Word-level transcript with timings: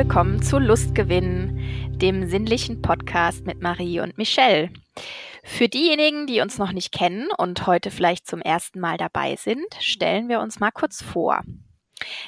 willkommen 0.00 0.40
zu 0.40 0.58
Lustgewinn, 0.58 1.98
dem 1.98 2.26
sinnlichen 2.26 2.80
Podcast 2.80 3.44
mit 3.44 3.60
Marie 3.60 4.00
und 4.00 4.16
Michelle. 4.16 4.70
Für 5.44 5.68
diejenigen, 5.68 6.26
die 6.26 6.40
uns 6.40 6.56
noch 6.56 6.72
nicht 6.72 6.90
kennen 6.90 7.28
und 7.36 7.66
heute 7.66 7.90
vielleicht 7.90 8.26
zum 8.26 8.40
ersten 8.40 8.80
Mal 8.80 8.96
dabei 8.96 9.36
sind, 9.36 9.66
stellen 9.78 10.30
wir 10.30 10.40
uns 10.40 10.58
mal 10.58 10.70
kurz 10.70 11.02
vor. 11.02 11.42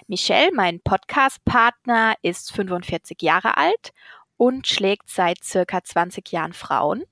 Michelle, 0.06 0.50
mein 0.52 0.82
Podcast-Partner, 0.82 2.12
ist 2.20 2.52
45 2.52 3.22
Jahre 3.22 3.56
alt 3.56 3.94
und 4.36 4.66
schlägt 4.66 5.08
seit 5.08 5.42
circa 5.42 5.82
20 5.82 6.30
Jahren 6.30 6.52
Frauen, 6.52 7.04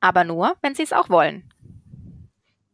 aber 0.00 0.24
nur, 0.24 0.56
wenn 0.62 0.74
sie 0.74 0.84
es 0.84 0.94
auch 0.94 1.10
wollen. 1.10 1.52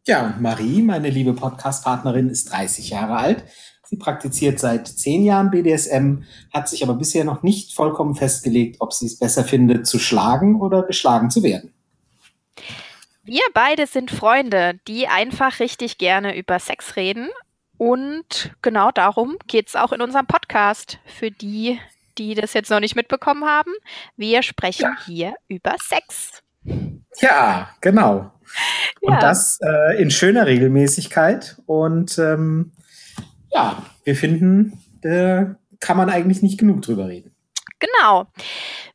Ja, 0.07 0.37
Marie, 0.39 0.83
meine 0.83 1.11
liebe 1.11 1.35
Podcast-Partnerin, 1.35 2.31
ist 2.31 2.53
30 2.53 2.91
Jahre 2.91 3.17
alt. 3.17 3.45
Sie 3.85 3.97
praktiziert 3.97 4.59
seit 4.59 4.89
zehn 4.89 5.25
Jahren 5.25 5.51
BDSM, 5.51 6.25
hat 6.53 6.69
sich 6.69 6.83
aber 6.83 6.95
bisher 6.95 7.25
noch 7.25 7.43
nicht 7.43 7.75
vollkommen 7.75 8.15
festgelegt, 8.15 8.77
ob 8.81 8.93
sie 8.93 9.07
es 9.07 9.19
besser 9.19 9.45
findet, 9.45 9.87
zu 9.87 9.99
schlagen 9.99 10.61
oder 10.61 10.83
geschlagen 10.83 11.31
zu 11.31 11.43
werden. 11.43 11.73
Wir 13.25 13.43
beide 13.55 13.87
sind 13.87 14.11
Freunde, 14.11 14.79
die 14.87 15.09
einfach 15.09 15.59
richtig 15.59 15.97
gerne 15.97 16.37
über 16.37 16.59
Sex 16.59 16.97
reden. 16.97 17.29
Und 17.79 18.55
genau 18.61 18.91
darum 18.91 19.39
geht 19.47 19.69
es 19.69 19.77
auch 19.77 19.93
in 19.93 20.03
unserem 20.03 20.27
Podcast. 20.27 20.99
Für 21.07 21.31
die, 21.31 21.81
die 22.19 22.35
das 22.35 22.53
jetzt 22.53 22.71
noch 22.71 22.81
nicht 22.81 22.97
mitbekommen 22.97 23.47
haben, 23.47 23.73
wir 24.17 24.43
sprechen 24.43 24.95
ja. 24.99 25.07
hier 25.07 25.35
über 25.49 25.75
Sex. 25.81 26.43
Ja, 27.21 27.71
genau. 27.81 28.31
Ja. 29.01 29.15
Und 29.15 29.23
das 29.23 29.59
äh, 29.63 30.01
in 30.01 30.11
schöner 30.11 30.47
Regelmäßigkeit. 30.47 31.63
Und 31.65 32.19
ähm, 32.19 32.73
ja, 33.55 33.85
wir 34.05 34.17
finden, 34.17 34.79
da 35.01 35.57
kann 35.81 35.97
man 35.97 36.11
eigentlich 36.11 36.43
nicht 36.43 36.59
genug 36.59 36.83
drüber 36.83 37.09
reden. 37.09 37.35
Genau. 37.79 38.27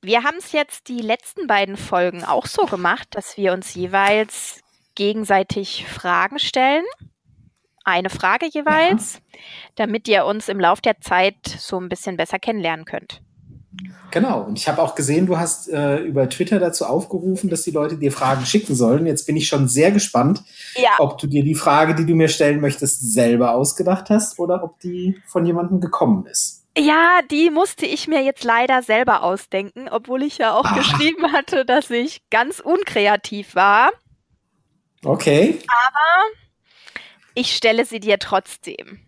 Wir 0.02 0.24
haben 0.24 0.38
es 0.38 0.52
jetzt 0.52 0.88
die 0.88 1.02
letzten 1.02 1.48
beiden 1.48 1.78
Folgen 1.78 2.24
auch 2.24 2.46
so 2.46 2.66
gemacht, 2.66 3.08
dass 3.12 3.38
wir 3.38 3.54
uns 3.54 3.76
jeweils 3.76 4.62
gegenseitig 4.96 5.86
Fragen 5.86 6.40
stellen. 6.40 6.86
Eine 7.86 8.10
Frage 8.10 8.48
jeweils, 8.52 9.16
ja. 9.16 9.40
damit 9.76 10.08
ihr 10.08 10.26
uns 10.26 10.50
im 10.50 10.60
Laufe 10.60 10.82
der 10.82 11.00
Zeit 11.00 11.38
so 11.46 11.80
ein 11.80 11.90
bisschen 11.90 12.18
besser 12.18 12.40
kennenlernen 12.40 12.86
könnt. 12.86 13.22
Genau, 14.12 14.42
und 14.42 14.58
ich 14.58 14.68
habe 14.68 14.82
auch 14.82 14.96
gesehen, 14.96 15.28
du 15.28 15.38
hast 15.38 15.70
äh, 15.70 15.98
über 15.98 16.28
Twitter 16.30 16.60
dazu 16.60 16.86
aufgerufen, 16.86 17.50
dass 17.50 17.62
die 17.62 17.72
Leute 17.72 17.98
dir 17.98 18.12
Fragen 18.12 18.46
schicken 18.46 18.74
sollen. 18.74 19.06
Jetzt 19.06 19.28
bin 19.28 19.38
ich 19.38 19.48
schon 19.48 19.68
sehr 19.68 19.92
gespannt, 19.92 20.44
ja. 20.76 20.92
ob 20.98 21.20
du 21.20 21.28
dir 21.28 21.44
die 21.44 21.54
Frage, 21.54 21.94
die 21.94 22.06
du 22.06 22.16
mir 22.16 22.30
stellen 22.30 22.62
möchtest, 22.62 23.14
selber 23.14 23.54
ausgedacht 23.54 24.10
hast 24.10 24.40
oder 24.40 24.64
ob 24.64 24.80
die 24.80 25.22
von 25.28 25.46
jemandem 25.46 25.80
gekommen 25.80 26.26
ist. 26.26 26.66
Ja, 26.78 27.20
die 27.30 27.50
musste 27.50 27.86
ich 27.86 28.08
mir 28.08 28.24
jetzt 28.24 28.44
leider 28.44 28.82
selber 28.82 29.22
ausdenken, 29.24 29.90
obwohl 29.90 30.24
ich 30.24 30.38
ja 30.40 30.54
auch 30.56 30.66
ah. 30.66 30.76
geschrieben 30.76 31.32
hatte, 31.32 31.66
dass 31.66 31.90
ich 31.90 32.22
ganz 32.30 32.60
unkreativ 32.60 33.54
war. 33.54 33.92
Okay. 35.04 35.60
Aber 35.68 36.24
ich 37.36 37.56
stelle 37.56 37.86
sie 37.86 38.00
dir 38.00 38.18
trotzdem. 38.18 39.00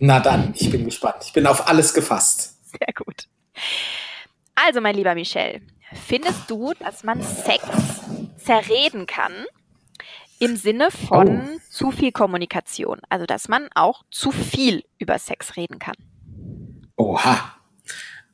Na 0.00 0.20
dann, 0.20 0.54
ich 0.56 0.70
bin 0.70 0.84
gespannt. 0.84 1.24
Ich 1.26 1.32
bin 1.32 1.46
auf 1.46 1.68
alles 1.68 1.94
gefasst. 1.94 2.56
Sehr 2.64 2.92
gut. 2.94 3.28
Also, 4.54 4.80
mein 4.80 4.94
lieber 4.94 5.14
Michel, 5.14 5.60
findest 5.92 6.50
du, 6.50 6.72
dass 6.78 7.04
man 7.04 7.22
Sex 7.22 7.64
zerreden 8.36 9.06
kann 9.06 9.32
im 10.38 10.56
Sinne 10.56 10.90
von 10.90 11.40
oh. 11.40 11.58
zu 11.70 11.90
viel 11.90 12.12
Kommunikation? 12.12 13.00
Also, 13.08 13.26
dass 13.26 13.48
man 13.48 13.68
auch 13.74 14.04
zu 14.10 14.30
viel 14.30 14.84
über 14.98 15.18
Sex 15.18 15.56
reden 15.56 15.78
kann? 15.78 15.96
Oha. 16.96 17.56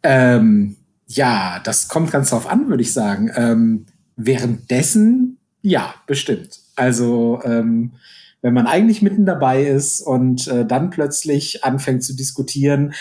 Ähm, 0.03 0.77
ja, 1.06 1.61
das 1.61 1.89
kommt 1.89 2.11
ganz 2.11 2.31
drauf 2.31 2.47
an, 2.47 2.69
würde 2.69 2.83
ich 2.83 2.93
sagen. 2.93 3.31
Ähm, 3.35 3.87
währenddessen, 4.17 5.39
ja, 5.62 5.95
bestimmt. 6.06 6.61
Also, 6.77 7.41
ähm, 7.45 7.93
wenn 8.41 8.54
man 8.54 8.66
eigentlich 8.66 9.03
mitten 9.03 9.26
dabei 9.26 9.65
ist 9.65 10.00
und 10.00 10.47
äh, 10.49 10.65
dann 10.65 10.91
plötzlich 10.91 11.65
anfängt 11.65 12.04
zu 12.04 12.15
diskutieren, 12.15 12.94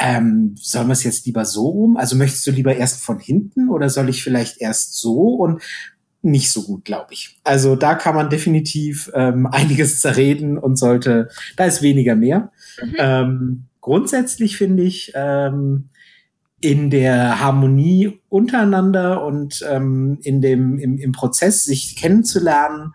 ähm, 0.00 0.54
sollen 0.58 0.88
wir 0.88 0.92
es 0.92 1.04
jetzt 1.04 1.26
lieber 1.26 1.44
so 1.44 1.68
rum? 1.68 1.96
Also 1.96 2.16
möchtest 2.16 2.46
du 2.46 2.50
lieber 2.50 2.74
erst 2.74 3.02
von 3.02 3.18
hinten 3.18 3.68
oder 3.68 3.88
soll 3.88 4.08
ich 4.08 4.22
vielleicht 4.22 4.60
erst 4.60 4.96
so? 4.96 5.34
Und 5.34 5.62
nicht 6.22 6.50
so 6.50 6.62
gut, 6.62 6.84
glaube 6.84 7.12
ich. 7.12 7.38
Also 7.42 7.76
da 7.76 7.94
kann 7.94 8.14
man 8.14 8.30
definitiv 8.30 9.10
ähm, 9.14 9.46
einiges 9.50 10.00
zerreden 10.00 10.58
und 10.58 10.76
sollte, 10.76 11.28
da 11.56 11.64
ist 11.64 11.82
weniger 11.82 12.16
mehr. 12.16 12.52
Mhm. 12.82 12.94
Ähm, 12.98 13.64
grundsätzlich 13.80 14.56
finde 14.56 14.84
ich, 14.84 15.12
ähm, 15.14 15.88
in 16.62 16.90
der 16.90 17.40
Harmonie 17.40 18.20
untereinander 18.28 19.24
und 19.24 19.66
ähm, 19.68 20.20
in 20.22 20.40
dem, 20.40 20.78
im, 20.78 20.96
im 20.96 21.10
Prozess 21.10 21.64
sich 21.64 21.96
kennenzulernen 21.96 22.92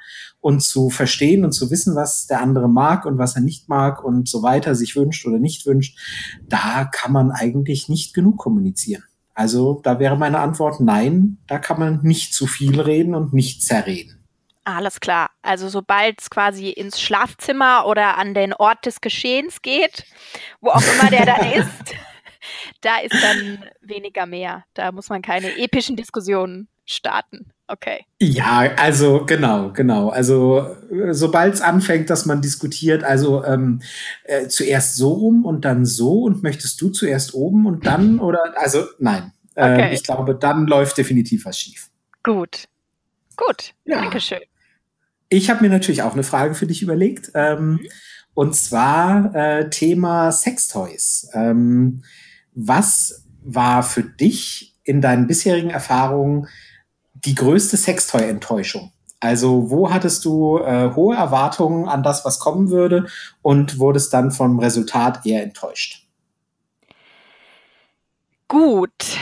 und 0.47 0.61
zu 0.61 0.89
verstehen 0.89 1.43
und 1.43 1.51
zu 1.51 1.69
wissen, 1.71 1.93
was 1.93 2.25
der 2.25 2.39
andere 2.39 2.69
mag 2.69 3.05
und 3.05 3.17
was 3.17 3.35
er 3.35 3.41
nicht 3.41 3.67
mag 3.67 4.01
und 4.01 4.29
so 4.29 4.43
weiter, 4.43 4.75
sich 4.75 4.95
wünscht 4.95 5.25
oder 5.27 5.39
nicht 5.39 5.65
wünscht, 5.65 5.99
da 6.47 6.85
kann 6.85 7.11
man 7.11 7.31
eigentlich 7.31 7.89
nicht 7.89 8.13
genug 8.13 8.37
kommunizieren. 8.37 9.03
Also 9.33 9.81
da 9.83 9.99
wäre 9.99 10.15
meine 10.15 10.39
Antwort 10.39 10.79
nein, 10.79 11.37
da 11.47 11.59
kann 11.59 11.79
man 11.79 11.99
nicht 12.01 12.33
zu 12.33 12.47
viel 12.47 12.79
reden 12.79 13.13
und 13.13 13.33
nicht 13.33 13.61
zerreden. 13.61 14.23
Alles 14.63 15.01
klar. 15.01 15.31
Also 15.41 15.67
sobald 15.67 16.21
es 16.21 16.29
quasi 16.29 16.69
ins 16.69 17.01
Schlafzimmer 17.01 17.85
oder 17.85 18.17
an 18.17 18.33
den 18.33 18.53
Ort 18.53 18.85
des 18.85 19.01
Geschehens 19.01 19.61
geht, 19.61 20.05
wo 20.61 20.69
auch 20.69 20.81
immer 20.93 21.09
der 21.09 21.25
da 21.25 21.35
ist, 21.55 21.93
da 22.79 22.99
ist 22.99 23.21
dann 23.21 23.65
weniger 23.81 24.25
mehr. 24.25 24.63
Da 24.75 24.93
muss 24.93 25.09
man 25.09 25.21
keine 25.21 25.57
epischen 25.57 25.97
Diskussionen 25.97 26.69
starten. 26.87 27.51
Okay. 27.67 28.05
Ja, 28.19 28.71
also 28.77 29.25
genau, 29.25 29.71
genau. 29.73 30.09
Also 30.09 30.75
sobald 31.11 31.53
es 31.53 31.61
anfängt, 31.61 32.09
dass 32.09 32.25
man 32.25 32.41
diskutiert, 32.41 33.03
also 33.03 33.43
ähm, 33.43 33.81
äh, 34.23 34.47
zuerst 34.47 34.95
so 34.95 35.11
rum 35.11 35.45
und 35.45 35.65
dann 35.65 35.85
so 35.85 36.23
und 36.23 36.43
möchtest 36.43 36.79
du 36.81 36.89
zuerst 36.89 37.33
oben 37.33 37.65
und 37.65 37.85
dann 37.85 38.19
oder 38.19 38.39
also 38.55 38.85
nein. 38.99 39.33
Äh, 39.55 39.73
okay. 39.73 39.93
ich 39.93 40.03
glaube, 40.03 40.33
dann 40.33 40.65
läuft 40.65 40.97
definitiv 40.97 41.45
was 41.45 41.59
schief. 41.59 41.89
Gut. 42.23 42.69
Gut. 43.35 43.73
Ja. 43.85 44.01
Dankeschön. 44.01 44.39
Ich 45.29 45.49
habe 45.49 45.61
mir 45.61 45.69
natürlich 45.69 46.03
auch 46.03 46.13
eine 46.13 46.23
Frage 46.23 46.55
für 46.55 46.67
dich 46.67 46.81
überlegt. 46.81 47.31
Ähm, 47.33 47.71
mhm. 47.71 47.87
Und 48.33 48.55
zwar 48.55 49.35
äh, 49.35 49.69
Thema 49.69 50.31
Sextoys. 50.31 51.29
Ähm, 51.33 52.03
was 52.53 53.25
war 53.43 53.83
für 53.83 54.03
dich 54.03 54.75
in 54.83 55.01
deinen 55.01 55.27
bisherigen 55.27 55.69
Erfahrungen 55.69 56.47
die 57.27 57.35
größte 57.35 57.75
Sextoy-Enttäuschung? 57.75 58.91
Also 59.19 59.69
wo 59.69 59.91
hattest 59.91 60.23
du 60.25 60.59
äh, 60.59 60.93
hohe 60.95 61.15
Erwartungen 61.15 61.89
an 61.89 62.01
das, 62.01 62.23
was 62.23 62.39
kommen 62.39 62.69
würde 62.69 63.07
und 63.41 63.79
wurdest 63.79 64.13
dann 64.13 64.31
vom 64.31 64.59
Resultat 64.59 65.25
eher 65.25 65.43
enttäuscht? 65.43 66.05
Gut, 68.47 69.17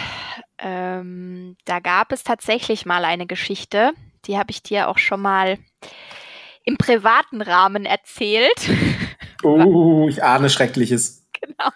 ähm, 0.59 1.57
da 1.65 1.79
gab 1.79 2.11
es 2.11 2.23
tatsächlich 2.23 2.85
mal 2.85 3.05
eine 3.05 3.25
Geschichte, 3.25 3.93
die 4.25 4.37
habe 4.37 4.51
ich 4.51 4.61
dir 4.61 4.87
auch 4.87 4.99
schon 4.99 5.21
mal 5.21 5.57
im 6.63 6.77
privaten 6.77 7.41
Rahmen 7.41 7.85
erzählt. 7.85 8.69
Oh, 9.43 10.07
ich 10.09 10.23
ahne 10.23 10.49
Schreckliches. 10.49 11.27
Genau. 11.41 11.71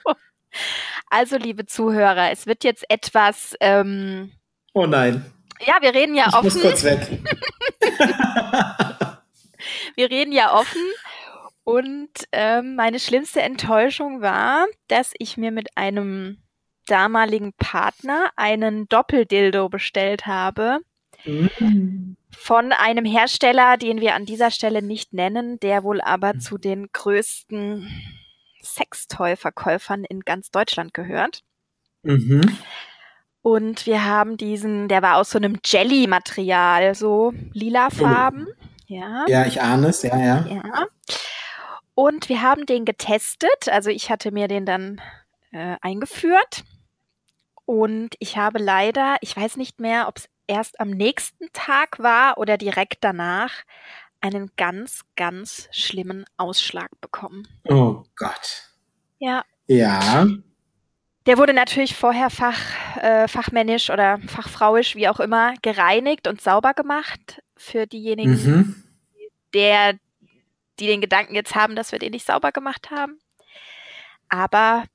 Also, 1.10 1.38
liebe 1.38 1.66
Zuhörer, 1.66 2.32
es 2.32 2.46
wird 2.46 2.64
jetzt 2.64 2.86
etwas. 2.90 3.56
Ähm, 3.62 4.32
oh 4.74 4.86
nein. 4.86 5.26
Ja, 5.66 5.78
wir 5.82 5.94
reden 5.94 6.16
ja 6.16 6.28
ich 6.30 6.34
offen. 6.34 6.48
Ich 6.48 6.54
muss 6.56 6.64
kurz 6.64 6.84
weg. 6.84 7.08
wir 9.96 10.10
reden 10.10 10.32
ja 10.32 10.54
offen. 10.54 10.82
Und 11.64 12.10
ähm, 12.32 12.76
meine 12.76 13.00
schlimmste 13.00 13.42
Enttäuschung 13.42 14.22
war, 14.22 14.66
dass 14.88 15.14
ich 15.20 15.38
mir 15.38 15.52
mit 15.52 15.78
einem 15.78 16.42
damaligen 16.88 17.54
Partner 17.54 18.32
einen 18.36 18.88
Doppeldildo 18.88 19.70
bestellt 19.70 20.26
habe. 20.26 20.80
Mhm. 21.26 22.18
Von 22.32 22.72
einem 22.72 23.06
Hersteller, 23.06 23.78
den 23.78 24.02
wir 24.02 24.16
an 24.16 24.26
dieser 24.26 24.50
Stelle 24.52 24.82
nicht 24.82 25.14
nennen, 25.14 25.60
der 25.60 25.84
wohl 25.84 26.02
aber 26.02 26.34
mhm. 26.34 26.40
zu 26.40 26.58
den 26.58 26.88
größten 26.92 27.88
Sextoy-Verkäufern 28.64 30.06
in 30.06 30.22
ganz 30.22 30.50
Deutschland 30.52 30.94
gehört. 30.94 31.44
Mhm. 32.04 32.58
Und 33.42 33.86
wir 33.86 34.06
haben 34.06 34.38
diesen, 34.38 34.88
der 34.88 35.02
war 35.02 35.16
aus 35.18 35.30
so 35.32 35.38
einem 35.38 35.60
Jelly-Material, 35.64 36.94
so 36.94 37.34
lila 37.54 37.90
Farben. 37.90 38.48
Oh. 38.50 38.66
Ja. 38.88 39.26
ja, 39.28 39.46
ich 39.46 39.62
ahne 39.62 39.90
es, 39.90 40.02
ja, 40.02 40.18
ja. 40.18 40.46
Ja. 40.48 40.88
Und 41.94 42.28
wir 42.28 42.42
haben 42.42 42.66
den 42.66 42.86
getestet. 42.86 43.70
Also 43.70 43.90
ich 43.90 44.10
hatte 44.10 44.32
mir 44.32 44.48
den 44.48 44.66
dann 44.66 45.00
äh, 45.52 45.76
eingeführt. 45.82 46.64
Und 47.66 48.16
ich 48.20 48.36
habe 48.36 48.58
leider, 48.58 49.18
ich 49.22 49.36
weiß 49.38 49.58
nicht 49.58 49.80
mehr, 49.80 50.08
ob 50.08 50.18
es 50.18 50.30
erst 50.48 50.80
am 50.80 50.90
nächsten 50.90 51.48
Tag 51.54 52.00
war 52.00 52.40
oder 52.40 52.58
direkt 52.58 52.98
danach, 53.02 53.52
einen 54.22 54.52
ganz, 54.58 55.02
ganz 55.16 55.70
schlimmen 55.72 56.26
Ausschlag 56.36 56.90
bekommen. 57.00 57.48
Oh 57.66 58.04
Gott. 58.16 58.70
Ja. 59.20 59.44
Ja. 59.68 60.28
Der 61.30 61.38
wurde 61.38 61.54
natürlich 61.54 61.96
vorher 61.96 62.32
fach, 62.32 62.58
äh, 63.00 63.28
fachmännisch 63.28 63.92
oder 63.92 64.18
fachfrauisch, 64.26 64.96
wie 64.96 65.08
auch 65.08 65.20
immer, 65.20 65.54
gereinigt 65.62 66.28
und 66.28 66.42
sauber 66.42 66.74
gemacht 66.74 67.44
für 67.56 67.86
diejenigen, 67.86 68.32
mhm. 68.32 68.84
der, 69.54 69.94
die 70.80 70.88
den 70.88 71.02
Gedanken 71.02 71.36
jetzt 71.36 71.54
haben, 71.54 71.76
dass 71.76 71.92
wir 71.92 72.00
den 72.00 72.14
nicht 72.14 72.26
sauber 72.26 72.52
gemacht 72.52 72.90
haben. 72.90 73.20
Aber 74.28 74.86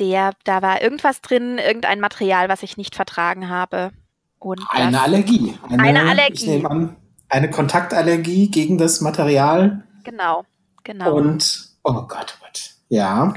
der, 0.00 0.32
da 0.42 0.62
war 0.62 0.82
irgendwas 0.82 1.20
drin, 1.20 1.58
irgendein 1.58 2.00
Material, 2.00 2.48
was 2.48 2.64
ich 2.64 2.76
nicht 2.76 2.96
vertragen 2.96 3.48
habe. 3.48 3.92
Und 4.40 4.62
eine 4.70 5.00
Allergie. 5.00 5.56
Eine, 5.68 5.80
eine 5.80 6.10
Allergie. 6.10 6.32
Ich 6.34 6.46
nehme 6.48 6.70
an, 6.70 6.96
eine 7.28 7.50
Kontaktallergie 7.50 8.50
gegen 8.50 8.78
das 8.78 9.00
Material. 9.00 9.84
Genau, 10.02 10.44
genau. 10.82 11.14
Und, 11.14 11.68
oh 11.84 11.92
Gott, 11.92 12.36
oh 12.36 12.44
Gott. 12.44 12.70
Ja. 12.88 13.34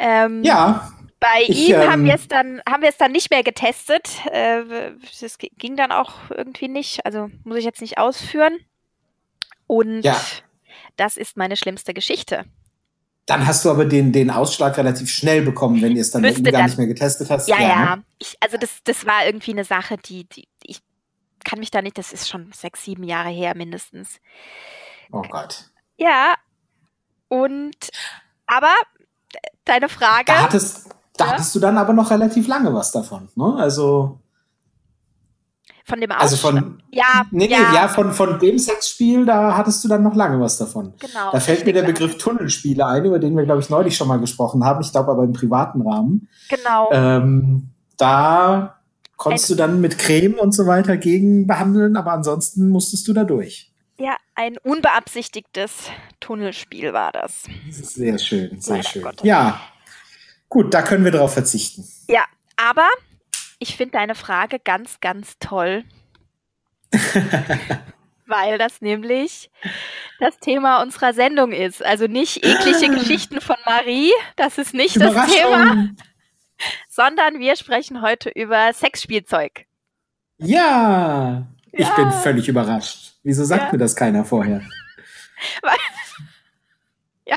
Ähm, 0.00 0.42
ja. 0.42 0.90
Bei 1.20 1.42
ich, 1.46 1.68
ihm 1.68 1.80
ähm, 1.80 1.90
haben 1.90 2.04
wir 2.04 2.14
es 2.14 2.28
dann, 2.28 2.62
haben 2.68 2.82
wir 2.82 2.90
es 2.90 2.96
dann 2.96 3.12
nicht 3.12 3.30
mehr 3.30 3.42
getestet. 3.42 4.24
Äh, 4.26 4.92
das 5.20 5.38
ging 5.38 5.76
dann 5.76 5.90
auch 5.90 6.30
irgendwie 6.30 6.68
nicht. 6.68 7.04
Also 7.04 7.30
muss 7.44 7.58
ich 7.58 7.64
jetzt 7.64 7.80
nicht 7.80 7.98
ausführen. 7.98 8.58
Und 9.66 10.02
ja. 10.02 10.16
das 10.96 11.16
ist 11.16 11.36
meine 11.36 11.56
schlimmste 11.56 11.92
Geschichte. 11.92 12.44
Dann 13.26 13.46
hast 13.46 13.64
du 13.64 13.70
aber 13.70 13.84
den, 13.84 14.12
den 14.12 14.30
Ausschlag 14.30 14.78
relativ 14.78 15.10
schnell 15.10 15.42
bekommen, 15.42 15.82
wenn 15.82 15.94
ihr 15.94 16.00
es 16.00 16.10
dann 16.12 16.22
gar 16.22 16.32
dann, 16.32 16.64
nicht 16.64 16.78
mehr 16.78 16.86
getestet 16.86 17.28
hast. 17.28 17.48
Ja, 17.48 17.60
ja. 17.60 17.68
ja. 17.68 17.96
Ne? 17.96 18.04
Ich, 18.18 18.36
also 18.40 18.56
das, 18.56 18.78
das 18.84 19.04
war 19.04 19.26
irgendwie 19.26 19.52
eine 19.52 19.64
Sache, 19.64 19.98
die, 19.98 20.24
die 20.24 20.48
ich 20.62 20.80
kann 21.44 21.58
mich 21.58 21.70
da 21.70 21.82
nicht, 21.82 21.98
das 21.98 22.12
ist 22.12 22.28
schon 22.28 22.52
sechs, 22.52 22.84
sieben 22.84 23.04
Jahre 23.04 23.30
her 23.30 23.54
mindestens. 23.54 24.20
Oh 25.12 25.22
Gott. 25.22 25.70
Ja. 25.96 26.34
Und 27.28 27.90
aber 28.46 28.74
deine 29.64 29.88
Frage. 29.88 30.24
Da 30.26 30.42
hattest, 30.42 30.88
da 31.18 31.26
ja? 31.26 31.32
hattest 31.32 31.54
du 31.54 31.60
dann 31.60 31.76
aber 31.76 31.92
noch 31.92 32.10
relativ 32.10 32.48
lange 32.48 32.72
was 32.72 32.92
davon, 32.92 33.28
ne? 33.34 33.54
Also. 33.58 34.20
Von 35.84 36.00
dem 36.00 36.10
Ausschlag. 36.10 36.22
Also 36.22 36.36
von. 36.36 36.82
Ja, 36.90 37.24
nee, 37.30 37.46
nee, 37.46 37.52
ja. 37.52 37.74
ja, 37.74 37.88
von, 37.88 38.12
von 38.12 38.38
dem 38.38 38.58
Sexspiel, 38.58 39.24
da 39.24 39.56
hattest 39.56 39.82
du 39.82 39.88
dann 39.88 40.02
noch 40.02 40.14
lange 40.14 40.38
was 40.40 40.58
davon. 40.58 40.92
Genau. 40.98 41.32
Da 41.32 41.40
fällt 41.40 41.64
mir 41.64 41.72
der 41.72 41.82
Begriff 41.82 42.18
Tunnelspiele 42.18 42.84
ein, 42.86 43.04
über 43.06 43.18
den 43.18 43.36
wir, 43.36 43.44
glaube 43.44 43.60
ich, 43.60 43.70
neulich 43.70 43.96
schon 43.96 44.08
mal 44.08 44.20
gesprochen 44.20 44.64
haben. 44.64 44.82
Ich 44.82 44.92
glaube 44.92 45.10
aber 45.10 45.24
im 45.24 45.32
privaten 45.32 45.80
Rahmen. 45.82 46.28
Genau. 46.50 46.90
Ähm, 46.92 47.70
da 47.96 48.78
konntest 49.16 49.50
ein, 49.50 49.56
du 49.56 49.62
dann 49.62 49.80
mit 49.80 49.98
Creme 49.98 50.34
und 50.34 50.52
so 50.52 50.66
weiter 50.66 50.98
gegen 50.98 51.46
behandeln, 51.46 51.96
aber 51.96 52.12
ansonsten 52.12 52.68
musstest 52.68 53.08
du 53.08 53.14
da 53.14 53.24
durch. 53.24 53.72
Ja, 53.98 54.16
ein 54.34 54.56
unbeabsichtigtes 54.62 55.90
Tunnelspiel 56.20 56.92
war 56.92 57.12
das. 57.12 57.44
Sehr 57.70 58.18
schön, 58.18 58.60
sehr 58.60 58.76
Leider 58.76 58.88
schön. 58.88 59.02
Gottes. 59.02 59.24
Ja, 59.24 59.60
gut, 60.48 60.74
da 60.74 60.82
können 60.82 61.04
wir 61.04 61.12
drauf 61.12 61.34
verzichten. 61.34 61.84
Ja, 62.08 62.24
aber 62.56 62.88
ich 63.58 63.76
finde 63.76 63.92
deine 63.92 64.14
Frage 64.14 64.58
ganz, 64.58 65.00
ganz 65.00 65.38
toll. 65.38 65.84
weil 68.28 68.58
das 68.58 68.80
nämlich 68.80 69.50
das 70.20 70.38
Thema 70.38 70.82
unserer 70.82 71.12
Sendung 71.14 71.52
ist. 71.52 71.84
Also 71.84 72.06
nicht 72.06 72.44
eklige 72.44 72.94
Geschichten 72.98 73.40
von 73.40 73.56
Marie, 73.64 74.12
das 74.36 74.58
ist 74.58 74.74
nicht 74.74 75.00
das 75.00 75.14
Thema, 75.30 75.88
sondern 76.88 77.38
wir 77.38 77.56
sprechen 77.56 78.02
heute 78.02 78.30
über 78.30 78.72
Sexspielzeug. 78.72 79.66
Ja, 80.36 81.46
ich 81.72 81.86
ja. 81.86 81.94
bin 81.94 82.12
völlig 82.12 82.48
überrascht. 82.48 83.14
Wieso 83.22 83.44
sagt 83.44 83.64
ja. 83.64 83.72
mir 83.72 83.78
das 83.78 83.96
keiner 83.96 84.24
vorher? 84.24 84.62
ja. 87.26 87.36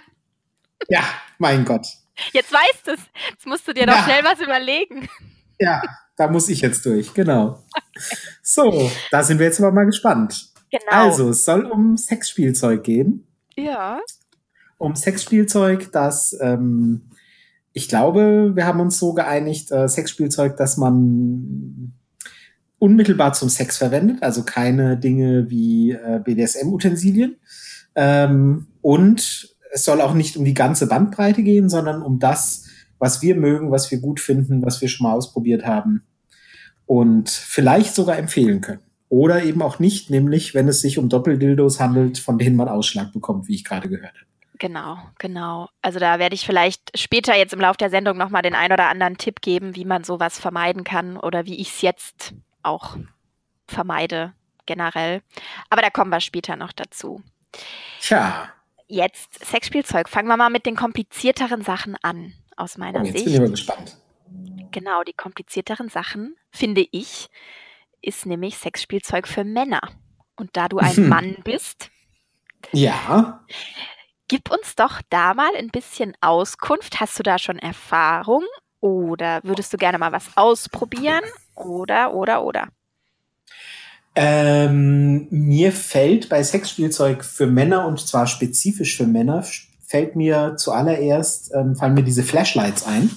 Ja, 0.88 1.04
mein 1.40 1.66
Gott. 1.66 1.88
Jetzt 2.34 2.52
weißt 2.52 2.88
du 2.88 2.92
es. 2.92 3.00
Jetzt 3.30 3.46
musst 3.46 3.68
du 3.68 3.74
dir 3.74 3.86
doch 3.86 3.96
ja. 3.96 4.04
schnell 4.04 4.24
was 4.24 4.40
überlegen. 4.40 5.08
Ja, 5.60 5.82
da 6.16 6.28
muss 6.28 6.50
ich 6.50 6.62
jetzt 6.62 6.86
durch, 6.86 7.14
genau. 7.14 7.64
So, 8.42 8.90
da 9.12 9.24
sind 9.24 9.40
wir 9.40 9.46
jetzt 9.46 9.60
aber 9.60 9.72
mal 9.72 9.86
gespannt. 9.86 10.50
Genau. 10.72 10.84
Also, 10.90 11.30
es 11.30 11.46
soll 11.46 11.66
um 11.66 11.98
Sexspielzeug 11.98 12.84
gehen. 12.84 13.28
Ja. 13.56 14.00
Um 14.78 14.96
Sexspielzeug, 14.96 15.92
das, 15.92 16.36
ähm, 16.42 17.12
ich 17.74 17.88
glaube, 17.88 18.52
wir 18.56 18.66
haben 18.66 18.80
uns 18.80 18.98
so 18.98 19.14
geeinigt, 19.14 19.72
äh, 19.72 19.88
Sexspielzeug, 19.88 20.58
das 20.58 20.78
man 20.78 21.94
unmittelbar 22.80 23.34
zum 23.34 23.50
Sex 23.50 23.78
verwendet, 23.78 24.24
also 24.24 24.44
keine 24.44 24.98
Dinge 24.98 25.50
wie 25.50 25.92
äh, 25.92 26.20
BDSM-Utensilien. 26.24 27.36
Ähm, 27.94 28.68
und 28.82 29.51
es 29.72 29.84
soll 29.84 30.02
auch 30.02 30.14
nicht 30.14 30.38
um 30.38 30.46
die 30.46 30.54
ganze 30.54 30.88
Bandbreite 30.88 31.44
gehen, 31.44 31.70
sondern 31.70 32.02
um 32.02 32.20
das, 32.20 32.68
was 33.00 33.22
wir 33.22 33.36
mögen, 33.36 33.72
was 33.72 33.90
wir 33.90 34.00
gut 34.00 34.20
finden, 34.20 34.64
was 34.64 34.82
wir 34.82 34.88
schon 34.88 35.08
mal 35.08 35.14
ausprobiert 35.14 35.66
haben 35.66 36.04
und 36.86 37.30
vielleicht 37.30 37.96
sogar 37.96 38.18
empfehlen 38.18 38.62
können. 38.62 38.82
Oder 39.10 39.44
eben 39.44 39.62
auch 39.62 39.80
nicht, 39.80 40.10
nämlich 40.10 40.54
wenn 40.54 40.68
es 40.68 40.82
sich 40.82 40.98
um 40.98 41.10
Doppeldildos 41.10 41.80
handelt, 41.80 42.18
von 42.20 42.38
denen 42.38 42.56
man 42.56 42.70
Ausschlag 42.70 43.12
bekommt, 43.12 43.48
wie 43.48 43.56
ich 43.56 43.66
gerade 43.66 43.90
gehört 43.90 44.14
habe. 44.14 44.26
Genau, 44.60 44.98
genau. 45.18 45.70
Also 45.82 46.00
da 46.00 46.20
werde 46.20 46.36
ich 46.36 46.46
vielleicht 46.46 46.98
später 46.98 47.36
jetzt 47.36 47.54
im 47.54 47.60
Laufe 47.60 47.78
der 47.78 47.90
Sendung 47.90 48.18
nochmal 48.18 48.44
den 48.44 48.54
ein 48.54 48.72
oder 48.72 48.90
anderen 48.90 49.18
Tipp 49.18 49.42
geben, 49.42 49.76
wie 49.76 49.86
man 49.86 50.04
sowas 50.04 50.40
vermeiden 50.40 50.84
kann 50.84 51.18
oder 51.18 51.46
wie 51.46 51.60
ich 51.60 51.70
es 51.70 51.82
jetzt 51.82 52.34
auch 52.62 52.96
vermeide 53.68 54.34
generell. 54.66 55.22
Aber 55.70 55.82
da 55.82 55.90
kommen 55.90 56.12
wir 56.12 56.20
später 56.20 56.56
noch 56.56 56.74
dazu. 56.74 57.24
Tja. 58.02 58.50
Jetzt 58.92 59.46
Sexspielzeug. 59.46 60.10
Fangen 60.10 60.28
wir 60.28 60.36
mal 60.36 60.50
mit 60.50 60.66
den 60.66 60.76
komplizierteren 60.76 61.62
Sachen 61.62 61.96
an, 62.02 62.34
aus 62.58 62.78
meiner 62.78 63.00
oh, 63.00 63.04
jetzt 63.06 63.20
Sicht. 63.20 63.26
Jetzt 63.26 63.26
bin 63.26 63.34
ich 63.34 63.40
mal 63.40 63.52
gespannt. 63.52 63.98
Genau, 64.72 65.04
die 65.04 65.14
komplizierteren 65.14 65.88
Sachen, 65.88 66.36
finde 66.52 66.86
ich, 66.92 67.30
ist 68.02 68.26
nämlich 68.26 68.58
Sexspielzeug 68.58 69.30
für 69.30 69.46
Männer. 69.46 69.82
Und 70.36 70.58
da 70.58 70.68
du 70.68 70.80
ein 70.80 70.96
hm. 70.96 71.10
Mann 71.10 71.38
bist, 71.46 71.90
ja. 72.74 73.46
Gib 74.28 74.52
uns 74.52 74.76
doch 74.76 75.02
da 75.10 75.34
mal 75.34 75.56
ein 75.56 75.70
bisschen 75.70 76.14
Auskunft. 76.22 77.00
Hast 77.00 77.18
du 77.18 77.24
da 77.24 77.38
schon 77.38 77.60
Erfahrung 77.60 78.44
oder 78.82 79.42
würdest 79.44 79.74
du 79.74 79.78
gerne 79.78 79.98
mal 79.98 80.12
was 80.12 80.38
ausprobieren? 80.38 81.24
Oder, 81.56 82.14
oder, 82.14 82.44
oder? 82.44 82.68
Ähm, 84.16 85.28
mir 85.30 85.72
fällt 85.72 86.28
bei 86.28 86.44
Sexspielzeug 86.44 87.24
für 87.24 87.48
Männer 87.48 87.88
und 87.88 88.00
zwar 88.00 88.28
spezifisch 88.28 88.98
für 88.98 89.08
Männer, 89.08 89.44
fällt 89.86 90.16
mir 90.16 90.56
zuallererst, 90.58 91.52
ähm, 91.54 91.76
fallen 91.76 91.94
mir 91.94 92.04
diese 92.04 92.24
Flashlights 92.24 92.86
ein. 92.86 93.10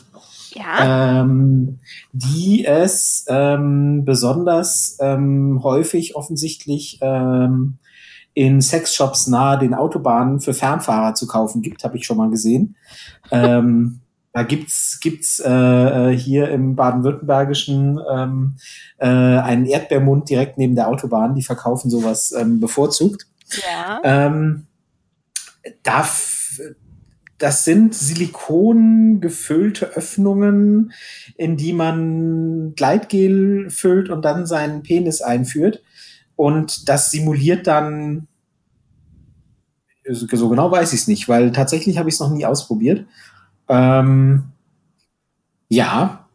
Ja. 0.50 1.20
Ähm, 1.20 1.80
die 2.12 2.64
es 2.64 3.24
ähm, 3.28 4.04
besonders 4.04 4.96
ähm, 5.00 5.60
häufig 5.64 6.14
offensichtlich 6.14 6.98
ähm, 7.02 7.78
in 8.34 8.60
Sexshops 8.60 9.26
nahe 9.26 9.58
den 9.58 9.74
Autobahnen 9.74 10.40
für 10.40 10.54
Fernfahrer 10.54 11.14
zu 11.14 11.26
kaufen 11.26 11.62
gibt, 11.62 11.82
habe 11.82 11.96
ich 11.96 12.06
schon 12.06 12.18
mal 12.18 12.30
gesehen. 12.30 12.76
ähm, 13.30 14.00
da 14.34 14.42
gibt's 14.42 14.98
gibt's 15.00 15.38
äh, 15.38 15.48
äh, 15.48 16.16
hier 16.18 16.50
im 16.50 16.74
baden-württembergischen 16.74 18.00
ähm, 18.12 18.56
äh, 18.98 19.06
einen 19.06 19.64
Erdbeermund 19.64 20.28
direkt 20.28 20.58
neben 20.58 20.74
der 20.74 20.88
Autobahn. 20.88 21.36
Die 21.36 21.44
verkaufen 21.44 21.88
sowas 21.88 22.32
ähm, 22.32 22.58
bevorzugt. 22.58 23.28
Ja. 23.64 24.00
Ähm, 24.02 24.66
da, 25.84 26.04
das 27.38 27.64
sind 27.64 27.94
silikongefüllte 27.94 29.86
Öffnungen, 29.94 30.92
in 31.36 31.56
die 31.56 31.72
man 31.72 32.74
Gleitgel 32.74 33.70
füllt 33.70 34.10
und 34.10 34.24
dann 34.24 34.46
seinen 34.46 34.82
Penis 34.82 35.22
einführt. 35.22 35.80
Und 36.34 36.88
das 36.88 37.12
simuliert 37.12 37.68
dann 37.68 38.26
so 40.10 40.48
genau 40.48 40.70
weiß 40.72 40.92
ich 40.92 41.02
es 41.02 41.08
nicht, 41.08 41.28
weil 41.28 41.52
tatsächlich 41.52 41.98
habe 41.98 42.08
ich 42.08 42.16
es 42.16 42.20
noch 42.20 42.30
nie 42.30 42.44
ausprobiert. 42.44 43.06
Ähm, 43.68 44.44
ja, 45.68 46.26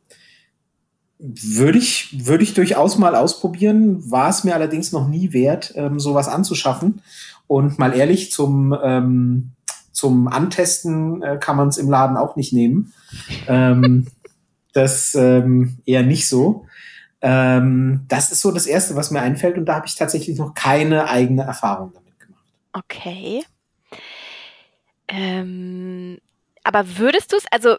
würde 1.19 1.77
ich, 1.77 2.25
würde 2.25 2.43
ich 2.43 2.53
durchaus 2.53 2.98
mal 2.98 3.15
ausprobieren. 3.15 4.09
War 4.09 4.29
es 4.29 4.43
mir 4.43 4.55
allerdings 4.55 4.91
noch 4.91 5.07
nie 5.07 5.33
wert, 5.33 5.74
ähm, 5.75 6.00
sowas 6.00 6.27
anzuschaffen. 6.27 7.01
Und 7.48 7.77
mal 7.77 7.95
ehrlich, 7.95 8.31
zum, 8.31 8.75
ähm, 8.81 9.51
zum 9.91 10.27
Antesten 10.27 11.21
äh, 11.21 11.38
kann 11.38 11.57
man 11.57 11.67
es 11.67 11.77
im 11.77 11.89
Laden 11.89 12.15
auch 12.15 12.36
nicht 12.36 12.53
nehmen. 12.53 12.93
Ähm, 13.48 14.07
das 14.74 15.13
ähm, 15.15 15.79
eher 15.86 16.03
nicht 16.03 16.27
so. 16.27 16.65
Ähm, 17.21 18.05
das 18.07 18.31
ist 18.31 18.39
so 18.39 18.51
das 18.51 18.65
Erste, 18.65 18.95
was 18.95 19.12
mir 19.12 19.21
einfällt. 19.21 19.57
Und 19.57 19.65
da 19.65 19.75
habe 19.75 19.88
ich 19.88 19.95
tatsächlich 19.95 20.38
noch 20.38 20.53
keine 20.53 21.09
eigene 21.09 21.43
Erfahrung 21.43 21.91
damit 21.93 22.17
gemacht. 22.17 22.45
Okay. 22.71 23.43
Ähm, 25.09 26.17
aber 26.69 26.99
würdest 26.99 27.31
du 27.31 27.38
es, 27.38 27.45
also 27.49 27.77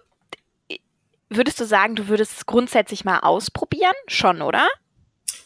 würdest 1.29 1.61
du 1.61 1.65
sagen, 1.65 1.95
du 1.95 2.09
würdest 2.09 2.39
es 2.39 2.47
grundsätzlich 2.47 3.05
mal 3.05 3.21
ausprobieren? 3.21 3.95
Schon, 4.09 4.43
oder? 4.43 4.67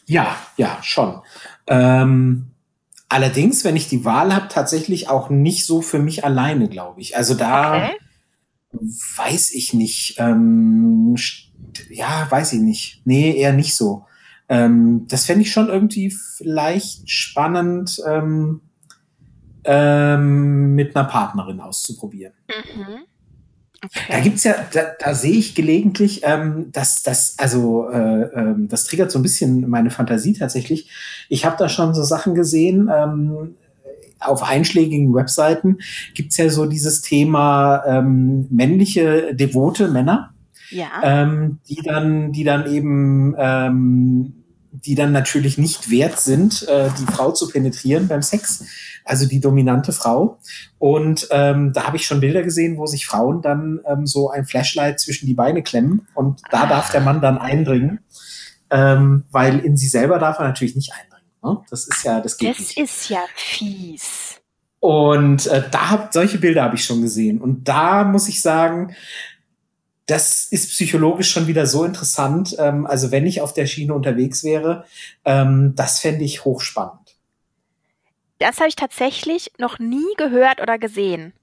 Ja, 0.07 0.35
ja, 0.57 0.79
schon. 0.81 1.21
Ähm, 1.67 2.47
allerdings, 3.07 3.63
wenn 3.63 3.75
ich 3.75 3.87
die 3.87 4.03
Wahl 4.03 4.33
habe, 4.33 4.47
tatsächlich 4.47 5.09
auch 5.09 5.29
nicht 5.29 5.67
so 5.67 5.83
für 5.83 5.99
mich 5.99 6.25
alleine, 6.25 6.69
glaube 6.69 7.01
ich. 7.01 7.15
Also 7.15 7.35
da, 7.35 7.89
okay. 7.89 7.97
weiß 9.17 9.51
ich 9.51 9.75
nicht. 9.75 10.15
Ähm, 10.17 11.15
ja, 11.89 12.25
weiß 12.27 12.53
ich 12.53 12.61
nicht. 12.61 13.03
Nee, 13.05 13.37
eher 13.37 13.53
nicht 13.53 13.75
so. 13.75 14.07
Ähm, 14.49 15.05
das 15.07 15.25
fände 15.25 15.43
ich 15.43 15.51
schon 15.51 15.69
irgendwie 15.69 16.09
vielleicht 16.09 17.11
spannend, 17.11 18.01
ähm, 18.07 18.61
ähm, 19.65 20.73
mit 20.73 20.95
einer 20.95 21.07
Partnerin 21.07 21.59
auszuprobieren. 21.59 22.33
Mhm. 22.47 23.05
Okay. 23.85 24.03
Da 24.09 24.19
gibt's 24.19 24.43
ja, 24.43 24.55
da, 24.73 24.81
da 24.99 25.13
sehe 25.13 25.33
ich 25.33 25.55
gelegentlich, 25.55 26.21
ähm, 26.23 26.71
dass 26.71 27.03
das, 27.03 27.35
also 27.37 27.89
äh, 27.89 28.23
ähm, 28.33 28.67
das 28.67 28.85
triggert 28.85 29.11
so 29.11 29.19
ein 29.19 29.23
bisschen 29.23 29.69
meine 29.69 29.91
Fantasie 29.91 30.33
tatsächlich. 30.33 30.89
Ich 31.29 31.45
habe 31.45 31.55
da 31.57 31.69
schon 31.69 31.93
so 31.93 32.03
Sachen 32.03 32.35
gesehen, 32.35 32.89
ähm, 32.93 33.55
auf 34.19 34.43
einschlägigen 34.43 35.13
Webseiten 35.13 35.79
gibt's 36.13 36.37
ja 36.37 36.49
so 36.49 36.65
dieses 36.65 37.01
Thema 37.01 37.83
ähm, 37.85 38.47
männliche 38.49 39.35
devote 39.35 39.89
Männer, 39.89 40.33
ja. 40.71 40.87
ähm, 41.03 41.59
die 41.69 41.81
dann, 41.83 42.31
die 42.31 42.43
dann 42.43 42.71
eben 42.71 43.35
ähm, 43.37 44.44
die 44.83 44.95
dann 44.95 45.11
natürlich 45.11 45.57
nicht 45.57 45.89
wert 45.89 46.19
sind, 46.19 46.67
äh, 46.67 46.89
die 46.99 47.11
Frau 47.11 47.31
zu 47.31 47.49
penetrieren 47.49 48.07
beim 48.07 48.21
Sex, 48.21 48.65
also 49.03 49.27
die 49.27 49.39
dominante 49.39 49.91
Frau. 49.91 50.39
Und 50.77 51.27
ähm, 51.31 51.73
da 51.73 51.87
habe 51.87 51.97
ich 51.97 52.05
schon 52.05 52.19
Bilder 52.19 52.43
gesehen, 52.43 52.77
wo 52.77 52.85
sich 52.85 53.05
Frauen 53.05 53.41
dann 53.41 53.79
ähm, 53.87 54.05
so 54.05 54.29
ein 54.29 54.45
Flashlight 54.45 54.99
zwischen 54.99 55.25
die 55.25 55.33
Beine 55.33 55.63
klemmen 55.63 56.07
und 56.13 56.41
da 56.51 56.65
darf 56.65 56.91
der 56.91 57.01
Mann 57.01 57.21
dann 57.21 57.37
eindringen, 57.37 57.99
ähm, 58.69 59.23
weil 59.31 59.59
in 59.59 59.77
sie 59.77 59.87
selber 59.87 60.19
darf 60.19 60.39
er 60.39 60.45
natürlich 60.47 60.75
nicht 60.75 60.91
eindringen. 60.93 61.25
Ne? 61.43 61.63
Das 61.69 61.87
ist 61.87 62.03
ja, 62.03 62.19
das 62.19 62.37
geht 62.37 62.49
das 62.51 62.59
nicht. 62.59 62.77
Das 62.77 62.89
ist 62.89 63.09
ja 63.09 63.21
fies. 63.35 64.41
Und 64.79 65.47
äh, 65.47 65.63
da 65.71 65.89
hab, 65.89 66.13
solche 66.13 66.37
Bilder 66.37 66.63
habe 66.63 66.75
ich 66.75 66.83
schon 66.83 67.01
gesehen. 67.01 67.41
Und 67.41 67.67
da 67.67 68.03
muss 68.03 68.27
ich 68.27 68.41
sagen, 68.41 68.95
das 70.05 70.45
ist 70.45 70.69
psychologisch 70.69 71.31
schon 71.31 71.47
wieder 71.47 71.65
so 71.65 71.83
interessant. 71.83 72.55
Ähm, 72.59 72.85
also 72.85 73.11
wenn 73.11 73.25
ich 73.25 73.41
auf 73.41 73.53
der 73.53 73.65
Schiene 73.65 73.93
unterwegs 73.93 74.43
wäre, 74.43 74.85
ähm, 75.23 75.73
das 75.75 75.99
fände 75.99 76.23
ich 76.23 76.45
hochspannend. 76.45 77.15
Das 78.39 78.57
habe 78.57 78.69
ich 78.69 78.75
tatsächlich 78.75 79.51
noch 79.57 79.79
nie 79.79 80.13
gehört 80.17 80.61
oder 80.61 80.77
gesehen. 80.77 81.33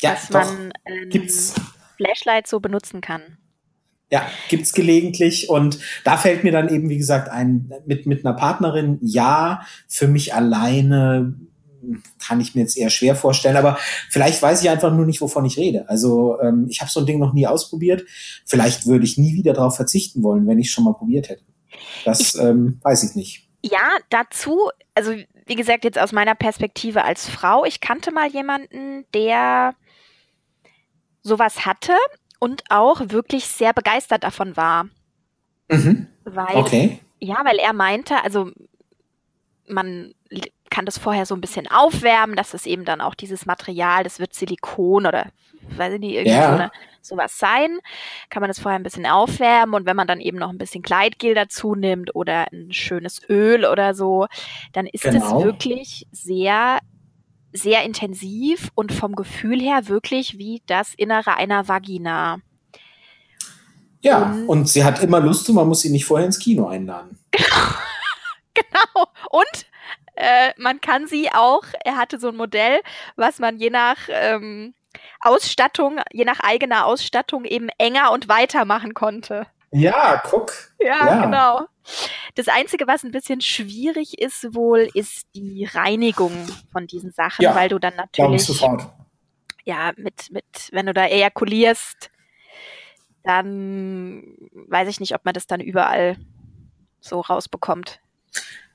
Ja, 0.00 0.12
dass 0.12 0.28
doch, 0.28 0.44
man 0.44 0.72
ähm, 0.86 1.10
gibt's. 1.10 1.54
Flashlight 1.96 2.46
so 2.46 2.58
benutzen 2.58 3.00
kann. 3.00 3.38
Ja, 4.10 4.28
gibt's 4.48 4.72
gelegentlich 4.72 5.48
und 5.48 5.78
da 6.04 6.16
fällt 6.16 6.44
mir 6.44 6.52
dann 6.52 6.68
eben, 6.68 6.88
wie 6.88 6.98
gesagt, 6.98 7.28
ein 7.28 7.72
mit 7.86 8.06
mit 8.06 8.24
einer 8.24 8.34
Partnerin 8.34 8.98
ja, 9.00 9.64
für 9.88 10.08
mich 10.08 10.34
alleine 10.34 11.34
kann 12.18 12.40
ich 12.40 12.54
mir 12.54 12.62
jetzt 12.62 12.76
eher 12.76 12.90
schwer 12.90 13.16
vorstellen, 13.16 13.56
aber 13.56 13.78
vielleicht 14.10 14.42
weiß 14.42 14.62
ich 14.62 14.70
einfach 14.70 14.92
nur 14.92 15.06
nicht, 15.06 15.20
wovon 15.20 15.44
ich 15.44 15.56
rede. 15.56 15.88
Also 15.88 16.38
ähm, 16.40 16.66
ich 16.68 16.80
habe 16.80 16.90
so 16.90 17.00
ein 17.00 17.06
Ding 17.06 17.18
noch 17.18 17.32
nie 17.32 17.46
ausprobiert. 17.46 18.04
Vielleicht 18.44 18.86
würde 18.86 19.04
ich 19.04 19.18
nie 19.18 19.34
wieder 19.34 19.52
darauf 19.52 19.76
verzichten 19.76 20.22
wollen, 20.22 20.46
wenn 20.46 20.58
ich 20.58 20.70
schon 20.70 20.84
mal 20.84 20.94
probiert 20.94 21.28
hätte. 21.28 21.44
Das 22.04 22.34
ich, 22.34 22.40
ähm, 22.40 22.80
weiß 22.82 23.04
ich 23.04 23.16
nicht. 23.16 23.48
Ja, 23.62 23.98
dazu, 24.10 24.70
also 24.94 25.12
wie 25.46 25.54
gesagt, 25.54 25.84
jetzt 25.84 25.98
aus 25.98 26.12
meiner 26.12 26.34
Perspektive 26.34 27.04
als 27.04 27.28
Frau, 27.28 27.64
ich 27.64 27.80
kannte 27.80 28.12
mal 28.12 28.28
jemanden, 28.28 29.04
der 29.14 29.74
sowas 31.22 31.64
hatte 31.66 31.94
und 32.38 32.62
auch 32.68 33.00
wirklich 33.08 33.46
sehr 33.46 33.72
begeistert 33.72 34.24
davon 34.24 34.56
war. 34.56 34.88
Mhm. 35.68 36.06
Weil, 36.24 36.56
okay. 36.56 37.00
Ja, 37.20 37.42
weil 37.44 37.56
er 37.56 37.72
meinte, 37.72 38.22
also 38.22 38.50
man 39.66 40.14
kann 40.74 40.86
das 40.86 40.98
vorher 40.98 41.24
so 41.24 41.36
ein 41.36 41.40
bisschen 41.40 41.70
aufwärmen, 41.70 42.34
dass 42.34 42.52
es 42.52 42.66
eben 42.66 42.84
dann 42.84 43.00
auch 43.00 43.14
dieses 43.14 43.46
Material, 43.46 44.02
das 44.02 44.18
wird 44.18 44.34
Silikon 44.34 45.06
oder 45.06 45.26
weiß 45.76 45.94
ich 45.94 46.00
nicht, 46.00 46.14
irgendwie 46.14 46.36
ja. 46.36 46.48
so 46.48 46.54
eine, 46.54 46.72
sowas 47.00 47.38
sein. 47.38 47.78
Kann 48.28 48.40
man 48.40 48.48
das 48.48 48.58
vorher 48.58 48.76
ein 48.76 48.82
bisschen 48.82 49.06
aufwärmen 49.06 49.76
und 49.76 49.86
wenn 49.86 49.94
man 49.94 50.08
dann 50.08 50.20
eben 50.20 50.36
noch 50.36 50.50
ein 50.50 50.58
bisschen 50.58 50.82
Gleitgel 50.82 51.36
dazu 51.36 51.76
nimmt 51.76 52.16
oder 52.16 52.52
ein 52.52 52.72
schönes 52.72 53.20
Öl 53.28 53.64
oder 53.64 53.94
so, 53.94 54.26
dann 54.72 54.86
ist 54.86 55.04
es 55.04 55.14
genau. 55.14 55.44
wirklich 55.44 56.08
sehr 56.10 56.80
sehr 57.52 57.84
intensiv 57.84 58.70
und 58.74 58.92
vom 58.92 59.14
Gefühl 59.14 59.60
her 59.60 59.86
wirklich 59.86 60.38
wie 60.38 60.60
das 60.66 60.92
Innere 60.96 61.36
einer 61.36 61.68
Vagina. 61.68 62.40
Ja, 64.00 64.32
und, 64.32 64.48
und 64.48 64.68
sie 64.68 64.82
hat 64.82 65.00
immer 65.04 65.20
Lust 65.20 65.48
und 65.48 65.54
man 65.54 65.68
muss 65.68 65.82
sie 65.82 65.90
nicht 65.90 66.04
vorher 66.04 66.26
ins 66.26 66.40
Kino 66.40 66.66
einladen. 66.66 67.16
genau. 68.54 69.06
Und 69.30 69.66
äh, 70.16 70.52
man 70.56 70.80
kann 70.80 71.06
sie 71.06 71.30
auch, 71.32 71.64
er 71.84 71.96
hatte 71.96 72.18
so 72.18 72.28
ein 72.28 72.36
Modell, 72.36 72.80
was 73.16 73.38
man 73.38 73.58
je 73.58 73.70
nach 73.70 73.96
ähm, 74.08 74.74
Ausstattung, 75.20 76.00
je 76.12 76.24
nach 76.24 76.40
eigener 76.40 76.86
Ausstattung 76.86 77.44
eben 77.44 77.68
enger 77.78 78.12
und 78.12 78.28
weiter 78.28 78.64
machen 78.64 78.94
konnte. 78.94 79.46
Ja, 79.70 80.22
guck. 80.24 80.52
Ja, 80.78 81.06
ja, 81.06 81.24
genau. 81.24 81.66
Das 82.36 82.48
Einzige, 82.48 82.86
was 82.86 83.02
ein 83.02 83.10
bisschen 83.10 83.40
schwierig 83.40 84.20
ist 84.20 84.54
wohl, 84.54 84.88
ist 84.94 85.26
die 85.34 85.68
Reinigung 85.70 86.32
von 86.70 86.86
diesen 86.86 87.10
Sachen, 87.10 87.42
ja, 87.42 87.54
weil 87.56 87.68
du 87.68 87.80
dann 87.80 87.96
natürlich. 87.96 88.44
Sofort. 88.44 88.88
Ja, 89.64 89.92
mit, 89.96 90.30
mit, 90.30 90.44
wenn 90.70 90.86
du 90.86 90.94
da 90.94 91.06
ejakulierst, 91.06 92.10
dann 93.24 94.36
weiß 94.52 94.88
ich 94.88 95.00
nicht, 95.00 95.14
ob 95.14 95.24
man 95.24 95.34
das 95.34 95.46
dann 95.46 95.60
überall 95.60 96.16
so 97.00 97.20
rausbekommt. 97.20 98.00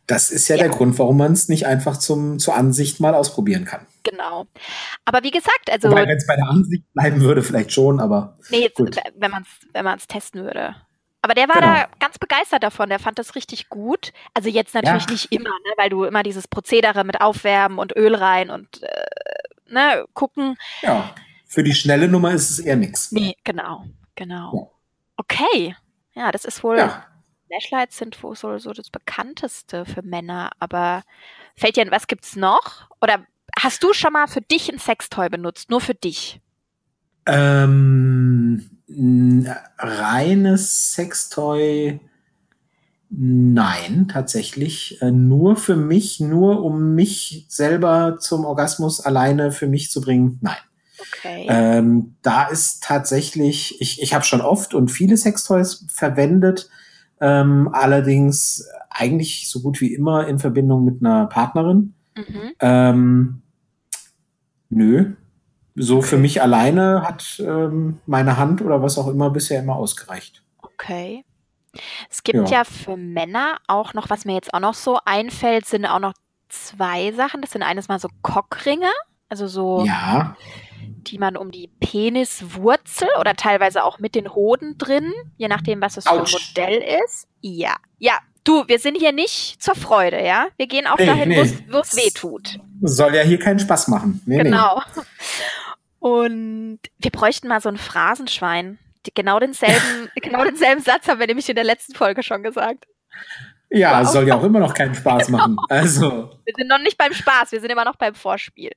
Das 0.09 0.31
ist 0.31 0.47
ja, 0.47 0.55
ja. 0.55 0.63
der 0.63 0.71
Grund, 0.71 0.97
warum 0.97 1.17
man 1.17 1.33
es 1.33 1.49
nicht 1.49 1.67
einfach 1.67 1.95
zum, 1.95 2.39
zur 2.39 2.55
Ansicht 2.55 2.99
mal 2.99 3.13
ausprobieren 3.13 3.63
kann. 3.63 3.85
Genau. 4.01 4.47
Aber 5.05 5.21
wie 5.21 5.29
gesagt, 5.29 5.69
also. 5.71 5.91
wenn 5.91 6.09
es 6.09 6.25
bei 6.25 6.35
der 6.35 6.47
Ansicht 6.49 6.83
bleiben 6.93 7.21
würde, 7.21 7.43
vielleicht 7.43 7.71
schon, 7.71 7.99
aber. 7.99 8.35
Nee, 8.49 8.61
jetzt, 8.61 8.75
gut. 8.75 8.97
wenn 9.15 9.29
man 9.29 9.43
es 9.43 9.49
wenn 9.71 9.97
testen 10.07 10.43
würde. 10.43 10.75
Aber 11.21 11.35
der 11.35 11.47
war 11.47 11.61
genau. 11.61 11.73
da 11.73 11.89
ganz 11.99 12.17
begeistert 12.17 12.63
davon, 12.63 12.89
der 12.89 12.97
fand 12.97 13.19
das 13.19 13.35
richtig 13.35 13.69
gut. 13.69 14.11
Also 14.33 14.49
jetzt 14.49 14.73
natürlich 14.73 15.05
ja. 15.05 15.11
nicht 15.11 15.31
immer, 15.31 15.49
ne, 15.49 15.73
weil 15.77 15.89
du 15.89 16.05
immer 16.05 16.23
dieses 16.23 16.47
Prozedere 16.47 17.03
mit 17.03 17.21
Aufwärmen 17.21 17.77
und 17.77 17.95
Öl 17.95 18.15
rein 18.15 18.49
und 18.49 18.81
äh, 18.81 19.03
ne, 19.67 20.05
gucken. 20.13 20.57
Ja, 20.81 21.13
für 21.45 21.61
die 21.61 21.73
schnelle 21.73 22.07
Nummer 22.07 22.31
ist 22.31 22.49
es 22.49 22.57
eher 22.57 22.77
nichts. 22.77 23.11
Nee, 23.11 23.35
genau, 23.43 23.85
genau. 24.15 24.53
Ja. 24.55 24.79
Okay. 25.17 25.75
Ja, 26.15 26.31
das 26.31 26.45
ist 26.45 26.63
wohl 26.63 26.77
ja. 26.77 27.05
Flashlights 27.49 27.97
sind 27.97 28.21
wohl 28.23 28.35
so, 28.35 28.57
so 28.59 28.73
das 28.73 28.89
bekannteste 28.89 29.85
für 29.85 30.03
Männer, 30.03 30.51
aber 30.59 31.03
fällt 31.55 31.75
dir, 31.75 31.89
was 31.89 32.07
gibt's 32.07 32.35
noch? 32.35 32.89
Oder 33.01 33.25
hast 33.59 33.83
du 33.83 33.93
schon 33.93 34.13
mal 34.13 34.27
für 34.27 34.41
dich 34.41 34.71
ein 34.71 34.79
Sextoy 34.79 35.29
benutzt? 35.29 35.69
Nur 35.69 35.81
für 35.81 35.95
dich? 35.95 36.39
Ähm, 37.25 38.69
reines 39.77 40.93
Sextoy. 40.93 41.99
Nein, 43.09 44.07
tatsächlich. 44.11 45.01
Äh, 45.01 45.11
nur 45.11 45.55
für 45.55 45.75
mich, 45.75 46.19
nur 46.19 46.63
um 46.63 46.93
mich 46.93 47.45
selber 47.49 48.17
zum 48.19 48.45
Orgasmus 48.45 49.01
alleine 49.01 49.51
für 49.51 49.67
mich 49.67 49.89
zu 49.89 50.01
bringen. 50.01 50.37
Nein. 50.41 50.57
Okay. 50.99 51.47
Ähm, 51.49 52.15
da 52.21 52.47
ist 52.47 52.83
tatsächlich, 52.83 53.81
ich, 53.81 54.01
ich 54.01 54.13
habe 54.13 54.25
schon 54.25 54.41
oft 54.41 54.73
und 54.73 54.89
viele 54.91 55.17
Sextoys 55.17 55.85
verwendet, 55.91 56.69
ähm, 57.21 57.69
allerdings 57.71 58.67
eigentlich 58.89 59.49
so 59.49 59.61
gut 59.61 59.81
wie 59.81 59.93
immer 59.93 60.27
in 60.27 60.39
Verbindung 60.39 60.85
mit 60.85 61.01
einer 61.01 61.27
Partnerin. 61.27 61.93
Mhm. 62.15 62.51
Ähm, 62.59 63.41
nö. 64.69 65.13
So 65.75 65.97
okay. 65.97 66.07
für 66.07 66.17
mich 66.17 66.41
alleine 66.41 67.03
hat 67.03 67.41
ähm, 67.45 67.99
meine 68.05 68.37
Hand 68.37 68.61
oder 68.61 68.81
was 68.81 68.97
auch 68.97 69.07
immer 69.07 69.29
bisher 69.29 69.59
immer 69.59 69.75
ausgereicht. 69.75 70.43
Okay. 70.61 71.23
Es 72.09 72.23
gibt 72.23 72.49
ja. 72.49 72.59
ja 72.59 72.63
für 72.63 72.97
Männer 72.97 73.57
auch 73.67 73.93
noch, 73.93 74.09
was 74.09 74.25
mir 74.25 74.33
jetzt 74.33 74.53
auch 74.53 74.59
noch 74.59 74.73
so 74.73 74.99
einfällt, 75.05 75.65
sind 75.65 75.85
auch 75.85 75.99
noch 75.99 76.13
zwei 76.49 77.11
Sachen. 77.11 77.41
Das 77.41 77.51
sind 77.51 77.63
eines 77.63 77.87
mal 77.87 77.99
so 77.99 78.09
Cockringe, 78.23 78.89
also 79.29 79.47
so 79.47 79.85
ja 79.85 80.35
die 81.09 81.17
man 81.17 81.37
um 81.37 81.51
die 81.51 81.69
Peniswurzel 81.79 83.07
oder 83.19 83.35
teilweise 83.35 83.83
auch 83.83 83.99
mit 83.99 84.15
den 84.15 84.33
Hoden 84.33 84.77
drin, 84.77 85.13
je 85.37 85.47
nachdem, 85.47 85.81
was 85.81 85.97
es 85.97 86.05
für 86.05 86.11
ein 86.11 86.19
Modell 86.19 86.83
ist. 87.05 87.27
Ja, 87.41 87.75
ja. 87.97 88.17
Du, 88.45 88.67
wir 88.67 88.79
sind 88.79 88.97
hier 88.97 89.11
nicht 89.11 89.61
zur 89.61 89.75
Freude, 89.75 90.23
ja? 90.25 90.47
Wir 90.57 90.67
gehen 90.67 90.87
auch 90.87 90.97
nee, 90.97 91.05
dahin, 91.05 91.29
nee. 91.29 91.37
wo 91.69 91.79
es 91.79 91.95
weh 91.95 92.09
tut. 92.09 92.59
Soll 92.81 93.13
ja 93.13 93.21
hier 93.21 93.37
keinen 93.37 93.59
Spaß 93.59 93.89
machen. 93.89 94.21
Nee, 94.25 94.41
genau. 94.41 94.81
Und 95.99 96.79
wir 96.97 97.11
bräuchten 97.11 97.47
mal 97.47 97.61
so 97.61 97.69
ein 97.69 97.77
Phrasenschwein. 97.77 98.79
Genau 99.13 99.39
denselben, 99.39 100.09
genau 100.15 100.43
denselben 100.45 100.81
Satz 100.81 101.07
haben 101.07 101.19
wir 101.19 101.27
nämlich 101.27 101.49
in 101.49 101.55
der 101.55 101.65
letzten 101.65 101.93
Folge 101.95 102.23
schon 102.23 102.41
gesagt. 102.41 102.87
Ja, 103.69 104.03
soll 104.05 104.27
ja 104.27 104.35
auch 104.35 104.43
immer 104.43 104.59
noch 104.59 104.73
keinen 104.73 104.95
Spaß 104.95 105.25
genau. 105.27 105.37
machen. 105.37 105.57
Also. 105.69 106.31
Wir 106.45 106.53
sind 106.57 106.69
noch 106.69 106.79
nicht 106.79 106.97
beim 106.97 107.13
Spaß, 107.13 107.51
wir 107.51 107.59
sind 107.59 107.71
immer 107.71 107.85
noch 107.85 107.97
beim 107.97 108.15
Vorspiel. 108.15 108.71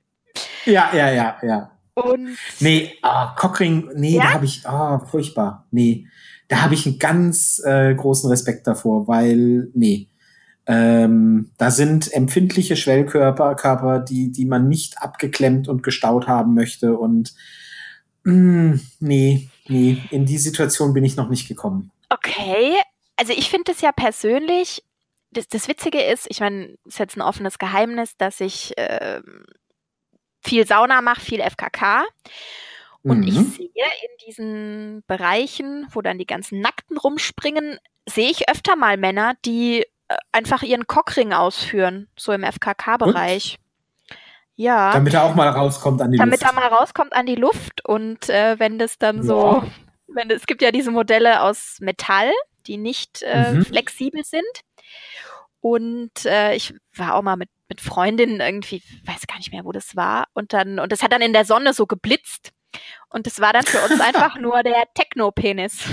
Ja, 0.65 0.89
ja, 0.93 1.11
ja, 1.11 1.37
ja. 1.41 1.71
Und 1.95 2.37
nee, 2.59 2.93
ah, 3.01 3.35
Cockring, 3.37 3.89
nee, 3.95 4.15
ja? 4.15 4.23
da 4.23 4.33
habe 4.33 4.45
ich, 4.45 4.67
ah, 4.67 4.99
furchtbar. 4.99 5.67
Nee, 5.71 6.07
da 6.47 6.61
habe 6.61 6.73
ich 6.73 6.85
einen 6.85 6.99
ganz 6.99 7.61
äh, 7.63 7.93
großen 7.93 8.29
Respekt 8.29 8.65
davor, 8.65 9.07
weil, 9.07 9.69
nee, 9.73 10.07
ähm, 10.65 11.51
da 11.57 11.71
sind 11.71 12.11
empfindliche 12.13 12.75
Schwellkörper, 12.75 13.55
Körper, 13.55 13.99
die, 13.99 14.31
die 14.31 14.45
man 14.45 14.67
nicht 14.67 15.01
abgeklemmt 15.01 15.67
und 15.67 15.83
gestaut 15.83 16.27
haben 16.27 16.53
möchte. 16.53 16.97
Und 16.97 17.33
Mm, 18.23 18.75
nee, 18.99 19.49
nee, 19.67 20.01
in 20.09 20.25
die 20.25 20.37
Situation 20.37 20.93
bin 20.93 21.03
ich 21.03 21.15
noch 21.15 21.29
nicht 21.29 21.47
gekommen. 21.47 21.91
Okay, 22.09 22.75
also 23.17 23.33
ich 23.33 23.49
finde 23.49 23.71
es 23.71 23.81
ja 23.81 23.91
persönlich, 23.91 24.83
das, 25.31 25.47
das 25.47 25.67
Witzige 25.67 26.01
ist, 26.01 26.27
ich 26.29 26.39
meine, 26.39 26.75
es 26.85 26.93
ist 26.93 26.99
jetzt 26.99 27.17
ein 27.17 27.21
offenes 27.21 27.57
Geheimnis, 27.57 28.15
dass 28.17 28.39
ich 28.39 28.77
äh, 28.77 29.21
viel 30.43 30.67
Sauna 30.67 31.01
mache, 31.01 31.21
viel 31.21 31.41
FKK. 31.41 32.05
Und 33.03 33.21
mhm. 33.21 33.27
ich 33.27 33.35
sehe 33.35 33.67
in 33.67 34.27
diesen 34.27 35.03
Bereichen, 35.07 35.87
wo 35.91 36.01
dann 36.01 36.17
die 36.17 36.25
ganzen 36.25 36.61
Nackten 36.61 36.97
rumspringen, 36.97 37.77
sehe 38.07 38.29
ich 38.29 38.49
öfter 38.49 38.75
mal 38.75 38.97
Männer, 38.97 39.33
die 39.45 39.81
äh, 40.07 40.15
einfach 40.31 40.63
ihren 40.63 40.87
Cockring 40.87 41.33
ausführen, 41.33 42.07
so 42.17 42.31
im 42.31 42.43
FKK-Bereich. 42.43 43.59
Ja. 44.55 44.93
Damit 44.93 45.13
er 45.13 45.23
auch 45.23 45.35
mal 45.35 45.49
rauskommt 45.49 46.01
an 46.01 46.11
die 46.11 46.17
damit 46.17 46.41
Luft. 46.41 46.43
Damit 46.43 46.63
er 46.63 46.69
mal 46.69 46.75
rauskommt 46.75 47.13
an 47.13 47.25
die 47.25 47.35
Luft. 47.35 47.85
Und 47.85 48.29
äh, 48.29 48.59
wenn 48.59 48.79
das 48.79 48.97
dann 48.97 49.17
ja. 49.17 49.23
so, 49.23 49.63
wenn 50.07 50.29
es 50.29 50.45
gibt 50.45 50.61
ja 50.61 50.71
diese 50.71 50.91
Modelle 50.91 51.41
aus 51.41 51.77
Metall, 51.81 52.31
die 52.67 52.77
nicht 52.77 53.23
äh, 53.23 53.53
mhm. 53.53 53.65
flexibel 53.65 54.23
sind. 54.23 54.43
Und 55.63 56.25
äh, 56.25 56.55
ich 56.55 56.73
war 56.93 57.15
auch 57.15 57.21
mal 57.21 57.37
mit, 57.37 57.47
mit 57.69 57.79
Freundinnen 57.79 58.41
irgendwie, 58.41 58.83
weiß 59.05 59.27
gar 59.27 59.37
nicht 59.37 59.53
mehr, 59.53 59.63
wo 59.63 59.71
das 59.71 59.95
war. 59.95 60.25
Und 60.33 60.51
dann, 60.51 60.77
und 60.77 60.91
das 60.91 61.01
hat 61.01 61.13
dann 61.13 61.21
in 61.21 61.31
der 61.31 61.45
Sonne 61.45 61.71
so 61.73 61.85
geblitzt. 61.85 62.51
Und 63.09 63.27
das 63.27 63.39
war 63.39 63.53
dann 63.53 63.63
für 63.63 63.79
uns 63.79 64.01
einfach 64.01 64.37
nur 64.37 64.61
der 64.61 64.83
Techno-Penis. 64.93 65.85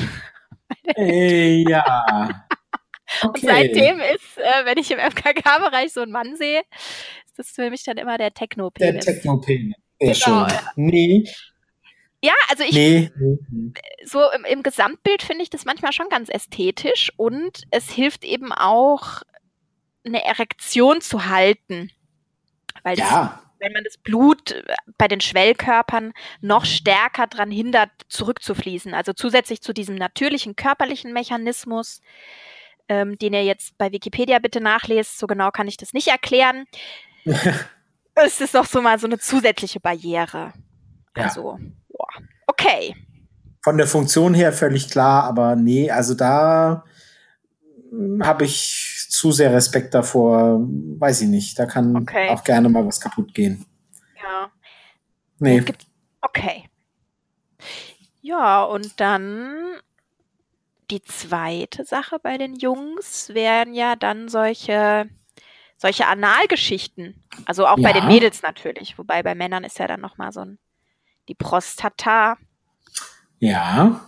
Ey, 0.96 1.64
ja. 1.68 2.44
Okay. 3.22 3.26
Und 3.26 3.40
seitdem 3.40 3.98
ist, 3.98 4.38
äh, 4.38 4.64
wenn 4.64 4.78
ich 4.78 4.88
im 4.92 5.00
FKK-Bereich 5.00 5.92
so 5.92 6.00
einen 6.00 6.12
Mann 6.12 6.36
sehe, 6.36 6.60
ist 7.26 7.36
das 7.40 7.50
für 7.50 7.68
mich 7.68 7.82
dann 7.82 7.96
immer 7.96 8.18
der 8.18 8.32
Techno-Penis. 8.32 9.04
Der 9.04 9.14
Techno-Penis. 9.14 9.74
Sehr 10.00 10.12
genau, 10.12 10.48
schön. 10.48 10.56
Ja. 10.56 10.72
Nee. 10.76 11.24
Ja, 12.22 12.34
also 12.48 12.62
ich, 12.62 12.72
nee. 12.72 13.10
so 14.04 14.20
im, 14.30 14.44
im 14.44 14.62
Gesamtbild 14.62 15.22
finde 15.22 15.42
ich 15.42 15.50
das 15.50 15.64
manchmal 15.64 15.92
schon 15.92 16.08
ganz 16.08 16.28
ästhetisch 16.28 17.12
und 17.16 17.62
es 17.72 17.90
hilft 17.90 18.24
eben 18.24 18.52
auch, 18.52 19.22
eine 20.04 20.24
Erektion 20.24 21.00
zu 21.00 21.26
halten. 21.26 21.90
Weil 22.82 22.98
ja. 22.98 23.04
das, 23.04 23.50
wenn 23.60 23.72
man 23.72 23.84
das 23.84 23.98
Blut 23.98 24.52
äh, 24.52 24.62
bei 24.98 25.08
den 25.08 25.20
Schwellkörpern 25.20 26.12
noch 26.40 26.64
stärker 26.64 27.26
daran 27.26 27.50
hindert, 27.50 27.90
zurückzufließen. 28.08 28.94
Also 28.94 29.12
zusätzlich 29.12 29.60
zu 29.60 29.72
diesem 29.72 29.94
natürlichen 29.94 30.56
körperlichen 30.56 31.12
Mechanismus, 31.12 32.00
ähm, 32.88 33.18
den 33.18 33.34
ihr 33.34 33.44
jetzt 33.44 33.76
bei 33.78 33.92
Wikipedia 33.92 34.38
bitte 34.38 34.60
nachlest, 34.60 35.18
so 35.18 35.26
genau 35.26 35.50
kann 35.50 35.68
ich 35.68 35.76
das 35.76 35.92
nicht 35.92 36.08
erklären. 36.08 36.64
es 38.14 38.40
ist 38.40 38.54
noch 38.54 38.66
so 38.66 38.80
mal 38.82 38.98
so 38.98 39.06
eine 39.06 39.18
zusätzliche 39.18 39.80
Barriere. 39.80 40.52
Ja. 41.16 41.24
Also, 41.24 41.58
boah. 41.88 42.08
okay. 42.46 42.96
Von 43.62 43.76
der 43.76 43.86
Funktion 43.86 44.32
her 44.32 44.52
völlig 44.52 44.88
klar, 44.90 45.24
aber 45.24 45.54
nee, 45.54 45.90
also 45.90 46.14
da 46.14 46.84
habe 48.22 48.44
ich 48.44 49.06
zu 49.08 49.32
sehr 49.32 49.52
Respekt 49.52 49.94
davor, 49.94 50.60
weiß 50.60 51.22
ich 51.22 51.28
nicht. 51.28 51.58
Da 51.58 51.66
kann 51.66 51.96
okay. 51.96 52.28
auch 52.30 52.44
gerne 52.44 52.68
mal 52.68 52.86
was 52.86 53.00
kaputt 53.00 53.34
gehen. 53.34 53.66
Ja. 54.22 54.50
Nee. 55.38 55.64
okay. 56.20 56.68
Ja, 58.20 58.62
und 58.64 59.00
dann 59.00 59.80
die 60.90 61.02
zweite 61.02 61.84
Sache 61.84 62.18
bei 62.20 62.36
den 62.36 62.56
Jungs 62.56 63.30
wären 63.32 63.74
ja 63.74 63.96
dann 63.96 64.28
solche, 64.28 65.08
solche 65.76 66.06
Analgeschichten. 66.06 67.22
Also 67.46 67.66
auch 67.66 67.78
ja. 67.78 67.88
bei 67.88 67.92
den 67.92 68.06
Mädels 68.06 68.42
natürlich. 68.42 68.98
Wobei 68.98 69.22
bei 69.22 69.34
Männern 69.34 69.64
ist 69.64 69.78
ja 69.78 69.86
dann 69.86 70.00
nochmal 70.00 70.32
so 70.32 70.40
ein, 70.40 70.58
die 71.28 71.34
Prostata. 71.34 72.36
Ja. 73.38 74.00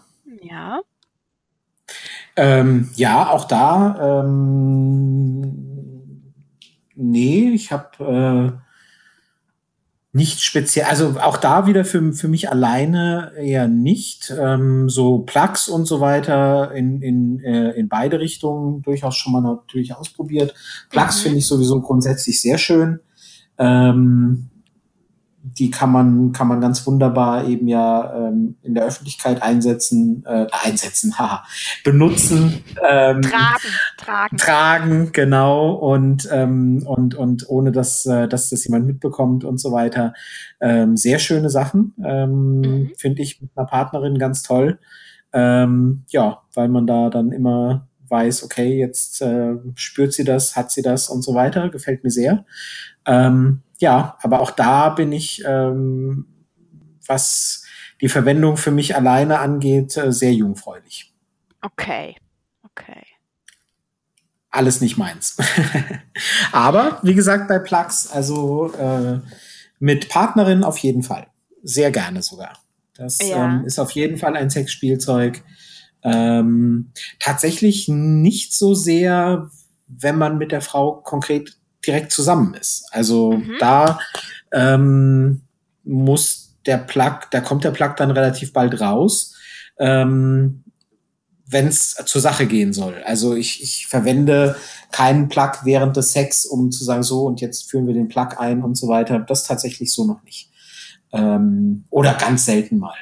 Ja. 0.43 0.83
Ähm, 2.37 2.91
ja, 2.95 3.31
auch 3.31 3.45
da, 3.45 4.23
ähm, 4.25 5.43
nee, 6.95 7.51
ich 7.51 7.73
habe 7.73 8.53
äh, 8.55 8.63
nicht 10.15 10.43
speziell, 10.43 10.87
also 10.87 11.17
auch 11.21 11.39
da 11.39 11.67
wieder 11.67 11.85
für, 11.85 12.13
für 12.13 12.29
mich 12.29 12.51
alleine 12.51 13.33
eher 13.37 13.67
nicht. 13.67 14.33
Ähm, 14.39 14.91
so 14.91 15.21
Plugs 15.21 15.69
und 15.69 15.87
so 15.87 16.01
weiter 16.01 16.73
in, 16.73 17.01
in, 17.01 17.41
äh, 17.41 17.71
in 17.71 17.89
beide 17.89 18.21
Richtungen 18.21 18.83
durchaus 18.83 19.17
schon 19.17 19.33
mal 19.33 19.41
natürlich 19.41 19.95
ausprobiert. 19.95 20.55
Plugs 20.91 21.19
mhm. 21.19 21.23
finde 21.23 21.39
ich 21.39 21.47
sowieso 21.47 21.81
grundsätzlich 21.81 22.43
sehr 22.43 22.59
schön. 22.59 23.01
Ähm, 23.59 24.51
die 25.59 25.71
kann 25.71 25.91
man, 25.91 26.33
kann 26.33 26.49
man 26.49 26.61
ganz 26.61 26.87
wunderbar 26.87 27.47
eben 27.47 27.69
ja 27.69 28.13
ähm, 28.15 28.57
in 28.63 28.75
der 28.75 28.85
Öffentlichkeit 28.85 29.43
einsetzen, 29.43 30.25
äh, 30.27 30.47
einsetzen, 30.51 31.15
haha, 31.19 31.45
benutzen. 31.85 32.65
Ähm, 32.89 33.23
tragen, 33.23 33.69
tragen. 33.97 34.37
Tragen, 34.37 35.13
genau, 35.13 35.73
und, 35.73 36.29
ähm, 36.31 36.85
und, 36.87 37.15
und 37.15 37.49
ohne 37.49 37.73
dass, 37.73 38.07
äh, 38.07 38.29
dass 38.29 38.51
das 38.51 38.65
jemand 38.65 38.87
mitbekommt 38.87 39.45
und 39.45 39.59
so 39.59 39.73
weiter. 39.73 40.15
Ähm, 40.61 40.97
sehr 40.97 41.19
schöne 41.19 41.51
Sachen, 41.51 41.95
ähm, 42.05 42.61
mhm. 42.61 42.93
finde 42.97 43.23
ich 43.23 43.41
mit 43.41 43.51
einer 43.57 43.67
Partnerin 43.67 44.19
ganz 44.19 44.43
toll. 44.43 44.79
Ähm, 45.33 46.05
ja, 46.09 46.43
weil 46.55 46.69
man 46.69 46.87
da 46.87 47.09
dann 47.09 47.33
immer 47.33 47.89
weiß, 48.09 48.45
okay, 48.45 48.79
jetzt 48.79 49.23
äh, 49.23 49.55
spürt 49.75 50.13
sie 50.13 50.25
das, 50.25 50.55
hat 50.55 50.71
sie 50.71 50.83
das 50.83 51.09
und 51.09 51.23
so 51.23 51.35
weiter, 51.35 51.71
gefällt 51.71 52.05
mir 52.05 52.11
sehr. 52.11 52.45
Ähm, 53.07 53.63
ja, 53.83 54.17
aber 54.23 54.41
auch 54.41 54.51
da 54.51 54.89
bin 54.89 55.13
ich, 55.13 55.43
ähm, 55.45 56.27
was 57.07 57.65
die 58.01 58.09
Verwendung 58.09 58.57
für 58.57 58.71
mich 58.71 58.97
alleine 58.97 59.41
angeht, 59.41 59.97
äh, 59.97 60.13
sehr 60.13 60.33
jungfräulich. 60.33 61.13
Okay, 61.61 62.17
okay. 62.65 63.05
Alles 64.51 64.81
nicht 64.81 64.97
meins. 64.97 65.37
aber 66.53 66.99
wie 67.03 67.15
gesagt, 67.15 67.49
bei 67.49 67.59
Plugs, 67.59 68.11
also 68.11 68.73
äh, 68.75 69.21
mit 69.79 70.09
Partnerin 70.09 70.65
auf 70.65 70.79
jeden 70.79 71.03
Fall. 71.03 71.27
Sehr 71.63 71.91
gerne 71.91 72.23
sogar. 72.23 72.59
Das 72.97 73.19
ja. 73.21 73.45
ähm, 73.45 73.65
ist 73.65 73.79
auf 73.79 73.93
jeden 73.93 74.19
Fall 74.19 74.37
ein 74.37 74.51
Sexspielzeug. 74.51 75.43
Ähm, 76.03 76.93
tatsächlich 77.19 77.89
nicht 77.89 78.55
so 78.55 78.75
sehr, 78.75 79.51
wenn 79.87 80.19
man 80.19 80.39
mit 80.39 80.53
der 80.53 80.61
Frau 80.61 80.95
konkret 80.97 81.57
direkt 81.87 82.13
zusammen 82.13 82.55
ist. 82.55 82.87
Also 82.91 83.33
mhm. 83.33 83.57
da 83.59 83.99
ähm, 84.53 85.43
muss 85.85 86.57
der 86.67 86.79
Plug, 86.79 87.21
da 87.31 87.41
kommt 87.41 87.65
der 87.65 87.71
Plug 87.71 87.95
dann 87.97 88.11
relativ 88.11 88.53
bald 88.53 88.81
raus, 88.81 89.35
ähm, 89.79 90.65
wenn 91.47 91.67
es 91.67 91.95
zur 92.07 92.21
Sache 92.21 92.47
gehen 92.47 92.73
soll. 92.73 93.03
Also 93.05 93.35
ich, 93.35 93.63
ich 93.63 93.87
verwende 93.87 94.57
keinen 94.91 95.29
Plug 95.29 95.53
während 95.65 95.97
des 95.97 96.13
Sex, 96.13 96.47
um 96.47 96.71
zu 96.71 96.85
sagen, 96.85 97.03
so 97.03 97.25
und 97.25 97.41
jetzt 97.41 97.71
führen 97.71 97.87
wir 97.87 97.95
den 97.95 98.09
Plug 98.09 98.39
ein 98.39 98.63
und 98.63 98.77
so 98.77 98.89
weiter. 98.89 99.19
Das 99.19 99.45
tatsächlich 99.45 99.93
so 99.93 100.07
noch 100.07 100.23
nicht. 100.23 100.51
Ähm, 101.13 101.85
oder 101.91 102.15
ganz 102.15 102.47
selten 102.47 102.79
mal. 102.79 102.95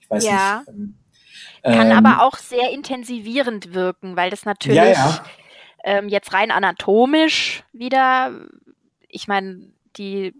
Ich 0.00 0.08
weiß 0.08 0.24
ja. 0.24 0.62
nicht. 0.66 0.94
Ähm, 1.64 1.74
Kann 1.74 1.92
aber 1.92 2.10
ähm, 2.10 2.20
auch 2.20 2.38
sehr 2.38 2.70
intensivierend 2.70 3.74
wirken, 3.74 4.16
weil 4.16 4.30
das 4.30 4.44
natürlich 4.44 4.76
ja, 4.76 4.86
ja 4.86 5.24
ähm, 5.88 6.08
jetzt 6.08 6.34
rein 6.34 6.50
anatomisch 6.50 7.64
wieder, 7.72 8.32
ich 9.08 9.26
meine, 9.26 9.72
die 9.96 10.34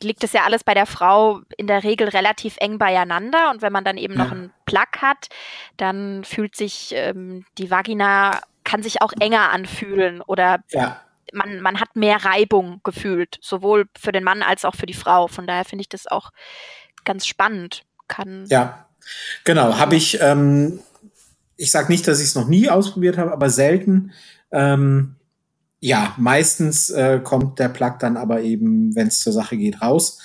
liegt 0.00 0.24
es 0.24 0.32
ja 0.32 0.44
alles 0.44 0.64
bei 0.64 0.74
der 0.74 0.86
Frau 0.86 1.40
in 1.56 1.66
der 1.66 1.82
Regel 1.84 2.08
relativ 2.08 2.56
eng 2.58 2.78
beieinander 2.78 3.50
und 3.50 3.60
wenn 3.62 3.72
man 3.72 3.84
dann 3.84 3.96
eben 3.96 4.14
ja. 4.14 4.24
noch 4.24 4.32
einen 4.32 4.52
Plug 4.66 5.00
hat, 5.00 5.28
dann 5.76 6.24
fühlt 6.24 6.56
sich 6.56 6.92
ähm, 6.94 7.44
die 7.58 7.70
Vagina 7.70 8.40
kann 8.64 8.82
sich 8.82 9.02
auch 9.02 9.12
enger 9.18 9.50
anfühlen 9.50 10.20
oder 10.20 10.60
ja. 10.70 11.00
man, 11.32 11.60
man 11.60 11.80
hat 11.80 11.96
mehr 11.96 12.24
Reibung 12.24 12.80
gefühlt, 12.84 13.38
sowohl 13.40 13.86
für 13.98 14.12
den 14.12 14.24
Mann 14.24 14.42
als 14.42 14.64
auch 14.64 14.76
für 14.76 14.86
die 14.86 14.94
Frau. 14.94 15.26
Von 15.26 15.48
daher 15.48 15.64
finde 15.64 15.82
ich 15.82 15.88
das 15.88 16.06
auch 16.06 16.30
ganz 17.04 17.26
spannend. 17.26 17.84
Kann 18.06 18.46
ja, 18.46 18.86
genau. 19.44 19.78
Habe 19.78 19.96
ich, 19.96 20.20
ähm, 20.20 20.80
ich 21.56 21.72
sage 21.72 21.90
nicht, 21.90 22.06
dass 22.06 22.20
ich 22.20 22.26
es 22.26 22.34
noch 22.34 22.46
nie 22.46 22.68
ausprobiert 22.68 23.18
habe, 23.18 23.32
aber 23.32 23.50
selten 23.50 24.12
ähm, 24.52 25.16
ja, 25.80 26.14
meistens 26.16 26.90
äh, 26.90 27.20
kommt 27.22 27.58
der 27.58 27.68
Plug 27.68 27.94
dann 27.98 28.16
aber 28.16 28.42
eben, 28.42 28.94
wenn 28.94 29.08
es 29.08 29.20
zur 29.20 29.32
Sache 29.32 29.56
geht, 29.56 29.82
raus. 29.82 30.20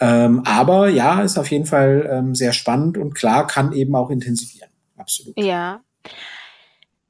Ähm, 0.00 0.42
aber 0.44 0.88
ja, 0.88 1.22
ist 1.22 1.38
auf 1.38 1.50
jeden 1.50 1.66
Fall 1.66 2.08
ähm, 2.10 2.34
sehr 2.34 2.52
spannend 2.52 2.98
und 2.98 3.14
klar, 3.14 3.46
kann 3.46 3.72
eben 3.72 3.94
auch 3.96 4.10
intensivieren. 4.10 4.70
Absolut. 4.96 5.38
Ja. 5.38 5.80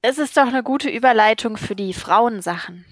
Es 0.00 0.18
ist 0.18 0.36
doch 0.36 0.46
eine 0.46 0.62
gute 0.62 0.88
Überleitung 0.88 1.56
für 1.56 1.74
die 1.74 1.92
Frauensachen. 1.92 2.84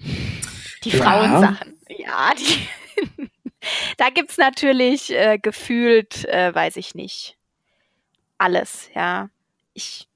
Die 0.83 0.89
ja. 0.89 1.03
Frauensachen. 1.03 1.77
Ja, 1.87 2.31
die. 2.37 3.29
da 3.97 4.09
gibt's 4.09 4.37
natürlich 4.37 5.11
äh, 5.13 5.39
gefühlt, 5.41 6.25
äh, 6.25 6.53
weiß 6.53 6.75
ich 6.75 6.95
nicht, 6.95 7.37
alles, 8.37 8.89
ja. 8.93 9.29
Ich, 9.73 10.06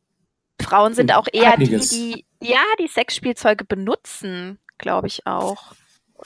Frauen 0.61 0.93
sind 0.93 1.13
auch 1.13 1.27
eher 1.31 1.53
Einiges. 1.53 1.89
die, 1.89 2.25
die 2.39 2.49
ja, 2.49 2.63
die 2.79 2.87
Sexspielzeuge 2.87 3.65
benutzen, 3.65 4.59
glaube 4.77 5.07
ich 5.07 5.27
auch. 5.27 5.73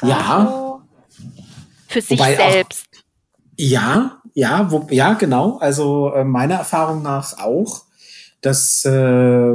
Ja. 0.02 0.82
für 1.88 2.02
sich 2.02 2.20
Wobei 2.20 2.36
selbst. 2.36 2.88
Auch, 2.94 3.02
ja, 3.58 4.22
ja, 4.34 4.72
wo, 4.72 4.88
ja, 4.90 5.14
genau. 5.14 5.58
Also 5.58 6.14
äh, 6.14 6.24
meiner 6.24 6.56
Erfahrung 6.56 7.02
nach 7.02 7.38
auch. 7.40 7.86
Das, 8.42 8.86
äh, 8.86 8.92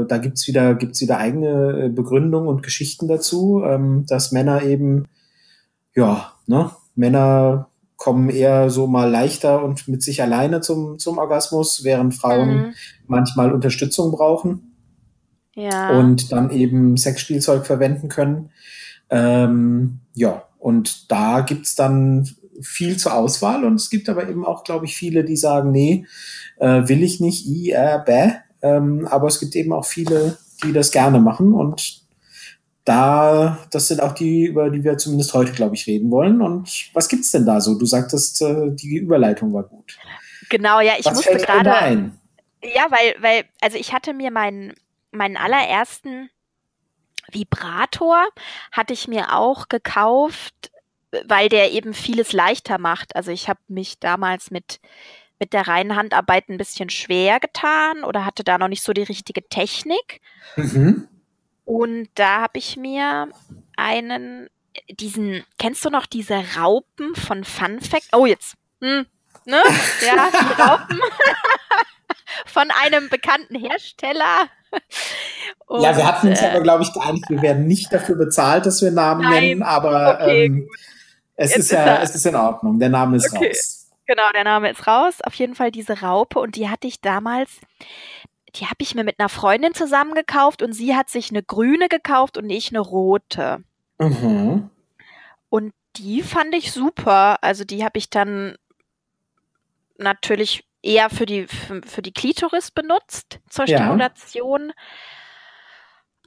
da 0.07 0.19
gibt's 0.19 0.49
wieder, 0.49 0.75
gibt's 0.75 1.01
wieder 1.01 1.19
eigene 1.19 1.85
äh, 1.85 1.89
Begründungen 1.89 2.49
und 2.49 2.63
Geschichten 2.63 3.07
dazu, 3.09 3.63
ähm, 3.65 4.05
dass 4.09 4.33
Männer 4.33 4.63
eben, 4.63 5.07
ja, 5.95 6.33
ne, 6.47 6.71
Männer 6.95 7.69
kommen 7.97 8.31
eher 8.31 8.71
so 8.71 8.87
mal 8.87 9.09
leichter 9.11 9.63
und 9.63 9.87
mit 9.87 10.03
sich 10.03 10.23
alleine 10.23 10.63
zum, 10.63 10.99
zum 10.99 11.19
Orgasmus, 11.19 11.85
während 11.85 12.15
Frauen 12.15 12.57
mhm. 12.57 12.75
manchmal 13.07 13.53
Unterstützung 13.53 14.11
brauchen. 14.11 14.70
Ja. 15.55 15.99
Und 15.99 16.33
dann 16.33 16.51
eben 16.51 16.97
Sexspielzeug 16.97 17.67
verwenden 17.67 18.09
können. 18.09 18.51
Ähm, 19.11 20.01
ja, 20.15 20.45
und 20.59 21.11
da 21.11 21.41
gibt's 21.41 21.75
dann 21.75 22.29
viel 22.63 22.97
zur 22.97 23.15
Auswahl 23.15 23.65
und 23.65 23.77
es 23.77 23.91
gibt 23.91 24.09
aber 24.09 24.29
eben 24.29 24.45
auch, 24.45 24.65
glaube 24.65 24.85
ich, 24.85 24.97
viele, 24.97 25.25
die 25.25 25.37
sagen, 25.37 25.71
nee, 25.73 26.07
äh, 26.59 26.87
will 26.87 27.03
ich 27.03 27.21
nicht, 27.21 27.47
i, 27.47 27.71
äh, 27.71 27.99
bäh. 28.05 28.33
Ähm, 28.63 29.09
aber 29.09 29.29
es 29.29 29.41
gibt 29.41 29.57
eben 29.57 29.73
auch 29.73 29.87
viele, 29.87 30.37
die 30.63 30.73
das 30.73 30.91
gerne 30.91 31.21
machen 31.21 31.55
und 31.55 32.01
da, 32.85 33.59
das 33.71 33.89
sind 33.89 34.03
auch 34.03 34.13
die, 34.13 34.47
über 34.47 34.71
die 34.71 34.83
wir 34.83 34.99
zumindest 34.99 35.35
heute, 35.35 35.53
glaube 35.53 35.75
ich, 35.75 35.87
reden 35.87 36.11
wollen. 36.11 36.41
Und 36.41 36.91
was 36.95 37.09
gibt's 37.09 37.31
denn 37.31 37.47
da 37.47 37.61
so? 37.61 37.79
Du 37.79 37.87
sagtest, 37.87 38.41
äh, 38.43 38.71
die 38.71 38.97
Überleitung 38.97 39.53
war 39.53 39.65
gut. 39.65 39.99
Genau, 40.49 40.81
ja, 40.81 40.95
ich 40.99 41.07
was 41.07 41.15
musste 41.15 41.37
gerade. 41.37 42.13
Ja, 42.63 42.87
weil, 42.91 43.15
weil, 43.21 43.45
also 43.61 43.79
ich 43.79 43.93
hatte 43.93 44.13
mir 44.13 44.31
meinen, 44.31 44.73
meinen 45.11 45.37
allerersten 45.37 46.31
Vibrator 47.31 48.27
hatte 48.73 48.93
ich 48.93 49.09
mir 49.09 49.35
auch 49.35 49.69
gekauft, 49.69 50.71
weil 51.27 51.49
der 51.49 51.73
eben 51.73 51.95
vieles 51.95 52.33
leichter 52.33 52.79
macht. 52.79 53.17
Also 53.17 53.31
ich 53.31 53.49
habe 53.49 53.61
mich 53.69 53.99
damals 53.99 54.51
mit 54.51 54.81
mit 55.41 55.55
der 55.55 55.67
reinen 55.67 55.97
Handarbeit 55.97 56.49
ein 56.49 56.59
bisschen 56.59 56.91
schwer 56.91 57.41
getan 57.41 58.05
oder 58.05 58.27
hatte 58.27 58.45
da 58.45 58.59
noch 58.59 58.69
nicht 58.69 58.83
so 58.83 58.93
die 58.93 59.03
richtige 59.03 59.49
Technik. 59.49 60.21
Mhm. 60.55 61.09
Und 61.65 62.11
da 62.15 62.43
habe 62.43 62.59
ich 62.59 62.77
mir 62.77 63.31
einen, 63.77 64.49
diesen, 64.91 65.45
kennst 65.59 65.85
du 65.85 65.89
noch 65.89 66.05
diese 66.05 66.45
Raupen 66.57 67.15
von 67.15 67.45
Fun 67.45 67.81
Fact? 67.81 68.09
Oh, 68.13 68.27
jetzt. 68.27 68.55
Hm, 68.83 69.07
ne? 69.47 69.63
Ja, 70.05 70.29
die 70.31 70.53
Raupen 70.63 71.01
von 72.47 72.71
einem 72.71 73.09
bekannten 73.09 73.59
Hersteller. 73.59 74.49
Und, 75.67 75.83
ja, 75.83 75.97
wir 75.97 76.07
hatten 76.07 76.29
uns 76.29 76.43
äh, 76.43 76.47
aber, 76.47 76.63
glaube 76.63 76.83
ich, 76.83 76.93
geeinigt, 76.93 77.31
wir 77.31 77.43
werden 77.43 77.67
nicht 77.67 77.93
dafür 77.93 78.17
bezahlt, 78.17 78.67
dass 78.67 78.83
wir 78.83 78.91
Namen 78.91 79.23
nein, 79.23 79.43
nennen, 79.43 79.63
aber 79.63 80.19
okay, 80.21 80.47
ähm, 80.47 80.69
es, 81.37 81.57
ist 81.57 81.71
ja, 81.71 82.03
es 82.03 82.15
ist 82.15 82.27
in 82.27 82.35
Ordnung. 82.35 82.81
Der 82.81 82.89
Name 82.89 83.17
ist 83.17 83.33
okay. 83.33 83.49
raus. 83.49 83.89
Genau, 84.07 84.29
der 84.35 84.43
Name 84.43 84.71
ist 84.71 84.87
raus. 84.89 85.19
Auf 85.23 85.35
jeden 85.35 85.55
Fall 85.55 85.71
diese 85.71 86.01
Raupe 86.01 86.41
und 86.41 86.57
die 86.57 86.69
hatte 86.69 86.89
ich 86.89 87.01
damals 87.01 87.51
die 88.57 88.67
habe 88.67 88.77
ich 88.81 88.95
mir 88.95 89.05
mit 89.05 89.19
einer 89.19 89.29
Freundin 89.29 89.75
zusammen 89.75 90.15
gekauft 90.15 90.63
und 90.63 90.73
sie 90.73 90.97
hat 90.97 91.09
sich 91.09 91.31
eine 91.31 91.43
grüne 91.43 91.89
gekauft 91.89 92.37
und 92.37 92.51
ich 92.51 92.71
eine 92.71 92.81
rote. 92.81 93.63
Mhm. 93.99 94.71
Und 95.49 95.73
die 95.97 96.23
fand 96.23 96.55
ich 96.55 96.73
super. 96.73 97.43
Also 97.43 97.65
die 97.65 97.85
habe 97.85 97.99
ich 97.99 98.11
dann 98.11 98.57
natürlich 99.99 100.65
eher 100.83 101.11
für 101.11 101.27
die, 101.27 101.47
für, 101.47 101.81
für 101.85 102.03
die 102.03 102.13
Klitoris 102.13 102.71
benutzt, 102.71 103.41
zur 103.49 103.67
ja. 103.67 103.79
Stimulation. 103.79 104.73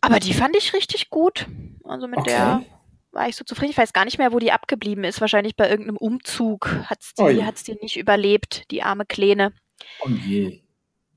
Aber 0.02 0.20
die 0.20 0.34
fand 0.34 0.56
ich 0.56 0.74
richtig 0.74 1.10
gut. 1.10 1.48
Also 1.84 2.08
mit 2.08 2.20
okay. 2.20 2.30
der 2.30 2.64
war 3.12 3.30
ich 3.30 3.36
so 3.36 3.46
zufrieden. 3.46 3.72
Ich 3.72 3.78
weiß 3.78 3.94
gar 3.94 4.06
nicht 4.06 4.18
mehr, 4.18 4.34
wo 4.34 4.40
die 4.40 4.52
abgeblieben 4.52 5.04
ist. 5.04 5.22
Wahrscheinlich 5.22 5.56
bei 5.56 5.70
irgendeinem 5.70 5.98
Umzug 5.98 6.70
hat 6.86 7.02
es 7.02 7.14
die, 7.14 7.46
hat's 7.46 7.64
die 7.64 7.78
nicht 7.82 7.98
überlebt, 7.98 8.70
die 8.72 8.84
arme 8.84 9.06
Kleine. 9.06 9.54
Oh 10.04 10.10
je. 10.10 10.62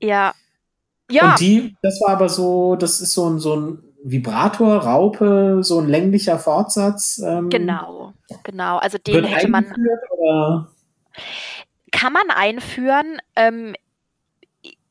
Ja, 0.01 0.33
ja. 1.09 1.31
Und 1.31 1.39
die, 1.39 1.75
das 1.81 2.01
war 2.01 2.13
aber 2.13 2.29
so, 2.29 2.75
das 2.75 3.01
ist 3.01 3.13
so 3.13 3.29
ein, 3.29 3.39
so 3.39 3.55
ein 3.55 3.83
Vibrator, 4.03 4.77
Raupe, 4.77 5.59
so 5.61 5.79
ein 5.79 5.87
länglicher 5.87 6.39
Fortsatz. 6.39 7.21
Ähm, 7.25 7.49
genau, 7.49 8.13
genau. 8.43 8.77
Also 8.77 8.97
den 8.97 9.23
hätte 9.25 9.47
man. 9.47 9.65
Oder? 10.11 10.71
Kann 11.97 12.13
man 12.13 12.29
einführen. 12.29 13.19
Ähm, 13.35 13.75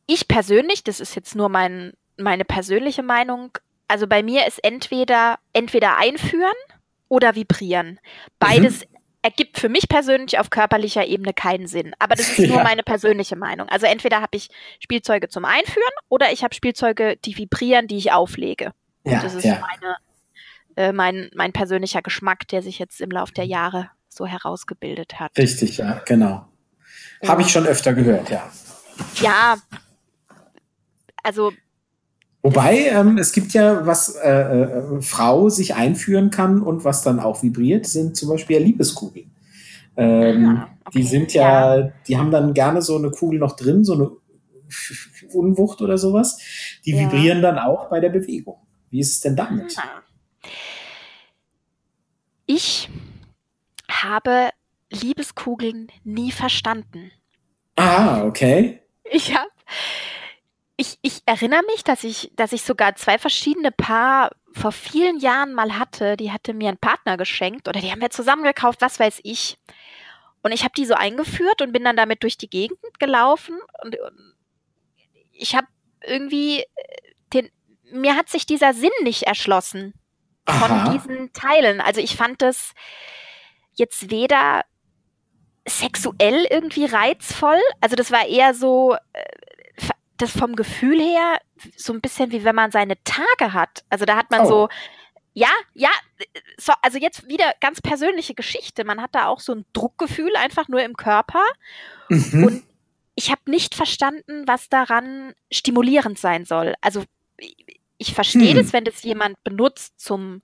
ich 0.06 0.28
persönlich, 0.28 0.84
das 0.84 1.00
ist 1.00 1.14
jetzt 1.14 1.34
nur 1.34 1.48
mein, 1.48 1.92
meine 2.16 2.44
persönliche 2.44 3.02
Meinung, 3.02 3.58
also 3.88 4.06
bei 4.06 4.22
mir 4.22 4.46
ist 4.46 4.62
entweder, 4.64 5.38
entweder 5.52 5.96
einführen 5.96 6.50
oder 7.08 7.34
vibrieren. 7.34 8.00
Beides 8.38 8.80
mhm 8.80 8.96
ergibt 9.26 9.58
für 9.58 9.68
mich 9.68 9.88
persönlich 9.88 10.38
auf 10.38 10.50
körperlicher 10.50 11.04
Ebene 11.04 11.34
keinen 11.34 11.66
Sinn. 11.66 11.94
Aber 11.98 12.14
das 12.14 12.38
ist 12.38 12.48
nur 12.48 12.62
meine 12.62 12.84
persönliche 12.84 13.34
Meinung. 13.34 13.68
Also 13.68 13.86
entweder 13.86 14.20
habe 14.20 14.36
ich 14.36 14.48
Spielzeuge 14.78 15.28
zum 15.28 15.44
Einführen 15.44 15.82
oder 16.08 16.30
ich 16.32 16.44
habe 16.44 16.54
Spielzeuge, 16.54 17.16
die 17.24 17.36
vibrieren, 17.36 17.88
die 17.88 17.96
ich 17.96 18.12
auflege. 18.12 18.72
Ja, 19.02 19.20
das 19.20 19.34
ist 19.34 19.44
ja. 19.44 19.60
meine, 19.60 19.96
äh, 20.76 20.92
mein, 20.92 21.28
mein 21.34 21.52
persönlicher 21.52 22.02
Geschmack, 22.02 22.46
der 22.46 22.62
sich 22.62 22.78
jetzt 22.78 23.00
im 23.00 23.10
Laufe 23.10 23.32
der 23.32 23.46
Jahre 23.46 23.90
so 24.08 24.26
herausgebildet 24.26 25.18
hat. 25.18 25.36
Richtig, 25.36 25.78
ja, 25.78 26.02
genau. 26.06 26.46
Ja. 27.22 27.28
Habe 27.28 27.42
ich 27.42 27.48
schon 27.48 27.66
öfter 27.66 27.92
gehört, 27.92 28.30
ja. 28.30 28.50
Ja, 29.20 29.56
also 31.22 31.52
Wobei, 32.46 32.90
ähm, 32.90 33.18
es 33.18 33.32
gibt 33.32 33.54
ja, 33.54 33.84
was 33.86 34.14
äh, 34.14 34.30
äh, 34.30 35.02
Frau 35.02 35.48
sich 35.48 35.74
einführen 35.74 36.30
kann 36.30 36.62
und 36.62 36.84
was 36.84 37.02
dann 37.02 37.18
auch 37.18 37.42
vibriert, 37.42 37.86
sind 37.86 38.16
zum 38.16 38.28
Beispiel 38.28 38.58
ja 38.58 38.62
Liebeskugeln. 38.62 39.32
Ähm, 39.96 40.46
ah, 40.46 40.68
okay. 40.84 40.98
Die 40.98 41.02
sind 41.02 41.32
ja, 41.32 41.76
ja, 41.76 41.92
die 42.06 42.16
haben 42.16 42.30
dann 42.30 42.54
gerne 42.54 42.82
so 42.82 42.96
eine 42.96 43.10
Kugel 43.10 43.40
noch 43.40 43.56
drin, 43.56 43.84
so 43.84 43.94
eine 43.94 44.10
Unwucht 45.32 45.80
oder 45.80 45.98
sowas. 45.98 46.38
Die 46.84 46.92
ja. 46.92 47.00
vibrieren 47.00 47.42
dann 47.42 47.58
auch 47.58 47.88
bei 47.88 47.98
der 47.98 48.10
Bewegung. 48.10 48.58
Wie 48.90 49.00
ist 49.00 49.14
es 49.14 49.20
denn 49.20 49.34
damit? 49.34 49.76
Ah. 49.78 50.02
Ich 52.46 52.88
habe 53.90 54.50
Liebeskugeln 54.90 55.90
nie 56.04 56.32
verstanden. 56.32 57.10
Ah, 57.76 58.24
okay. 58.24 58.82
Ich 59.04 59.34
habe 59.34 59.50
ich, 60.76 60.98
ich 61.00 61.22
erinnere 61.24 61.62
mich, 61.64 61.84
dass 61.84 62.04
ich, 62.04 62.30
dass 62.36 62.52
ich 62.52 62.62
sogar 62.62 62.96
zwei 62.96 63.18
verschiedene 63.18 63.72
Paar 63.72 64.30
vor 64.52 64.72
vielen 64.72 65.18
Jahren 65.18 65.54
mal 65.54 65.78
hatte. 65.78 66.16
Die 66.16 66.32
hatte 66.32 66.52
mir 66.52 66.68
ein 66.68 66.78
Partner 66.78 67.16
geschenkt 67.16 67.68
oder 67.68 67.80
die 67.80 67.90
haben 67.90 68.00
wir 68.00 68.10
zusammen 68.10 68.44
gekauft, 68.44 68.80
was 68.82 69.00
weiß 69.00 69.20
ich. 69.24 69.58
Und 70.42 70.52
ich 70.52 70.64
habe 70.64 70.74
die 70.76 70.84
so 70.84 70.94
eingeführt 70.94 71.62
und 71.62 71.72
bin 71.72 71.84
dann 71.84 71.96
damit 71.96 72.22
durch 72.22 72.36
die 72.36 72.50
Gegend 72.50 72.78
gelaufen 72.98 73.58
und, 73.82 73.98
und 73.98 74.34
ich 75.32 75.54
habe 75.54 75.66
irgendwie 76.06 76.60
äh, 76.60 76.66
den, 77.32 77.50
mir 77.90 78.14
hat 78.14 78.28
sich 78.28 78.46
dieser 78.46 78.72
Sinn 78.74 78.90
nicht 79.02 79.24
erschlossen 79.24 79.94
von 80.48 80.70
Aha. 80.70 80.92
diesen 80.92 81.32
Teilen. 81.32 81.80
Also 81.80 82.00
ich 82.00 82.16
fand 82.16 82.42
das 82.42 82.74
jetzt 83.72 84.10
weder 84.10 84.62
sexuell 85.68 86.46
irgendwie 86.50 86.84
reizvoll, 86.84 87.60
also 87.80 87.96
das 87.96 88.10
war 88.10 88.26
eher 88.26 88.54
so, 88.54 88.94
äh, 89.12 89.88
das 90.16 90.30
vom 90.30 90.56
Gefühl 90.56 91.00
her 91.00 91.38
so 91.76 91.92
ein 91.92 92.00
bisschen 92.00 92.32
wie 92.32 92.44
wenn 92.44 92.54
man 92.54 92.70
seine 92.70 92.94
Tage 93.04 93.52
hat. 93.52 93.84
Also 93.90 94.04
da 94.04 94.16
hat 94.16 94.30
man 94.30 94.42
oh. 94.42 94.48
so, 94.48 94.68
ja, 95.34 95.50
ja, 95.74 95.90
so, 96.56 96.72
also 96.82 96.98
jetzt 96.98 97.28
wieder 97.28 97.52
ganz 97.60 97.80
persönliche 97.82 98.34
Geschichte. 98.34 98.84
Man 98.84 99.02
hat 99.02 99.14
da 99.14 99.26
auch 99.26 99.40
so 99.40 99.54
ein 99.54 99.66
Druckgefühl 99.72 100.34
einfach 100.36 100.68
nur 100.68 100.82
im 100.82 100.96
Körper. 100.96 101.44
Mhm. 102.08 102.44
Und 102.44 102.62
ich 103.14 103.30
habe 103.30 103.42
nicht 103.46 103.74
verstanden, 103.74 104.44
was 104.46 104.68
daran 104.68 105.34
stimulierend 105.50 106.18
sein 106.18 106.44
soll. 106.44 106.74
Also 106.80 107.04
ich 107.98 108.14
verstehe 108.14 108.50
hm. 108.50 108.56
das, 108.56 108.72
wenn 108.72 108.84
das 108.84 109.02
jemand 109.02 109.42
benutzt 109.42 109.98
zum 109.98 110.42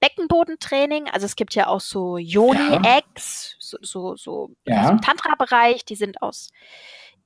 Beckenbodentraining. 0.00 1.08
Also 1.08 1.26
es 1.26 1.36
gibt 1.36 1.54
ja 1.54 1.66
auch 1.66 1.80
so 1.80 2.18
Yoni-Eggs, 2.18 3.56
so, 3.58 3.78
so, 3.82 4.16
so 4.16 4.50
ja. 4.66 4.88
im 4.88 5.00
Tantra-Bereich, 5.00 5.84
die 5.84 5.96
sind 5.96 6.22
aus 6.22 6.50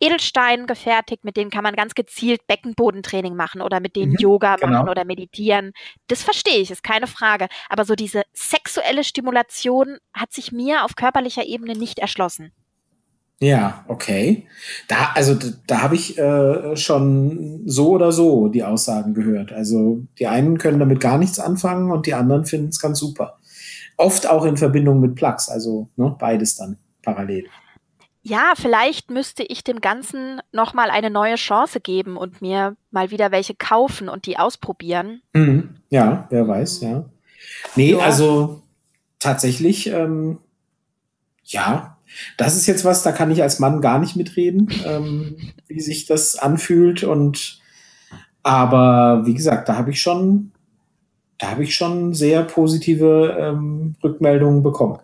Edelstein 0.01 0.67
gefertigt, 0.67 1.25
mit 1.25 1.37
denen 1.37 1.51
kann 1.51 1.63
man 1.63 1.77
ganz 1.77 1.95
gezielt 1.95 2.47
Beckenbodentraining 2.47 3.37
machen 3.37 3.63
oder 3.63 3.81
mit 3.81 3.97
denen 3.97 4.13
mhm, 4.13 4.19
Yoga 4.19 4.57
genau. 4.57 4.73
machen 4.73 4.89
oder 4.89 5.05
meditieren. 5.05 5.73
Das 6.09 6.23
verstehe 6.23 6.59
ich, 6.59 6.71
ist 6.71 6.83
keine 6.83 7.07
Frage. 7.07 7.49
Aber 7.69 7.85
so 7.85 7.95
diese 7.95 8.23
sexuelle 8.33 9.05
Stimulation 9.05 9.99
hat 10.13 10.33
sich 10.33 10.53
mir 10.53 10.85
auf 10.85 10.97
körperlicher 10.97 11.45
Ebene 11.45 11.75
nicht 11.75 11.99
erschlossen. 11.99 12.53
Ja, 13.45 13.85
okay. 13.89 14.47
Da, 14.89 15.11
also 15.15 15.35
da, 15.35 15.49
da 15.67 15.83
habe 15.83 15.95
ich 15.95 16.19
äh, 16.19 16.77
schon 16.77 17.61
so 17.67 17.91
oder 17.91 18.11
so 18.11 18.49
die 18.49 18.65
Aussagen 18.65 19.13
gehört. 19.13 19.53
Also 19.53 20.03
die 20.19 20.27
einen 20.27 20.57
können 20.57 20.79
damit 20.79 21.01
gar 21.01 21.19
nichts 21.19 21.39
anfangen 21.39 21.91
und 21.93 22.07
die 22.07 22.15
anderen 22.15 22.47
finden 22.47 22.69
es 22.69 22.81
ganz 22.81 22.99
super. 22.99 23.39
Oft 23.99 24.29
auch 24.29 24.47
in 24.47 24.57
Verbindung 24.57 25.01
mit 25.01 25.15
Plugs, 25.15 25.51
also 25.51 25.89
ne, 25.97 26.17
beides 26.19 26.57
dann 26.57 26.79
parallel 27.03 27.45
ja, 28.27 28.55
vielleicht 28.57 29.11
müsste 29.11 29.43
ich 29.43 29.65
dem 29.65 29.83
Ganzen 29.83 30.41
nochmal 30.51 30.89
eine 30.89 31.11
neue 31.11 31.35
Chance 31.35 31.79
geben 31.79 32.17
und 32.17 32.41
mir 32.41 32.75
mal 32.91 33.11
wieder 33.11 33.31
welche 33.33 33.55
kaufen 33.55 34.09
und 34.09 34.25
die 34.25 34.39
ausprobieren. 34.39 35.21
Mhm. 35.35 35.77
Ja, 35.91 36.27
wer 36.31 36.49
weiß, 36.49 36.81
ja. 36.81 37.05
Nee, 37.77 37.93
ja. 37.93 37.99
also 37.99 38.63
tatsächlich, 39.19 39.89
ähm, 39.89 40.39
Ja, 41.45 41.99
das 42.37 42.57
ist 42.57 42.67
jetzt 42.67 42.85
was, 42.85 43.03
da 43.03 43.13
kann 43.13 43.31
ich 43.31 43.43
als 43.43 43.59
Mann 43.59 43.81
gar 43.81 43.99
nicht 43.99 44.17
mitreden, 44.17 44.69
ähm, 44.87 45.37
wie 45.67 45.81
sich 45.81 46.07
das 46.07 46.37
anfühlt. 46.37 47.05
Und 47.05 47.61
aber 48.43 49.23
wie 49.25 49.35
gesagt, 49.35 49.69
da 49.69 49.77
habe 49.77 49.91
ich 49.91 50.01
schon, 50.01 50.53
da 51.39 51.51
habe 51.51 51.65
ich 51.65 51.75
schon 51.75 52.15
sehr 52.15 52.43
positive 52.43 53.37
ähm, 53.39 53.97
Rückmeldungen 54.03 54.63
bekommen. 54.63 54.99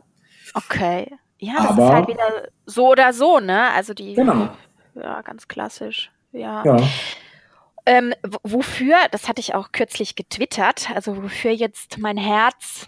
Okay. 0.54 1.10
Ja, 1.38 1.54
das 1.56 1.70
aber, 1.70 1.84
ist 1.84 1.92
halt 1.92 2.08
wieder 2.08 2.48
so 2.66 2.90
oder 2.90 3.12
so, 3.12 3.40
ne? 3.40 3.70
Also 3.72 3.94
die. 3.94 4.14
Genau. 4.14 4.50
Ja, 4.94 5.22
ganz 5.22 5.48
klassisch. 5.48 6.10
Ja. 6.32 6.62
ja. 6.64 6.76
Ähm, 7.86 8.12
wofür, 8.42 8.96
das 9.10 9.28
hatte 9.28 9.40
ich 9.40 9.54
auch 9.54 9.72
kürzlich 9.72 10.14
getwittert, 10.14 10.90
also 10.94 11.22
wofür 11.22 11.50
jetzt 11.50 11.98
mein 11.98 12.18
Herz 12.18 12.86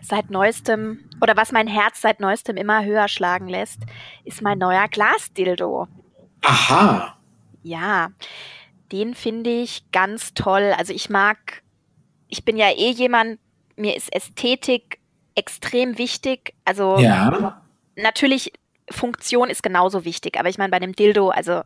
seit 0.00 0.30
neuestem 0.30 1.08
oder 1.20 1.36
was 1.36 1.52
mein 1.52 1.66
Herz 1.66 2.00
seit 2.00 2.20
neuestem 2.20 2.56
immer 2.56 2.84
höher 2.84 3.08
schlagen 3.08 3.48
lässt, 3.48 3.80
ist 4.24 4.42
mein 4.42 4.58
neuer 4.58 4.88
Glasdildo. 4.88 5.88
Aha. 6.42 7.16
Ja, 7.62 8.10
den 8.92 9.14
finde 9.14 9.50
ich 9.50 9.90
ganz 9.90 10.34
toll. 10.34 10.74
Also 10.76 10.92
ich 10.92 11.10
mag, 11.10 11.62
ich 12.28 12.44
bin 12.44 12.56
ja 12.56 12.70
eh 12.70 12.90
jemand, 12.90 13.40
mir 13.76 13.96
ist 13.96 14.14
Ästhetik 14.14 15.00
extrem 15.34 15.98
wichtig. 15.98 16.54
Also 16.64 16.98
ja. 16.98 17.62
natürlich 17.96 18.52
Funktion 18.90 19.50
ist 19.50 19.62
genauso 19.62 20.04
wichtig, 20.04 20.38
aber 20.38 20.48
ich 20.48 20.58
meine 20.58 20.70
bei 20.70 20.78
dem 20.78 20.94
Dildo, 20.94 21.30
also 21.30 21.62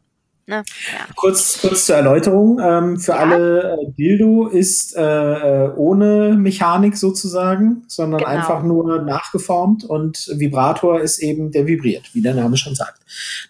Ne? 0.51 0.65
Ja. 0.93 1.07
Kurz, 1.15 1.61
kurz 1.61 1.87
zur 1.87 1.95
Erläuterung. 1.95 2.59
Ähm, 2.61 2.99
für 2.99 3.13
ja. 3.13 3.19
alle, 3.19 3.79
äh, 3.81 3.93
Dildo 3.93 4.49
ist 4.49 4.97
äh, 4.97 5.03
äh, 5.03 5.73
ohne 5.77 6.37
Mechanik 6.37 6.97
sozusagen, 6.97 7.85
sondern 7.87 8.19
genau. 8.19 8.31
einfach 8.31 8.65
nur 8.65 9.01
nachgeformt 9.03 9.85
und 9.85 10.29
Vibrator 10.35 11.01
ist 11.01 11.21
eben, 11.21 11.53
der 11.53 11.69
vibriert, 11.69 12.13
wie 12.15 12.21
der 12.21 12.35
Name 12.35 12.57
schon 12.57 12.75
sagt. 12.75 13.01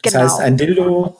Das 0.03 0.13
genau. 0.13 0.25
heißt, 0.25 0.41
ein 0.41 0.59
Dildo 0.59 1.17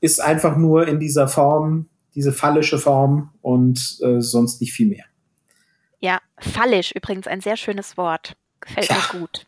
ist 0.00 0.20
einfach 0.20 0.56
nur 0.56 0.86
in 0.86 1.00
dieser 1.00 1.26
Form, 1.26 1.88
diese 2.14 2.32
phallische 2.32 2.78
Form 2.78 3.30
und 3.42 3.98
äh, 4.02 4.20
sonst 4.20 4.60
nicht 4.60 4.72
viel 4.72 4.86
mehr. 4.86 5.04
Ja, 5.98 6.20
phallisch 6.38 6.92
übrigens 6.92 7.26
ein 7.26 7.40
sehr 7.40 7.56
schönes 7.56 7.96
Wort. 7.96 8.36
Gefällt 8.60 8.88
ja. 8.88 8.96
mir 9.12 9.20
gut. 9.20 9.46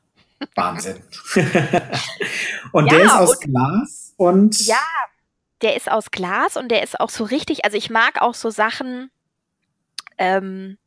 Wahnsinn. 0.56 0.96
und 2.72 2.86
ja, 2.86 2.92
der 2.92 3.04
ist 3.04 3.12
aus 3.12 3.36
und, 3.36 3.40
Glas 3.40 4.14
und. 4.16 4.66
Ja, 4.66 4.76
der 5.62 5.77
ist 5.77 5.90
aus 5.90 6.11
Glas 6.11 6.57
und 6.57 6.68
der 6.68 6.83
ist 6.83 7.01
auch 7.01 7.11
so 7.11 7.25
richtig, 7.25 7.64
also 7.64 7.77
ich 7.77 7.90
mag 7.90 8.21
auch 8.23 8.35
so 8.35 8.51
Sachen, 8.51 9.11
ähm, 10.18 10.79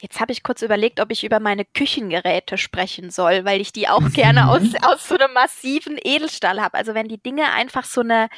jetzt 0.00 0.20
habe 0.20 0.32
ich 0.32 0.42
kurz 0.42 0.62
überlegt, 0.62 1.00
ob 1.00 1.10
ich 1.10 1.24
über 1.24 1.40
meine 1.40 1.64
Küchengeräte 1.64 2.58
sprechen 2.58 3.10
soll, 3.10 3.44
weil 3.44 3.60
ich 3.60 3.72
die 3.72 3.88
auch 3.88 4.12
gerne 4.12 4.48
aus, 4.50 4.62
aus 4.82 5.08
so 5.08 5.16
einem 5.16 5.32
massiven 5.32 5.98
Edelstahl 6.02 6.60
habe. 6.60 6.74
Also 6.74 6.94
wenn 6.94 7.08
die 7.08 7.22
Dinge 7.22 7.50
einfach 7.52 7.84
so 7.84 8.02
eine, 8.02 8.28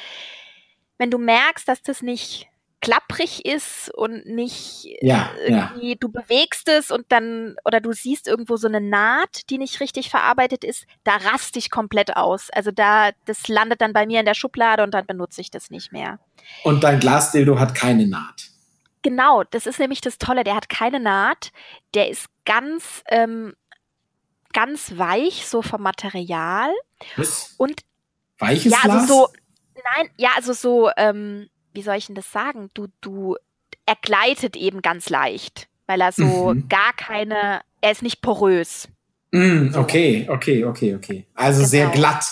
wenn 0.99 1.11
du 1.11 1.19
merkst, 1.19 1.67
dass 1.67 1.83
das 1.83 2.03
nicht 2.03 2.49
klapprig 2.81 3.45
ist 3.45 3.91
und 3.95 4.27
nicht 4.27 4.87
ja, 5.01 5.31
irgendwie, 5.45 5.91
ja. 5.91 5.95
du 5.99 6.09
bewegst 6.09 6.69
es 6.69 6.91
und 6.91 7.07
dann, 7.11 7.57
oder 7.65 7.81
du 7.81 7.93
siehst 7.93 8.29
irgendwo 8.29 8.57
so 8.57 8.69
eine 8.69 8.81
Naht, 8.81 9.51
die 9.51 9.59
nicht 9.59 9.81
richtig 9.81 10.11
verarbeitet 10.11 10.65
ist, 10.65 10.87
da 11.05 11.17
raste 11.17 11.59
ich 11.59 11.71
komplett 11.71 12.17
aus. 12.17 12.51
Also 12.51 12.71
da, 12.71 13.11
das 13.25 13.49
landet 13.49 13.81
dann 13.81 13.93
bei 13.93 14.07
mir 14.07 14.21
in 14.21 14.27
der 14.27 14.35
Schublade 14.35 14.83
und 14.85 14.93
dann 14.95 15.07
benutze 15.07 15.41
ich 15.41 15.51
das 15.51 15.71
nicht 15.71 15.93
mehr. 15.93 16.21
Und 16.63 16.85
dein 16.85 17.01
Glasdildo 17.01 17.59
hat 17.59 17.75
keine 17.75 18.07
Naht. 18.07 18.51
Genau, 19.03 19.45
das 19.45 19.67
ist 19.67 19.79
nämlich 19.79 20.01
das 20.01 20.19
Tolle, 20.19 20.45
der 20.45 20.55
hat 20.55 20.69
keine 20.69 21.01
Naht, 21.01 21.51
der 21.95 22.09
ist 22.09 22.27
ganz, 22.45 23.03
ähm, 23.09 23.55
ganz 24.53 24.97
weich, 24.97 25.47
so 25.47 25.63
vom 25.63 25.83
Material. 25.83 26.71
Was? 27.17 27.55
Und 27.59 27.83
Weiches 28.39 28.73
ja, 28.73 28.79
also 28.83 28.97
Glas? 28.97 29.09
so, 29.09 29.29
nein, 29.97 30.11
ja, 30.17 30.31
also 30.37 30.53
so, 30.53 30.91
ähm, 30.97 31.49
wie 31.79 31.83
soll 31.83 31.95
ich 31.95 32.07
denn 32.07 32.17
das 32.17 32.33
sagen? 32.33 32.71
Du, 32.75 32.89
du, 33.01 33.37
er 33.87 33.95
gleitet 34.03 34.57
eben 34.57 34.83
ganz 34.83 35.11
leicht, 35.11 35.69
weil 35.87 36.01
er 36.01 36.11
so 36.11 36.53
mhm. 36.53 36.69
gar 36.69 36.93
keine, 36.93 37.61
er 37.81 37.93
ist 37.93 38.03
nicht 38.03 38.21
porös. 38.21 38.89
Mm, 39.31 39.77
okay, 39.77 40.27
okay, 40.29 40.65
okay, 40.65 40.97
okay. 40.97 41.25
Also 41.37 41.59
genau. 41.59 41.69
sehr 41.69 41.89
glatt. 41.91 42.25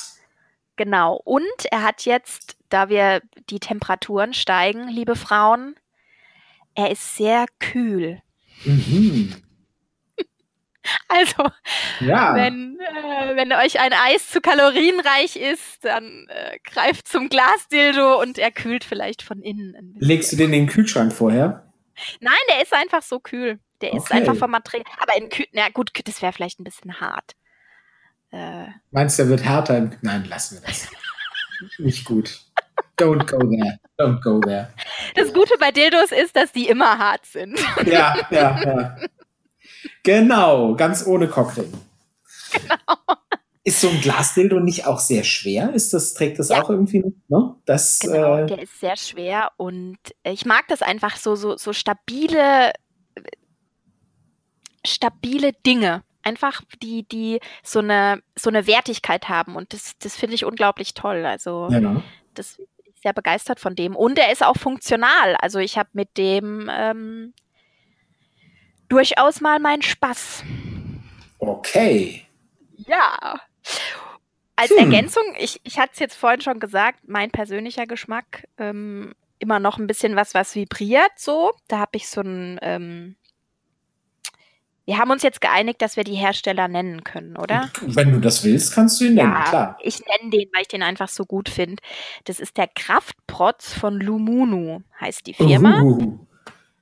Genau. 0.75 1.21
Und 1.25 1.45
er 1.71 1.85
hat 1.85 2.07
jetzt, 2.07 2.57
da 2.71 2.89
wir 2.89 3.23
die 3.49 3.61
Temperaturen 3.61 4.35
steigen, 4.35 4.89
liebe 4.89 5.15
Frauen, 5.15 5.77
er 6.75 6.91
ist 6.91 7.17
sehr 7.17 7.47
kühl. 7.61 8.21
Mhm. 8.65 9.33
Also, 11.09 11.51
ja. 12.01 12.35
wenn, 12.35 12.79
äh, 12.81 13.37
wenn 13.37 13.53
euch 13.53 13.81
ein 13.81 13.93
Eis 13.93 14.29
zu 14.31 14.41
kalorienreich 14.41 15.37
ist, 15.37 15.85
dann 15.85 16.27
äh, 16.29 16.59
greift 16.65 17.09
zum 17.09 17.29
Glasdildo 17.29 18.21
und 18.21 18.39
er 18.39 18.51
kühlt 18.51 18.85
vielleicht 18.85 19.23
von 19.23 19.41
innen 19.41 19.75
ein 19.77 19.93
bisschen. 19.95 20.09
Legst 20.09 20.33
du 20.33 20.37
den 20.37 20.53
in 20.53 20.67
den 20.67 20.67
Kühlschrank 20.67 21.13
vorher? 21.13 21.73
Nein, 22.21 22.35
der 22.51 22.63
ist 22.63 22.75
einfach 22.75 23.03
so 23.03 23.21
kühl. 23.21 23.59
Der 23.81 23.91
okay. 23.91 23.99
ist 23.99 24.13
einfach 24.13 24.37
vom 24.37 24.51
Material. 24.51 24.85
Aber 24.99 25.17
in 25.17 25.29
Kühl, 25.29 25.47
na 25.53 25.69
gut, 25.69 25.91
das 26.05 26.23
wäre 26.23 26.33
vielleicht 26.33 26.61
ein 26.61 26.65
bisschen 26.65 27.01
hart. 27.01 27.33
Äh, 28.31 28.67
Meinst 28.91 29.19
du, 29.19 29.23
der 29.23 29.31
wird 29.31 29.45
härter? 29.45 29.79
Im 29.79 29.93
Nein, 30.03 30.25
lassen 30.25 30.61
wir 30.61 30.67
das. 30.67 30.89
Nicht 31.79 32.05
gut. 32.05 32.41
Don't 32.99 33.27
go 33.27 33.39
there. 33.39 33.79
Don't 33.99 34.23
go 34.23 34.41
there. 34.41 34.73
Das 35.15 35.33
Gute 35.33 35.55
bei 35.59 35.71
Dildos 35.71 36.13
ist, 36.13 36.35
dass 36.35 36.53
die 36.53 36.69
immer 36.69 36.99
hart 36.99 37.27
sind. 37.27 37.59
Ja, 37.85 38.15
ja, 38.31 38.61
ja. 38.63 38.97
Genau, 40.03 40.75
ganz 40.75 41.07
ohne 41.07 41.29
Cockring. 41.29 41.73
Genau. 42.53 42.97
Ist 43.65 43.81
so 43.81 43.89
ein 43.89 44.01
Glasdildo 44.01 44.61
nicht 44.61 44.87
auch 44.87 45.01
sehr 45.01 45.25
schwer? 45.25 45.73
Ist 45.75 45.93
das, 45.93 46.15
trägt 46.15 46.39
das 46.39 46.51
ja. 46.51 46.63
auch 46.63 46.71
irgendwie, 46.71 47.03
ne? 47.27 47.57
Das, 47.65 47.99
genau, 47.99 48.37
äh, 48.37 48.47
der 48.47 48.63
ist 48.63 48.79
sehr 48.79 48.97
schwer 48.97 49.51
und 49.57 49.99
ich 50.23 50.47
mag 50.47 50.69
das 50.69 50.83
einfach 50.83 51.17
so, 51.17 51.35
so, 51.35 51.57
so 51.57 51.73
stabile, 51.73 52.71
stabile 54.87 55.53
Dinge. 55.53 56.05
Einfach, 56.23 56.63
die, 56.81 57.09
die 57.09 57.41
so 57.65 57.81
eine, 57.81 58.21
so 58.37 58.51
eine 58.51 58.69
Wertigkeit 58.69 59.29
haben. 59.29 59.57
Und 59.57 59.73
das, 59.73 59.93
das 59.99 60.17
finde 60.17 60.35
ich 60.35 60.45
unglaublich 60.45 60.95
toll. 60.95 61.25
Also, 61.25 61.69
ja. 61.71 62.03
das 62.35 62.57
bin 62.57 62.67
ich 62.93 63.01
sehr 63.01 63.13
begeistert 63.13 63.61
von 63.61 63.77
dem. 63.77 63.95
Und 63.95 64.19
er 64.19 64.33
ist 64.33 64.45
auch 64.45 64.57
funktional. 64.57 65.37
Also, 65.37 65.61
ich 65.61 65.79
habe 65.79 65.89
mit 65.93 66.17
dem 66.17 66.69
ähm, 66.73 67.33
durchaus 68.89 69.41
mal 69.41 69.59
mein 69.59 69.83
Spaß. 69.83 70.45
Okay. 71.39 72.27
Ja. 72.77 73.41
Als 74.57 74.71
hm. 74.71 74.79
Ergänzung, 74.79 75.23
ich, 75.39 75.61
ich 75.65 75.79
hatte 75.79 75.93
es 75.95 75.99
jetzt 75.99 76.17
vorhin 76.17 76.41
schon 76.41 76.61
gesagt, 76.61 77.01
mein 77.07 77.31
persönlicher 77.31 77.87
Geschmack, 77.87 78.49
ähm, 78.59 79.15
immer 79.39 79.61
noch 79.61 79.79
ein 79.79 79.87
bisschen 79.87 80.17
was, 80.17 80.35
was 80.35 80.55
vibriert 80.55 81.13
so. 81.17 81.53
Da 81.69 81.79
habe 81.79 81.91
ich 81.95 82.09
so 82.09 82.23
ein, 82.23 82.59
ähm, 82.63 83.17
wir 84.87 84.99
haben 84.99 85.11
uns 85.11 85.23
jetzt 85.23 85.41
geeinigt, 85.41 85.83
dass 85.83 85.97
wir 85.97 86.05
die 86.05 86.15
Hersteller 86.15 86.69
nennen 86.69 87.05
können, 87.05 87.37
oder? 87.37 87.71
Wenn 87.83 88.13
du 88.13 88.21
das 88.21 88.45
willst, 88.45 88.73
kannst 88.73 89.01
du 89.01 89.05
ihn 89.05 89.15
nennen, 89.15 89.33
ja, 89.33 89.43
klar. 89.43 89.79
Ich 89.83 90.01
nenne 90.01 90.31
den, 90.31 90.49
weil 90.55 90.63
ich 90.63 90.69
den 90.69 90.83
einfach 90.83 91.09
so 91.09 91.25
gut 91.25 91.49
finde. 91.49 91.83
Das 92.25 92.41
ist 92.41 92.57
der 92.57 92.69
Kraftprotz 92.69 93.75
von 93.75 94.01
Lumunu, 94.01 94.83
heißt 95.01 95.27
die 95.27 95.35
Firma. 95.35 95.83
Uh. 95.83 96.26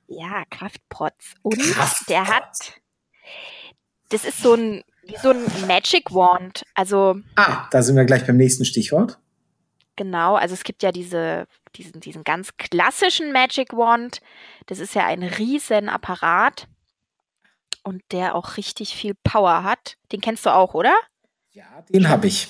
Ja, 0.07 0.43
Kraftprotz. 0.49 1.33
Und 1.41 1.57
Kraftprotz. 1.59 2.05
der 2.07 2.27
hat, 2.27 2.81
das 4.09 4.25
ist 4.25 4.41
so 4.41 4.53
ein, 4.53 4.83
wie 5.03 5.17
so 5.17 5.31
ein 5.31 5.43
Magic 5.67 6.13
Wand. 6.13 6.63
Also. 6.73 7.19
Ah, 7.35 7.67
da 7.71 7.81
sind 7.81 7.95
wir 7.95 8.05
gleich 8.05 8.25
beim 8.25 8.37
nächsten 8.37 8.65
Stichwort. 8.65 9.19
Genau, 9.95 10.35
also 10.35 10.53
es 10.53 10.63
gibt 10.63 10.83
ja 10.83 10.91
diese, 10.91 11.47
diesen, 11.75 12.01
diesen 12.01 12.23
ganz 12.23 12.57
klassischen 12.57 13.31
Magic 13.31 13.73
Wand. 13.73 14.19
Das 14.65 14.79
ist 14.79 14.93
ja 14.93 15.05
ein 15.05 15.23
riesen 15.23 15.87
Apparat 15.87 16.67
und 17.83 18.01
der 18.11 18.35
auch 18.35 18.57
richtig 18.57 18.95
viel 18.95 19.13
Power 19.23 19.63
hat. 19.63 19.95
Den 20.11 20.19
kennst 20.19 20.45
du 20.45 20.53
auch, 20.53 20.73
oder? 20.73 20.93
Ja, 21.51 21.63
den 21.89 22.09
habe 22.09 22.27
ich. 22.27 22.49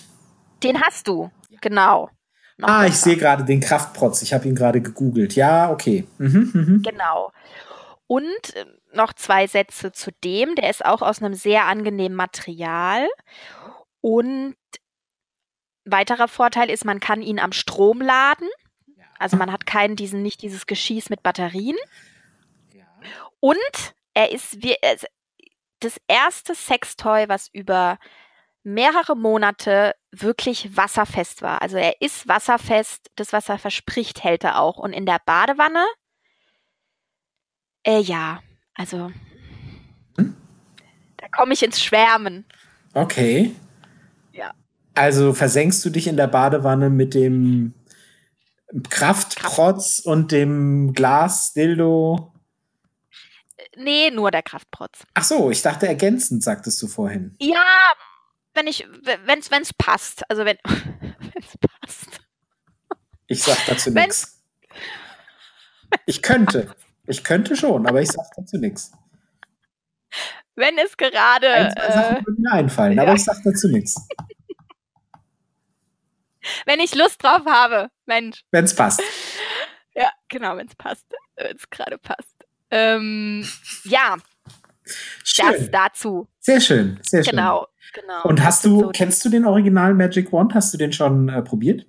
Den 0.64 0.82
hast 0.82 1.08
du, 1.08 1.30
ja. 1.50 1.60
genau. 1.62 2.10
Noch 2.58 2.70
ah, 2.70 2.82
besser. 2.82 2.94
ich 2.94 2.96
sehe 3.02 3.18
gerade 3.18 3.44
den 3.44 3.60
Kraftprotz. 3.60 4.22
Ich 4.22 4.34
habe 4.34 4.48
ihn 4.48 4.56
gerade 4.56 4.82
gegoogelt. 4.82 5.36
Ja, 5.36 5.70
okay. 5.70 6.08
Mhm, 6.18 6.52
mhm. 6.54 6.82
Genau. 6.82 7.32
Und 8.08 8.56
äh, 8.56 8.66
noch 8.94 9.14
zwei 9.14 9.48
Sätze 9.48 9.92
zu 9.92 10.12
dem. 10.24 10.56
Der 10.56 10.70
ist 10.70 10.86
auch 10.86 11.02
aus 11.02 11.22
einem 11.22 11.34
sehr 11.34 11.66
angenehmen 11.66 12.16
Material. 12.16 13.08
Und 14.02 14.56
weiterer 15.86 16.28
Vorteil 16.28 16.70
ist, 16.70 16.86
man 16.86 17.00
kann 17.00 17.22
ihn 17.22 17.40
am 17.40 17.52
Strom 17.52 18.02
laden. 18.02 18.50
Also 19.18 19.38
man 19.38 19.52
hat 19.52 19.66
keinen 19.66 19.96
diesen, 19.96 20.22
nicht 20.22 20.42
dieses 20.42 20.66
Geschieß 20.66 21.10
mit 21.10 21.24
Batterien. 21.24 21.78
Und 23.40 23.94
er 24.14 24.32
ist 24.32 24.62
wie, 24.64 24.76
das 25.80 26.00
erste 26.08 26.56
Sextoy, 26.56 27.30
was 27.30 27.48
über 27.48 27.98
mehrere 28.64 29.16
Monate 29.16 29.96
wirklich 30.12 30.76
wasserfest 30.76 31.42
war. 31.42 31.62
Also 31.62 31.78
er 31.78 32.02
ist 32.02 32.28
wasserfest, 32.28 33.12
das, 33.16 33.32
was 33.32 33.48
er 33.50 33.60
verspricht, 33.60 34.24
hält 34.24 34.44
er 34.44 34.60
auch. 34.60 34.78
Und 34.78 34.94
in 34.94 35.06
der 35.06 35.22
Badewanne, 35.24 35.86
äh, 37.86 38.00
ja, 38.00 38.42
also 38.74 39.12
hm? 40.18 40.36
da 41.18 41.28
komme 41.30 41.54
ich 41.54 41.64
ins 41.64 41.82
Schwärmen. 41.82 42.46
Okay. 42.94 43.56
Also 44.96 45.34
versenkst 45.34 45.84
du 45.84 45.90
dich 45.90 46.08
in 46.08 46.16
der 46.16 46.28
Badewanne 46.28 46.90
mit 46.90 47.14
dem 47.14 47.74
Kraftprotz 48.90 50.00
und 50.00 50.32
dem 50.32 50.94
Glas-Dildo? 50.94 52.34
Nee, 53.76 54.10
nur 54.10 54.32
der 54.32 54.42
Kraftprotz. 54.42 55.04
Ach 55.14 55.24
so, 55.26 55.52
ich 55.52 55.62
dachte 55.62 55.86
ergänzend, 55.86 56.44
sagtest 56.44 56.82
du 56.82 56.88
vorhin. 56.88 57.36
Ja, 57.40 57.94
wenn 58.54 58.68
ich, 58.68 58.88
wenn 59.26 59.62
es 59.62 59.74
passt. 59.74 60.30
Also 60.30 60.46
wenn 60.46 60.58
es 61.36 61.58
passt. 61.82 62.22
Ich 63.28 63.44
sag 63.44 63.58
dazu 63.66 63.92
nichts. 63.92 64.42
Ich 66.06 66.22
könnte. 66.22 66.74
Ich 67.08 67.24
könnte 67.24 67.56
schon, 67.56 67.86
aber 67.86 68.02
ich 68.02 68.12
sag 68.12 68.26
dazu 68.36 68.58
nichts. 68.58 68.92
Wenn 70.56 70.78
es 70.78 70.98
gerade. 70.98 71.50
Ein, 71.50 71.72
zwei 71.72 71.92
Sachen 71.92 72.18
äh, 72.18 72.26
würden 72.26 72.42
mir 72.42 72.52
einfallen, 72.52 72.98
ja. 72.98 73.04
aber 73.04 73.14
ich 73.14 73.24
sag 73.24 73.42
dazu 73.44 73.70
nichts. 73.70 73.96
Wenn 76.66 76.80
ich 76.80 76.96
Lust 76.96 77.24
drauf 77.24 77.46
habe, 77.46 77.90
Mensch. 78.06 78.44
Wenn 78.52 78.66
es 78.66 78.76
passt. 78.76 79.02
Ja, 79.98 80.12
genau, 80.28 80.58
wenn 80.58 80.68
es 80.68 80.76
passt. 80.76 81.06
Wenn 81.38 81.56
es 81.56 81.70
gerade 81.70 81.98
passt. 81.98 82.36
Ähm, 82.70 83.48
ja. 83.86 84.18
Schön. 85.24 85.54
Das 85.54 85.72
dazu. 85.72 86.28
Sehr 86.42 86.60
schön, 86.60 87.00
sehr 87.02 87.24
schön. 87.24 87.32
Genau, 87.32 87.68
genau. 87.94 88.24
Und 88.24 88.44
hast 88.44 88.66
du, 88.66 88.82
so 88.82 88.90
kennst 88.90 89.24
du 89.24 89.30
den 89.30 89.46
Original 89.46 89.94
Magic 89.94 90.34
Wand? 90.34 90.54
Hast 90.54 90.74
du 90.74 90.78
den 90.78 90.92
schon 90.92 91.30
äh, 91.30 91.42
probiert? 91.42 91.86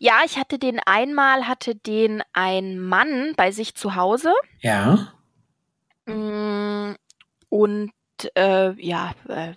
Ja, 0.00 0.20
ich 0.24 0.36
hatte 0.38 0.58
den 0.58 0.80
einmal, 0.84 1.46
hatte 1.46 1.74
den 1.74 2.22
ein 2.32 2.80
Mann 2.80 3.32
bei 3.36 3.52
sich 3.52 3.74
zu 3.74 3.94
Hause. 3.94 4.32
Ja. 4.60 5.12
Mm, 6.06 6.94
und 7.48 7.92
äh, 8.34 8.72
ja, 8.82 9.12
äh, 9.28 9.52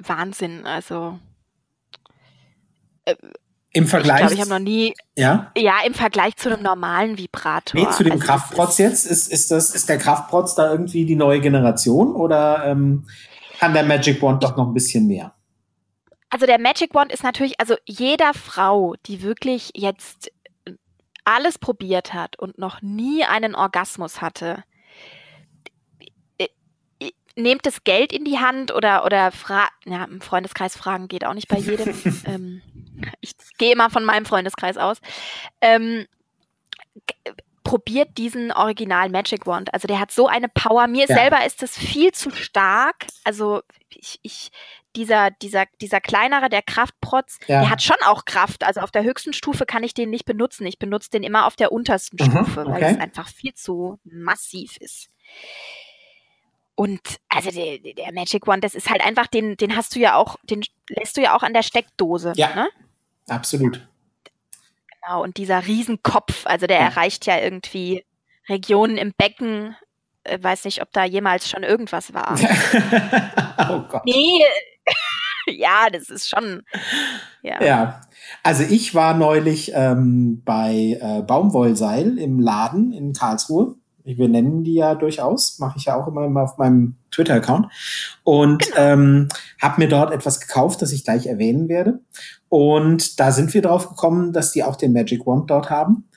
Wahnsinn. 0.00 0.66
Also 0.66 1.18
äh, 3.04 3.14
im 3.72 3.86
Vergleich. 3.86 4.16
Ich 4.16 4.20
glaube, 4.20 4.34
ich 4.34 4.40
habe 4.40 4.50
noch 4.50 4.58
nie. 4.58 4.94
Ja. 5.16 5.52
Ja, 5.56 5.74
im 5.86 5.94
Vergleich 5.94 6.36
zu 6.36 6.50
einem 6.50 6.62
normalen 6.62 7.18
Vibrator. 7.18 7.80
Nee, 7.80 7.88
zu 7.90 8.02
dem 8.02 8.14
also 8.14 8.24
Kraftprotz 8.24 8.78
jetzt. 8.78 9.06
Ist, 9.06 9.30
ist, 9.30 9.50
das, 9.50 9.74
ist 9.74 9.88
der 9.88 9.98
Kraftprotz 9.98 10.54
da 10.54 10.70
irgendwie 10.70 11.04
die 11.04 11.16
neue 11.16 11.40
Generation 11.40 12.14
oder 12.14 12.64
ähm, 12.64 13.06
kann 13.58 13.74
der 13.74 13.84
Magic 13.84 14.20
Wand 14.22 14.42
doch 14.42 14.56
noch 14.56 14.66
ein 14.66 14.74
bisschen 14.74 15.06
mehr? 15.06 15.34
Also 16.30 16.46
der 16.46 16.58
Magic 16.58 16.94
Wand 16.94 17.12
ist 17.12 17.22
natürlich, 17.22 17.58
also 17.58 17.76
jeder 17.86 18.34
Frau, 18.34 18.94
die 19.06 19.22
wirklich 19.22 19.72
jetzt 19.74 20.30
alles 21.24 21.58
probiert 21.58 22.14
hat 22.14 22.38
und 22.38 22.58
noch 22.58 22.82
nie 22.82 23.24
einen 23.24 23.54
Orgasmus 23.54 24.20
hatte, 24.20 24.64
nehmt 27.38 27.64
das 27.64 27.84
Geld 27.84 28.12
in 28.12 28.24
die 28.24 28.38
Hand 28.38 28.74
oder, 28.74 29.04
oder 29.04 29.30
fra 29.32 29.68
ja, 29.84 30.04
im 30.04 30.20
Freundeskreis 30.20 30.76
fragen 30.76 31.08
geht 31.08 31.24
auch 31.24 31.34
nicht 31.34 31.48
bei 31.48 31.58
jedem. 31.58 31.88
ähm, 32.26 32.62
ich 33.20 33.32
gehe 33.58 33.72
immer 33.72 33.90
von 33.90 34.04
meinem 34.04 34.26
Freundeskreis 34.26 34.76
aus. 34.76 34.98
Ähm, 35.60 36.06
probiert 37.62 38.18
diesen 38.18 38.50
Original 38.50 39.08
Magic 39.08 39.46
Wand. 39.46 39.72
Also 39.72 39.86
der 39.86 40.00
hat 40.00 40.10
so 40.10 40.26
eine 40.26 40.48
Power. 40.48 40.86
Mir 40.88 41.06
ja. 41.06 41.14
selber 41.14 41.46
ist 41.46 41.62
das 41.62 41.78
viel 41.78 42.12
zu 42.12 42.30
stark. 42.30 43.06
Also 43.24 43.62
ich, 43.90 44.18
ich 44.22 44.50
dieser, 44.98 45.30
dieser, 45.30 45.66
dieser 45.80 46.00
kleinere, 46.00 46.48
der 46.48 46.60
Kraftprotz, 46.60 47.38
ja. 47.46 47.60
der 47.60 47.70
hat 47.70 47.82
schon 47.82 47.96
auch 48.04 48.24
Kraft. 48.24 48.64
Also 48.64 48.80
auf 48.80 48.90
der 48.90 49.04
höchsten 49.04 49.32
Stufe 49.32 49.64
kann 49.64 49.84
ich 49.84 49.94
den 49.94 50.10
nicht 50.10 50.24
benutzen. 50.24 50.66
Ich 50.66 50.80
benutze 50.80 51.10
den 51.10 51.22
immer 51.22 51.46
auf 51.46 51.54
der 51.54 51.70
untersten 51.70 52.18
mhm, 52.20 52.30
Stufe, 52.30 52.62
okay. 52.62 52.70
weil 52.72 52.82
es 52.82 52.98
einfach 52.98 53.28
viel 53.28 53.54
zu 53.54 54.00
massiv 54.02 54.76
ist. 54.78 55.08
Und 56.74 57.00
also 57.28 57.50
der, 57.52 57.78
der, 57.78 58.12
Magic 58.12 58.46
Wand, 58.48 58.64
das 58.64 58.74
ist 58.74 58.90
halt 58.90 59.04
einfach, 59.04 59.28
den, 59.28 59.56
den 59.56 59.76
hast 59.76 59.94
du 59.94 60.00
ja 60.00 60.16
auch, 60.16 60.36
den 60.42 60.62
lässt 60.88 61.16
du 61.16 61.22
ja 61.22 61.36
auch 61.36 61.44
an 61.44 61.52
der 61.52 61.62
Steckdose. 61.62 62.32
Ja. 62.34 62.54
Ne? 62.54 62.68
Absolut. 63.28 63.86
Genau, 65.00 65.22
und 65.22 65.36
dieser 65.36 65.64
Riesenkopf, 65.64 66.44
also 66.44 66.66
der 66.66 66.78
ja. 66.78 66.86
erreicht 66.86 67.26
ja 67.26 67.38
irgendwie 67.38 68.04
Regionen 68.48 68.96
im 68.96 69.12
Becken. 69.16 69.76
Äh, 70.24 70.42
weiß 70.42 70.64
nicht, 70.64 70.82
ob 70.82 70.92
da 70.92 71.04
jemals 71.04 71.48
schon 71.48 71.62
irgendwas 71.62 72.14
war. 72.14 72.34
oh 73.70 73.82
Gott. 73.88 74.04
Nee, 74.04 74.42
ja, 75.50 75.88
das 75.92 76.10
ist 76.10 76.28
schon. 76.28 76.62
Ja. 77.42 77.62
ja. 77.64 78.00
Also 78.42 78.62
ich 78.62 78.94
war 78.94 79.14
neulich 79.14 79.72
ähm, 79.74 80.42
bei 80.44 80.98
äh, 81.00 81.22
Baumwollseil 81.22 82.18
im 82.18 82.40
Laden 82.40 82.92
in 82.92 83.12
Karlsruhe 83.12 83.76
wir 84.16 84.28
nennen 84.28 84.64
die 84.64 84.74
ja 84.74 84.94
durchaus, 84.94 85.58
mache 85.58 85.76
ich 85.76 85.84
ja 85.84 85.96
auch 85.96 86.06
immer 86.06 86.42
auf 86.42 86.56
meinem 86.56 86.96
Twitter-Account. 87.10 87.66
Und 88.24 88.62
genau. 88.62 88.76
ähm, 88.78 89.28
habe 89.60 89.82
mir 89.82 89.88
dort 89.88 90.12
etwas 90.12 90.40
gekauft, 90.40 90.80
das 90.80 90.92
ich 90.92 91.04
gleich 91.04 91.26
erwähnen 91.26 91.68
werde. 91.68 92.00
Und 92.48 93.20
da 93.20 93.32
sind 93.32 93.52
wir 93.52 93.60
drauf 93.60 93.88
gekommen, 93.88 94.32
dass 94.32 94.52
die 94.52 94.64
auch 94.64 94.76
den 94.76 94.92
Magic 94.92 95.26
Wand 95.26 95.50
dort 95.50 95.68
haben. 95.68 96.08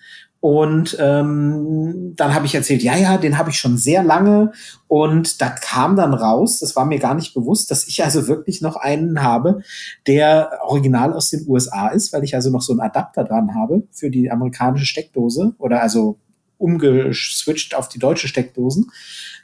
Und 0.42 0.98
ähm, 1.00 2.14
dann 2.16 2.34
habe 2.34 2.48
ich 2.48 2.56
erzählt, 2.56 2.82
ja, 2.82 2.98
ja, 2.98 3.20
den 3.20 3.38
habe 3.38 3.52
ich 3.52 3.60
schon 3.60 3.78
sehr 3.78 4.04
lange. 4.04 4.52
Und 4.88 5.40
da 5.40 5.50
kam 5.50 5.96
dann 5.96 6.16
raus, 6.16 6.60
das 6.60 6.76
war 6.76 6.86
mir 6.86 6.98
gar 6.98 7.14
nicht 7.14 7.36
bewusst, 7.36 7.70
dass 7.70 7.88
ich 7.88 8.04
also 8.04 8.28
wirklich 8.28 8.60
noch 8.60 8.76
einen 8.76 9.22
habe, 9.22 9.62
der 10.08 10.60
original 10.66 11.14
aus 11.14 11.30
den 11.30 11.46
USA 11.48 11.90
ist, 11.90 12.12
weil 12.12 12.24
ich 12.24 12.34
also 12.34 12.50
noch 12.50 12.64
so 12.64 12.74
einen 12.74 12.82
Adapter 12.82 13.24
dran 13.24 13.54
habe 13.54 13.84
für 13.92 14.10
die 14.10 14.32
amerikanische 14.32 14.88
Steckdose 14.88 15.54
oder 15.60 15.84
also 15.84 16.18
umgeswitcht 16.58 17.76
auf 17.76 17.88
die 17.88 18.00
deutsche 18.00 18.28
Steckdosen. 18.28 18.90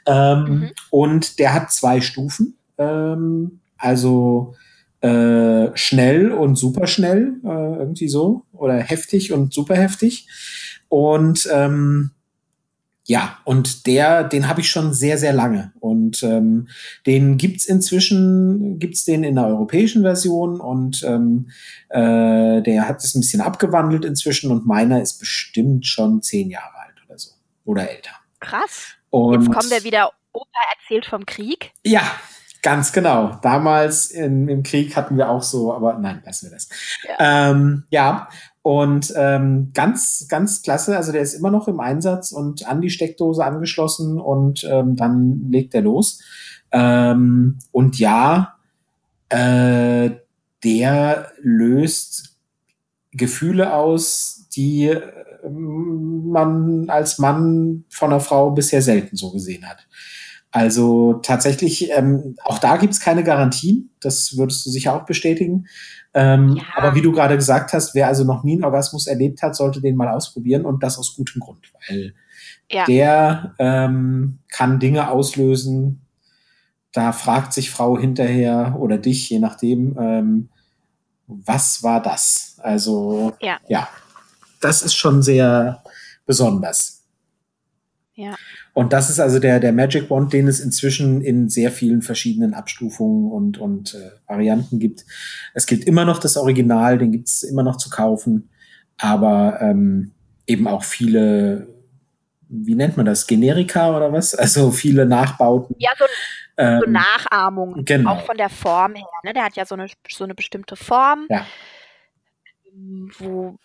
Ähm, 0.04 0.44
mhm. 0.44 0.70
Und 0.90 1.38
der 1.38 1.54
hat 1.54 1.70
zwei 1.70 2.00
Stufen. 2.00 2.56
Ähm, 2.76 3.60
also 3.76 4.54
äh, 5.00 5.68
schnell 5.74 6.32
und 6.32 6.56
superschnell, 6.56 7.34
äh, 7.44 7.78
irgendwie 7.78 8.08
so. 8.08 8.42
Oder 8.52 8.74
heftig 8.78 9.32
und 9.32 9.54
super 9.54 9.76
heftig. 9.76 10.26
Und 10.88 11.48
ähm, 11.52 12.12
ja, 13.04 13.38
und 13.44 13.86
der, 13.86 14.24
den 14.24 14.48
habe 14.48 14.60
ich 14.60 14.68
schon 14.68 14.92
sehr, 14.92 15.16
sehr 15.16 15.32
lange. 15.32 15.72
Und 15.80 16.22
ähm, 16.22 16.68
den 17.06 17.38
gibt's 17.38 17.64
inzwischen, 17.64 18.78
gibt's 18.78 19.04
den 19.04 19.24
in 19.24 19.36
der 19.36 19.46
europäischen 19.46 20.02
Version 20.02 20.60
und 20.60 21.02
ähm, 21.04 21.48
äh, 21.88 22.60
der 22.60 22.86
hat 22.86 23.02
es 23.02 23.14
ein 23.14 23.20
bisschen 23.20 23.40
abgewandelt 23.40 24.04
inzwischen 24.04 24.50
und 24.50 24.66
meiner 24.66 25.00
ist 25.00 25.18
bestimmt 25.18 25.86
schon 25.86 26.20
zehn 26.20 26.50
Jahre 26.50 26.78
oder 27.68 27.88
älter. 27.88 28.12
Krass. 28.40 28.94
Und 29.10 29.42
Jetzt 29.42 29.52
kommen 29.52 29.70
wir 29.70 29.84
wieder, 29.84 30.10
Opa 30.32 30.58
erzählt 30.80 31.06
vom 31.06 31.26
Krieg. 31.26 31.72
Ja, 31.84 32.02
ganz 32.62 32.92
genau. 32.92 33.38
Damals 33.42 34.10
in, 34.10 34.48
im 34.48 34.62
Krieg 34.62 34.96
hatten 34.96 35.16
wir 35.16 35.28
auch 35.28 35.42
so, 35.42 35.72
aber 35.72 35.98
nein, 35.98 36.22
lassen 36.24 36.46
wir 36.46 36.52
das. 36.52 36.68
Ja, 37.06 37.50
ähm, 37.50 37.84
ja. 37.90 38.28
Und 38.68 39.14
ähm, 39.16 39.70
ganz, 39.72 40.26
ganz 40.28 40.60
klasse. 40.60 40.94
Also 40.98 41.10
der 41.10 41.22
ist 41.22 41.32
immer 41.32 41.50
noch 41.50 41.68
im 41.68 41.80
Einsatz 41.80 42.32
und 42.32 42.68
an 42.68 42.82
die 42.82 42.90
Steckdose 42.90 43.42
angeschlossen 43.42 44.20
und 44.20 44.62
ähm, 44.70 44.94
dann 44.94 45.48
legt 45.50 45.74
er 45.74 45.80
los. 45.80 46.20
Ähm, 46.70 47.60
und 47.72 47.98
ja, 47.98 48.56
äh, 49.30 50.10
der 50.62 51.32
löst 51.40 52.36
Gefühle 53.12 53.72
aus, 53.72 54.48
die 54.54 54.94
man 55.48 56.90
als 56.90 57.18
Mann 57.18 57.84
von 57.88 58.10
einer 58.10 58.20
Frau 58.20 58.50
bisher 58.50 58.82
selten 58.82 59.16
so 59.16 59.30
gesehen 59.30 59.66
hat. 59.66 59.78
Also 60.50 61.14
tatsächlich, 61.22 61.90
ähm, 61.96 62.36
auch 62.44 62.58
da 62.58 62.76
gibt's 62.76 63.00
keine 63.00 63.24
Garantien, 63.24 63.88
das 64.00 64.36
würdest 64.36 64.66
du 64.66 64.70
sicher 64.70 64.94
auch 64.94 65.06
bestätigen. 65.06 65.66
Ähm, 66.18 66.56
ja. 66.56 66.64
Aber 66.74 66.96
wie 66.96 67.00
du 67.02 67.12
gerade 67.12 67.36
gesagt 67.36 67.72
hast, 67.72 67.94
wer 67.94 68.08
also 68.08 68.24
noch 68.24 68.42
nie 68.42 68.54
einen 68.54 68.64
Orgasmus 68.64 69.06
erlebt 69.06 69.40
hat, 69.40 69.54
sollte 69.54 69.80
den 69.80 69.94
mal 69.94 70.08
ausprobieren 70.08 70.64
und 70.64 70.82
das 70.82 70.98
aus 70.98 71.14
gutem 71.14 71.40
Grund, 71.40 71.72
weil 71.88 72.12
ja. 72.68 72.84
der 72.86 73.54
ähm, 73.60 74.40
kann 74.48 74.80
Dinge 74.80 75.10
auslösen. 75.10 76.02
Da 76.90 77.12
fragt 77.12 77.52
sich 77.52 77.70
Frau 77.70 77.96
hinterher 77.96 78.76
oder 78.80 78.98
dich, 78.98 79.30
je 79.30 79.38
nachdem, 79.38 79.96
ähm, 79.96 80.48
was 81.28 81.84
war 81.84 82.02
das? 82.02 82.56
Also 82.62 83.34
ja. 83.40 83.58
ja 83.68 83.88
das 84.60 84.82
ist 84.82 84.96
schon 84.96 85.22
sehr 85.22 85.84
besonders. 86.26 87.04
Ja. 88.14 88.34
Und 88.78 88.92
das 88.92 89.10
ist 89.10 89.18
also 89.18 89.40
der, 89.40 89.58
der 89.58 89.72
Magic 89.72 90.08
Wand, 90.08 90.32
den 90.32 90.46
es 90.46 90.60
inzwischen 90.60 91.20
in 91.20 91.48
sehr 91.48 91.72
vielen 91.72 92.00
verschiedenen 92.00 92.54
Abstufungen 92.54 93.28
und, 93.32 93.58
und 93.58 93.94
äh, 93.94 94.12
Varianten 94.28 94.78
gibt. 94.78 95.04
Es 95.52 95.66
gibt 95.66 95.82
immer 95.82 96.04
noch 96.04 96.20
das 96.20 96.36
Original, 96.36 96.96
den 96.96 97.10
gibt 97.10 97.26
es 97.26 97.42
immer 97.42 97.64
noch 97.64 97.74
zu 97.74 97.90
kaufen, 97.90 98.50
aber 98.96 99.58
ähm, 99.60 100.12
eben 100.46 100.68
auch 100.68 100.84
viele, 100.84 101.66
wie 102.48 102.76
nennt 102.76 102.96
man 102.96 103.04
das, 103.04 103.26
Generika 103.26 103.96
oder 103.96 104.12
was? 104.12 104.36
Also 104.36 104.70
viele 104.70 105.06
Nachbauten. 105.06 105.74
Ja, 105.80 105.90
so, 105.98 106.04
ähm, 106.56 106.80
so 106.84 106.88
Nachahmungen, 106.88 107.84
genau. 107.84 108.12
auch 108.12 108.26
von 108.26 108.36
der 108.36 108.48
Form 108.48 108.94
her. 108.94 109.06
Ne? 109.24 109.32
Der 109.32 109.42
hat 109.42 109.56
ja 109.56 109.66
so 109.66 109.74
eine, 109.74 109.88
so 110.08 110.22
eine 110.22 110.36
bestimmte 110.36 110.76
Form, 110.76 111.26
ja. 111.28 111.44
wo 113.18 113.58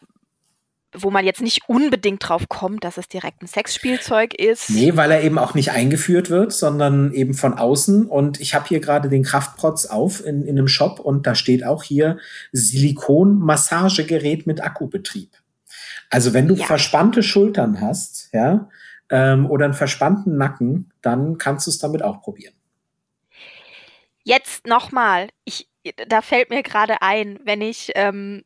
wo 0.94 1.12
man 1.12 1.26
jetzt 1.26 1.42
nicht 1.42 1.68
unbedingt 1.68 2.28
drauf 2.28 2.48
kommt, 2.50 2.84
dass 2.84 2.98
es 2.98 3.08
direkt 3.08 3.42
ein 3.42 3.48
Sexspielzeug 3.48 4.34
ist. 4.34 4.70
Nee, 4.70 4.96
weil 4.96 5.12
er 5.12 5.22
eben 5.24 5.38
auch 5.38 5.54
nicht 5.54 5.72
eingeführt 5.72 6.30
wird, 6.30 6.54
sondern 6.54 7.14
eben 7.14 7.34
von 7.34 7.54
außen. 7.54 8.06
Und 8.06 8.40
ich 8.40 8.54
habe 8.56 8.68
hier 8.68 8.80
gerade 8.80 9.10
den 9.10 9.24
Kraftprotz 9.24 9.86
auf 9.86 10.26
in, 10.26 10.44
in 10.44 10.58
einem 10.58 10.68
Shop 10.68 11.00
und 11.00 11.26
da 11.28 11.36
steht 11.36 11.66
auch 11.66 11.84
hier 11.84 12.18
Silikon-Massagegerät 12.52 14.46
mit 14.48 14.64
Akkubetrieb. 14.64 15.32
Also 16.10 16.34
wenn 16.34 16.48
du 16.48 16.56
ja. 16.56 16.66
verspannte 16.66 17.24
Schultern 17.24 17.82
hast, 17.82 18.30
ja, 18.34 18.70
ähm, 19.10 19.50
oder 19.50 19.66
einen 19.66 19.74
verspannten 19.74 20.38
Nacken, 20.38 20.92
dann 21.02 21.38
kannst 21.38 21.68
du 21.68 21.72
es 21.72 21.80
damit 21.80 22.04
auch 22.04 22.22
probieren. 22.22 22.54
Jetzt 24.24 24.68
nochmal, 24.68 25.30
ich, 25.44 25.68
da 26.08 26.22
fällt 26.22 26.50
mir 26.50 26.64
gerade 26.64 27.02
ein, 27.02 27.40
wenn 27.44 27.62
ich 27.62 27.92
ähm, 27.96 28.44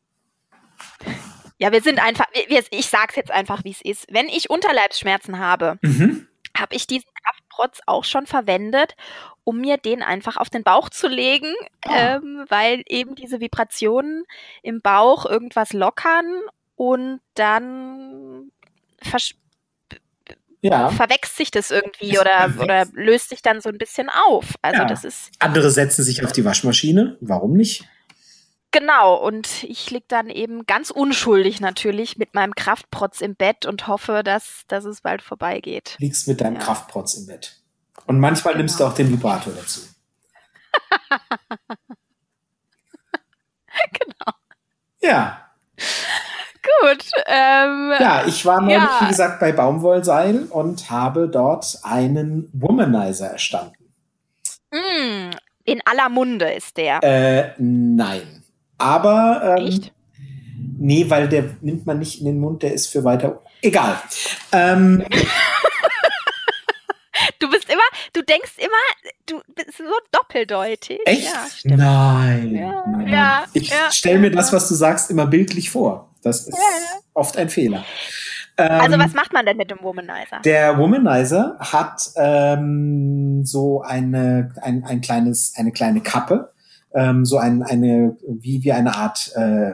ja, 1.58 1.72
wir 1.72 1.82
sind 1.82 2.02
einfach, 2.02 2.26
wir, 2.48 2.62
ich 2.70 2.86
sag's 2.86 3.16
jetzt 3.16 3.30
einfach, 3.30 3.64
wie 3.64 3.72
es 3.72 3.82
ist. 3.82 4.06
Wenn 4.10 4.28
ich 4.28 4.48
Unterleibsschmerzen 4.48 5.38
habe, 5.38 5.78
mhm. 5.82 6.28
habe 6.56 6.74
ich 6.74 6.86
diesen 6.86 7.10
Kraftprotz 7.22 7.80
auch 7.86 8.04
schon 8.04 8.26
verwendet, 8.26 8.94
um 9.42 9.60
mir 9.60 9.76
den 9.76 10.02
einfach 10.02 10.36
auf 10.36 10.50
den 10.50 10.62
Bauch 10.62 10.88
zu 10.88 11.08
legen, 11.08 11.52
oh. 11.86 11.90
ähm, 11.92 12.44
weil 12.48 12.82
eben 12.86 13.16
diese 13.16 13.40
Vibrationen 13.40 14.24
im 14.62 14.80
Bauch 14.80 15.26
irgendwas 15.26 15.72
lockern 15.72 16.26
und 16.76 17.20
dann 17.34 18.52
ja. 20.60 20.90
verwechselt 20.90 21.36
sich 21.36 21.50
das 21.50 21.70
irgendwie 21.70 22.18
oder, 22.18 22.52
oder 22.60 22.86
löst 22.92 23.30
sich 23.30 23.42
dann 23.42 23.60
so 23.60 23.68
ein 23.68 23.78
bisschen 23.78 24.08
auf. 24.08 24.54
Also 24.62 24.82
ja. 24.82 24.86
das 24.86 25.04
ist. 25.04 25.30
Andere 25.40 25.70
setzen 25.70 26.04
sich 26.04 26.24
auf 26.24 26.32
die 26.32 26.44
Waschmaschine. 26.44 27.16
Warum 27.20 27.54
nicht? 27.54 27.84
Genau, 28.70 29.14
und 29.16 29.64
ich 29.64 29.90
lieg 29.90 30.04
dann 30.08 30.28
eben 30.28 30.66
ganz 30.66 30.90
unschuldig 30.90 31.60
natürlich 31.60 32.18
mit 32.18 32.34
meinem 32.34 32.54
Kraftprotz 32.54 33.22
im 33.22 33.34
Bett 33.34 33.64
und 33.64 33.86
hoffe, 33.86 34.22
dass, 34.22 34.64
dass 34.68 34.84
es 34.84 35.00
bald 35.00 35.22
vorbeigeht. 35.22 35.96
Liegst 35.98 36.28
mit 36.28 36.42
deinem 36.42 36.56
ja. 36.56 36.60
Kraftprotz 36.60 37.14
im 37.14 37.26
Bett. 37.26 37.62
Und 38.06 38.20
manchmal 38.20 38.52
genau. 38.54 38.62
nimmst 38.62 38.78
du 38.78 38.84
auch 38.84 38.94
den 38.94 39.10
Vibrator 39.10 39.54
dazu. 39.54 39.80
genau. 43.92 44.32
Ja. 45.00 45.50
Gut. 46.80 47.10
Ähm, 47.26 47.94
ja, 47.98 48.26
ich 48.26 48.44
war 48.44 48.60
neulich, 48.60 48.76
ja. 48.76 48.98
wie 49.00 49.08
gesagt, 49.08 49.40
bei 49.40 49.52
Baumwollseil 49.52 50.44
und 50.44 50.90
habe 50.90 51.28
dort 51.28 51.78
einen 51.84 52.50
Womanizer 52.52 53.28
erstanden. 53.28 53.94
Mm, 54.70 55.30
in 55.64 55.80
aller 55.86 56.10
Munde 56.10 56.52
ist 56.52 56.76
der. 56.76 57.02
Äh, 57.02 57.54
nein. 57.58 58.44
Aber 58.78 59.56
ähm, 59.58 59.66
Echt? 59.66 59.92
nee, 60.78 61.04
weil 61.08 61.28
der 61.28 61.56
nimmt 61.60 61.86
man 61.86 61.98
nicht 61.98 62.20
in 62.20 62.26
den 62.26 62.40
Mund, 62.40 62.62
der 62.62 62.72
ist 62.72 62.86
für 62.86 63.04
weiter. 63.04 63.42
Egal. 63.60 64.00
Ähm, 64.52 65.04
du 67.40 67.50
bist 67.50 67.68
immer, 67.68 67.82
du 68.12 68.22
denkst 68.22 68.52
immer, 68.58 68.68
du 69.26 69.40
bist 69.54 69.78
so 69.78 69.84
doppeldeutig. 70.12 71.00
Echt? 71.04 71.24
Ja, 71.64 71.76
Nein. 71.76 72.54
Ja, 72.54 72.84
Nein. 72.86 73.08
ja 73.08 73.44
ich 73.52 73.70
ja, 73.70 73.90
stelle 73.90 74.18
mir 74.20 74.30
das, 74.30 74.52
was 74.52 74.68
du 74.68 74.74
sagst, 74.74 75.10
immer 75.10 75.26
bildlich 75.26 75.70
vor. 75.70 76.14
Das 76.22 76.46
ist 76.46 76.58
oft 77.14 77.36
ein 77.36 77.48
Fehler. 77.48 77.84
also 78.56 78.94
ähm, 78.94 79.00
was 79.00 79.12
macht 79.14 79.32
man 79.32 79.46
denn 79.46 79.56
mit 79.56 79.70
dem 79.70 79.78
Womanizer? 79.82 80.40
Der 80.44 80.78
Womanizer 80.78 81.56
hat 81.60 82.10
ähm, 82.16 83.44
so 83.44 83.82
eine, 83.82 84.52
ein, 84.62 84.84
ein 84.84 85.00
kleines, 85.00 85.54
eine 85.56 85.72
kleine 85.72 86.00
Kappe, 86.00 86.52
ähm, 86.94 87.24
so 87.24 87.38
ein, 87.38 87.62
eine, 87.62 88.16
wie, 88.26 88.64
wie 88.64 88.72
eine 88.72 88.94
Art 88.94 89.32
äh, 89.34 89.72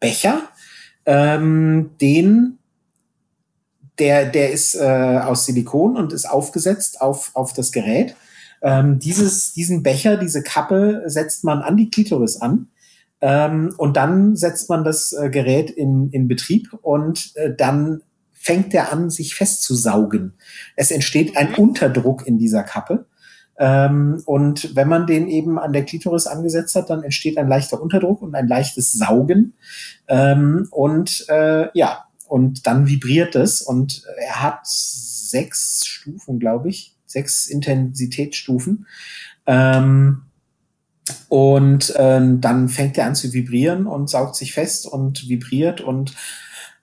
Becher, 0.00 0.40
ähm, 1.06 1.90
den 2.00 2.58
der, 3.98 4.26
der 4.26 4.50
ist 4.50 4.74
äh, 4.74 5.20
aus 5.22 5.46
Silikon 5.46 5.96
und 5.96 6.12
ist 6.12 6.28
aufgesetzt 6.28 7.00
auf, 7.00 7.30
auf 7.34 7.52
das 7.52 7.72
Gerät. 7.72 8.16
Ähm, 8.62 8.98
dieses, 8.98 9.52
diesen 9.52 9.82
Becher, 9.82 10.16
diese 10.16 10.42
Kappe 10.42 11.02
setzt 11.06 11.44
man 11.44 11.62
an 11.62 11.76
die 11.76 11.90
Klitoris 11.90 12.40
an. 12.40 12.68
Ähm, 13.20 13.72
und 13.76 13.96
dann 13.96 14.34
setzt 14.34 14.68
man 14.68 14.82
das 14.82 15.12
äh, 15.12 15.30
Gerät 15.30 15.70
in, 15.70 16.10
in 16.10 16.26
Betrieb 16.26 16.76
und 16.82 17.36
äh, 17.36 17.54
dann 17.54 18.02
fängt 18.32 18.74
er 18.74 18.92
an, 18.92 19.10
sich 19.10 19.36
festzusaugen. 19.36 20.34
Es 20.74 20.90
entsteht 20.90 21.36
ein 21.36 21.50
mhm. 21.50 21.58
Unterdruck 21.58 22.26
in 22.26 22.38
dieser 22.38 22.64
Kappe. 22.64 23.06
Ähm, 23.58 24.22
und 24.24 24.74
wenn 24.74 24.88
man 24.88 25.06
den 25.06 25.28
eben 25.28 25.58
an 25.58 25.72
der 25.72 25.84
Klitoris 25.84 26.26
angesetzt 26.26 26.74
hat, 26.74 26.90
dann 26.90 27.02
entsteht 27.02 27.38
ein 27.38 27.48
leichter 27.48 27.80
Unterdruck 27.80 28.22
und 28.22 28.34
ein 28.34 28.48
leichtes 28.48 28.92
Saugen. 28.92 29.54
Ähm, 30.08 30.68
und 30.70 31.26
äh, 31.28 31.68
ja, 31.74 32.04
und 32.28 32.66
dann 32.66 32.86
vibriert 32.86 33.34
es. 33.36 33.60
Und 33.60 34.04
er 34.18 34.42
hat 34.42 34.66
sechs 34.66 35.82
Stufen, 35.86 36.38
glaube 36.38 36.70
ich, 36.70 36.96
sechs 37.04 37.46
Intensitätsstufen. 37.46 38.86
Ähm, 39.46 40.22
und 41.28 41.94
äh, 41.96 42.20
dann 42.38 42.68
fängt 42.68 42.96
er 42.96 43.06
an 43.06 43.14
zu 43.14 43.32
vibrieren 43.32 43.86
und 43.86 44.08
saugt 44.08 44.36
sich 44.36 44.52
fest 44.54 44.86
und 44.86 45.28
vibriert 45.28 45.80
und 45.80 46.14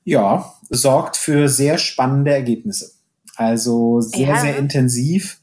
ja, 0.04 0.54
sorgt 0.70 1.18
für 1.18 1.48
sehr 1.48 1.78
spannende 1.78 2.32
Ergebnisse. 2.32 2.92
Also 3.36 4.02
sehr, 4.02 4.28
ja. 4.28 4.42
sehr 4.42 4.58
intensiv 4.58 5.39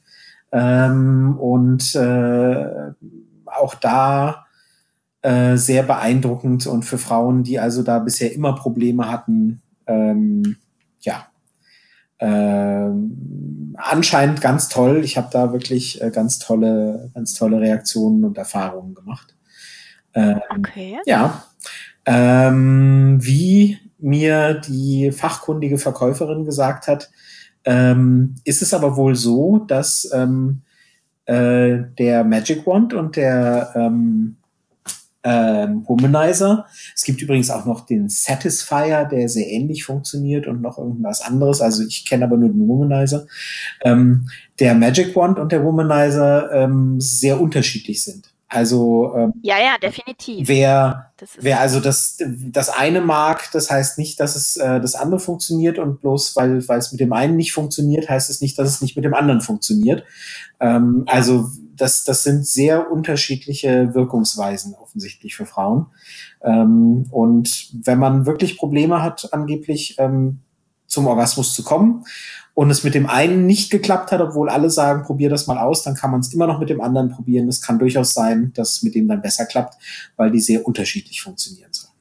ähm, 0.57 1.37
und 1.39 1.95
äh, 1.95 2.93
auch 3.45 3.75
da 3.75 4.47
äh, 5.21 5.57
sehr 5.57 5.83
beeindruckend 5.83 6.67
und 6.67 6.85
für 6.85 6.97
Frauen, 6.97 7.43
die 7.43 7.61
also 7.61 7.83
da 7.83 7.99
bisher 7.99 8.33
immer 8.33 8.55
Probleme 8.55 9.11
hatten, 9.11 9.61
ähm, 9.87 10.57
ja, 11.01 11.27
ähm, 12.19 13.75
anscheinend 13.77 14.41
ganz 14.41 14.71
toll. 14.71 15.05
Ich 15.05 15.19
habe 15.19 15.29
da 15.31 15.53
wirklich 15.53 16.01
äh, 16.01 16.11
ganz 16.11 16.39
tolle, 16.39 17.11
ganz 17.13 17.35
tolle 17.35 17.61
Reaktionen 17.61 18.25
und 18.25 18.39
Erfahrungen 18.39 18.95
gemacht. 18.95 19.37
Ähm, 20.15 20.41
okay. 20.57 20.97
Ja. 21.05 21.45
Ähm, 22.07 23.19
wie 23.21 23.79
mir 23.99 24.55
die 24.55 25.13
fachkundige 25.13 25.77
Verkäuferin 25.77 26.47
gesagt 26.47 26.89
hat, 26.89 27.11
ähm, 27.67 28.37
ist 28.45 28.63
es 28.63 28.73
aber 28.73 28.97
wohl 28.97 29.15
so, 29.15 29.59
dass 29.59 30.11
ähm, 30.15 30.63
äh, 31.27 31.79
der 31.99 32.25
Magic 32.25 32.67
Wand 32.67 32.95
und 32.95 33.17
der 33.17 33.73
ähm, 33.75 34.37
äh, 35.23 35.67
Womanizer, 35.87 36.67
es 36.95 37.03
gibt 37.03 37.21
übrigens 37.21 37.51
auch 37.51 37.67
noch 37.67 37.85
den 37.85 38.09
Satisfier, 38.09 39.05
der 39.05 39.29
sehr 39.29 39.51
ähnlich 39.51 39.85
funktioniert 39.85 40.47
und 40.47 40.63
noch 40.63 40.79
irgendwas 40.79 41.21
anderes. 41.21 41.61
Also 41.61 41.83
ich 41.83 42.07
kenne 42.09 42.25
aber 42.25 42.37
nur 42.37 42.49
den 42.51 42.69
Womanizer. 42.69 43.27
Ähm, 43.83 44.29
der 44.61 44.75
Magic 44.77 45.17
Wand 45.17 45.41
und 45.41 45.51
der 45.51 45.65
Womanizer 45.65 46.53
ähm, 46.53 47.01
sehr 47.01 47.41
unterschiedlich 47.41 48.05
sind. 48.05 48.33
Also 48.57 49.13
ähm, 49.15 49.35
ja, 49.43 49.59
ja, 49.59 49.77
definitiv. 49.77 50.49
Wer, 50.49 51.13
wer 51.39 51.61
also 51.61 51.79
das, 51.79 52.17
das 52.19 52.71
eine 52.71 53.03
mag, 53.03 53.51
das 53.53 53.71
heißt 53.71 53.99
nicht, 53.99 54.19
dass 54.19 54.35
es 54.35 54.57
äh, 54.57 54.81
das 54.81 54.95
andere 54.95 55.21
funktioniert 55.21 55.79
und 55.79 56.01
bloß 56.01 56.37
weil, 56.37 56.67
weil 56.67 56.79
es 56.79 56.91
mit 56.91 57.03
dem 57.03 57.13
einen 57.13 57.37
nicht 57.37 57.53
funktioniert, 57.53 58.09
heißt 58.09 58.31
es 58.31 58.41
nicht, 58.41 58.59
dass 58.59 58.71
es 58.71 58.81
nicht 58.81 58.97
mit 58.97 59.05
dem 59.05 59.13
anderen 59.13 59.43
funktioniert. 59.43 60.05
Ähm, 60.59 61.05
ja. 61.07 61.13
Also 61.13 61.51
das, 61.75 62.05
das 62.05 62.23
sind 62.23 62.47
sehr 62.47 62.91
unterschiedliche 62.91 63.93
Wirkungsweisen 63.93 64.75
offensichtlich 64.75 65.37
für 65.37 65.45
Frauen. 65.45 65.89
Ähm, 66.43 67.05
und 67.11 67.69
wenn 67.85 67.99
man 67.99 68.25
wirklich 68.25 68.57
Probleme 68.57 69.03
hat, 69.03 69.35
angeblich 69.35 69.97
ähm, 69.99 70.41
zum 70.87 71.07
Orgasmus 71.09 71.53
zu 71.53 71.63
kommen 71.63 72.05
und 72.57 72.71
es 72.71 72.85
mit 72.85 72.95
dem 72.95 73.07
einen 73.07 73.45
nicht 73.45 73.71
geklappt 73.71 74.13
hat, 74.13 74.23
obwohl 74.23 74.49
alle 74.49 74.71
sagen, 74.71 75.03
probier 75.03 75.29
das 75.29 75.47
mal 75.47 75.59
aus, 75.59 75.83
dann 75.83 75.95
kann 75.95 76.11
man 76.11 76.21
es 76.21 76.33
immer 76.33 76.47
noch 76.47 76.59
mit 76.59 76.71
dem 76.71 76.81
anderen 76.81 77.11
probieren. 77.11 77.49
Es 77.49 77.61
kann 77.61 77.79
durchaus 77.79 78.15
sein, 78.15 78.55
dass 78.55 78.77
es 78.77 78.83
mit 78.83 78.95
dem 78.95 79.07
dann 79.09 79.21
besser 79.21 79.45
klappt, 79.45 79.75
weil 80.17 80.31
die 80.31 80.41
sehr 80.41 80.67
unterschiedlich 80.67 81.21
funktionieren 81.21 81.71
sollen. 81.71 81.93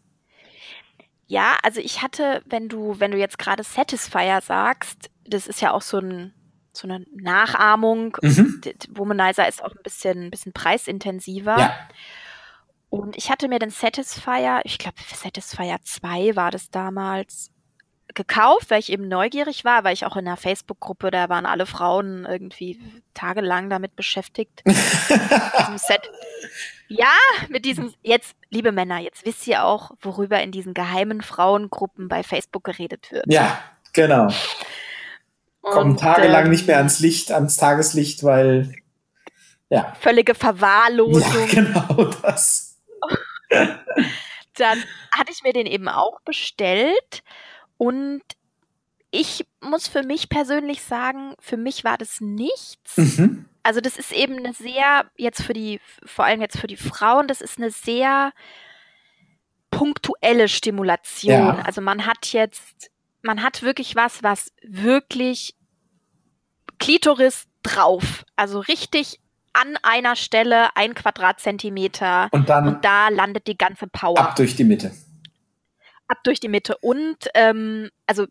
Ja, 1.28 1.58
also 1.62 1.82
ich 1.82 2.02
hatte, 2.02 2.42
wenn 2.46 2.70
du, 2.70 2.98
wenn 3.00 3.12
du 3.12 3.18
jetzt 3.18 3.38
gerade 3.38 3.64
Satisfier 3.64 4.40
sagst, 4.42 5.10
das 5.28 5.46
ist 5.46 5.60
ja 5.60 5.74
auch 5.74 5.82
so 5.82 5.98
ein 5.98 6.32
so 6.72 6.88
eine 6.88 7.06
Nachahmung. 7.14 8.18
Mhm. 8.22 8.62
Womanizer 8.92 9.48
ist 9.48 9.62
auch 9.62 9.72
ein 9.72 9.84
bisschen, 9.84 10.26
ein 10.26 10.32
bisschen 10.32 10.54
preisintensiver. 10.54 11.58
Ja. 11.58 11.74
Und 12.90 13.18
ich 13.18 13.30
hatte 13.30 13.50
mir 13.50 13.60
den 13.60 13.72
Satisfier, 13.72 14.62
ich 14.64 14.78
glaube 14.78 14.98
Satisfier 15.14 15.80
2 15.82 16.38
war 16.38 16.52
das 16.52 16.70
damals, 16.70 17.52
gekauft, 18.16 18.70
weil 18.70 18.80
ich 18.80 18.92
eben 18.92 19.08
neugierig 19.08 19.66
war, 19.66 19.84
weil 19.84 19.94
ich 19.94 20.06
auch 20.06 20.16
in 20.16 20.26
der 20.26 20.38
Facebook-Gruppe, 20.38 21.12
da 21.12 21.30
waren 21.30 21.46
alle 21.46 21.66
Frauen 21.66 22.26
irgendwie 22.26 22.80
tagelang 23.14 23.70
damit 23.70 23.96
beschäftigt. 23.96 24.64
Set. 24.66 26.02
Ja, 26.88 27.08
mit 27.50 27.66
diesem, 27.66 27.92
jetzt, 28.04 28.36
liebe 28.52 28.72
Männer, 28.72 29.00
jetzt 29.00 29.26
wisst 29.26 29.48
ihr 29.48 29.64
auch, 29.64 29.90
worüber 30.02 30.40
in 30.44 30.52
diesen 30.52 30.76
geheimen 30.76 31.24
Frauengruppen 31.24 32.08
bei 32.10 32.22
Facebook 32.22 32.64
geredet 32.64 33.12
wird. 33.12 33.26
Ja, 33.28 33.58
genau. 33.92 34.28
Und, 35.62 35.72
Kommen 35.72 35.98
tagelang 35.98 36.46
äh, 36.46 36.50
nicht 36.50 36.68
mehr 36.68 36.78
ans 36.78 37.00
Licht, 37.00 37.32
ans 37.32 37.58
Tageslicht, 37.58 38.24
weil 38.24 38.72
ja. 39.70 39.94
Völlige 40.00 40.36
Verwahrlosung. 40.36 41.24
Ja, 41.24 41.46
genau 41.50 42.04
das. 42.22 42.78
Dann 43.50 44.84
hatte 45.12 45.32
ich 45.32 45.44
mir 45.44 45.54
den 45.54 45.66
eben 45.66 45.90
auch 45.90 46.22
bestellt 46.22 47.24
Und 47.78 48.22
ich 49.12 49.46
muss 49.62 49.88
für 49.88 50.04
mich 50.04 50.30
persönlich 50.30 50.82
sagen, 50.82 51.34
für 51.40 51.58
mich 51.58 51.84
war 51.84 51.98
das 51.98 52.22
nichts. 52.22 52.98
Mhm. 52.98 53.46
Also 53.64 53.82
das 53.82 53.98
ist 53.98 54.12
eben 54.12 54.38
eine 54.38 54.54
sehr, 54.54 55.06
jetzt 55.18 55.42
für 55.42 55.54
die, 55.54 55.80
vor 56.04 56.26
allem 56.26 56.42
jetzt 56.42 56.60
für 56.60 56.68
die 56.68 56.78
Frauen, 56.78 57.28
das 57.28 57.42
ist 57.42 57.58
eine 57.58 57.72
sehr 57.72 58.32
punktuelle 59.72 60.48
Stimulation. 60.48 61.34
Ja. 61.34 61.60
Also 61.66 61.82
man 61.82 62.06
hat 62.06 62.28
jetzt, 62.34 62.92
man 63.22 63.42
hat 63.42 63.64
wirklich 63.64 63.96
was, 63.96 64.22
was 64.22 64.52
wirklich 64.62 65.56
Klitoris 66.80 67.48
drauf. 67.64 68.26
Also 68.36 68.60
richtig 68.60 69.20
an 69.54 69.78
einer 69.84 70.16
Stelle 70.16 70.76
ein 70.76 70.94
Quadratzentimeter. 70.94 72.28
Und 72.32 72.50
dann. 72.50 72.68
Und 72.68 72.86
da 72.86 73.10
landet 73.10 73.48
die 73.48 73.58
ganze 73.58 73.88
Power. 73.88 74.20
Ab 74.20 74.36
durch 74.36 74.56
die 74.56 74.66
Mitte. 74.66 74.92
Ab 76.08 76.20
durch 76.24 76.40
die 76.40 76.50
Mitte. 76.50 76.78
Und, 76.78 77.18
ähm, 77.34 77.90
also, 78.06 78.26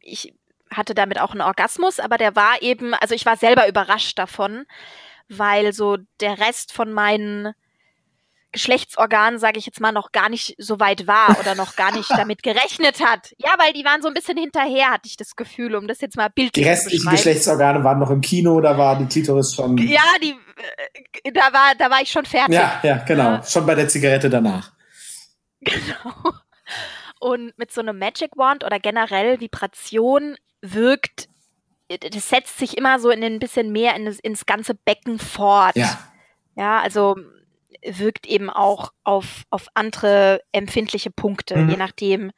ich 0.00 0.32
hatte 0.70 0.94
damit 0.94 1.20
auch 1.20 1.32
einen 1.32 1.40
Orgasmus, 1.40 2.00
aber 2.00 2.18
der 2.18 2.36
war 2.36 2.60
eben, 2.62 2.94
also 2.94 3.14
ich 3.14 3.26
war 3.26 3.36
selber 3.36 3.68
überrascht 3.68 4.18
davon, 4.18 4.66
weil 5.28 5.72
so 5.72 5.96
der 6.20 6.38
Rest 6.38 6.72
von 6.72 6.92
meinen 6.92 7.52
Geschlechtsorgan, 8.52 9.38
sage 9.38 9.58
ich 9.58 9.66
jetzt 9.66 9.80
mal, 9.80 9.92
noch 9.92 10.12
gar 10.12 10.28
nicht 10.28 10.54
so 10.58 10.80
weit 10.80 11.06
war 11.06 11.38
oder 11.38 11.54
noch 11.54 11.76
gar 11.76 11.92
nicht 11.92 12.10
damit 12.16 12.42
gerechnet 12.42 13.04
hat. 13.04 13.34
Ja, 13.38 13.50
weil 13.58 13.72
die 13.72 13.84
waren 13.84 14.00
so 14.00 14.08
ein 14.08 14.14
bisschen 14.14 14.38
hinterher, 14.38 14.90
hatte 14.90 15.06
ich 15.06 15.16
das 15.16 15.36
Gefühl, 15.36 15.74
um 15.74 15.86
das 15.86 16.00
jetzt 16.00 16.16
mal 16.16 16.28
bildlich 16.28 16.64
Die 16.64 16.68
restlichen 16.68 17.10
Geschlechtsorgane 17.10 17.84
waren 17.84 17.98
noch 17.98 18.10
im 18.10 18.20
Kino, 18.20 18.60
da 18.60 18.78
war 18.78 18.98
die 18.98 19.06
Klitoris 19.06 19.54
schon. 19.54 19.76
Ja, 19.78 20.02
die, 20.22 20.34
äh, 21.22 21.32
da 21.32 21.52
war, 21.52 21.74
da 21.78 21.90
war 21.90 22.00
ich 22.00 22.10
schon 22.10 22.24
fertig. 22.24 22.54
Ja, 22.54 22.80
ja, 22.82 22.96
genau. 22.98 23.24
Ja. 23.24 23.42
Schon 23.42 23.66
bei 23.66 23.74
der 23.74 23.88
Zigarette 23.88 24.30
danach. 24.30 24.72
Genau. 25.58 26.32
Und 27.20 27.56
mit 27.58 27.72
so 27.72 27.80
einem 27.80 27.98
Magic 27.98 28.36
Wand 28.36 28.64
oder 28.64 28.78
generell 28.78 29.40
Vibration 29.40 30.36
wirkt, 30.60 31.28
das 31.88 32.28
setzt 32.28 32.58
sich 32.58 32.76
immer 32.76 32.98
so 32.98 33.10
in 33.10 33.22
ein 33.22 33.38
bisschen 33.38 33.72
mehr 33.72 33.94
in 33.94 34.06
das, 34.06 34.18
ins 34.18 34.46
ganze 34.46 34.74
Becken 34.74 35.18
fort. 35.18 35.76
Ja. 35.76 35.98
Ja, 36.56 36.80
also 36.80 37.16
wirkt 37.82 38.26
eben 38.26 38.50
auch 38.50 38.92
auf, 39.04 39.44
auf 39.50 39.68
andere 39.74 40.40
empfindliche 40.52 41.10
Punkte, 41.10 41.56
mhm. 41.56 41.70
je 41.70 41.76
nachdem, 41.76 42.32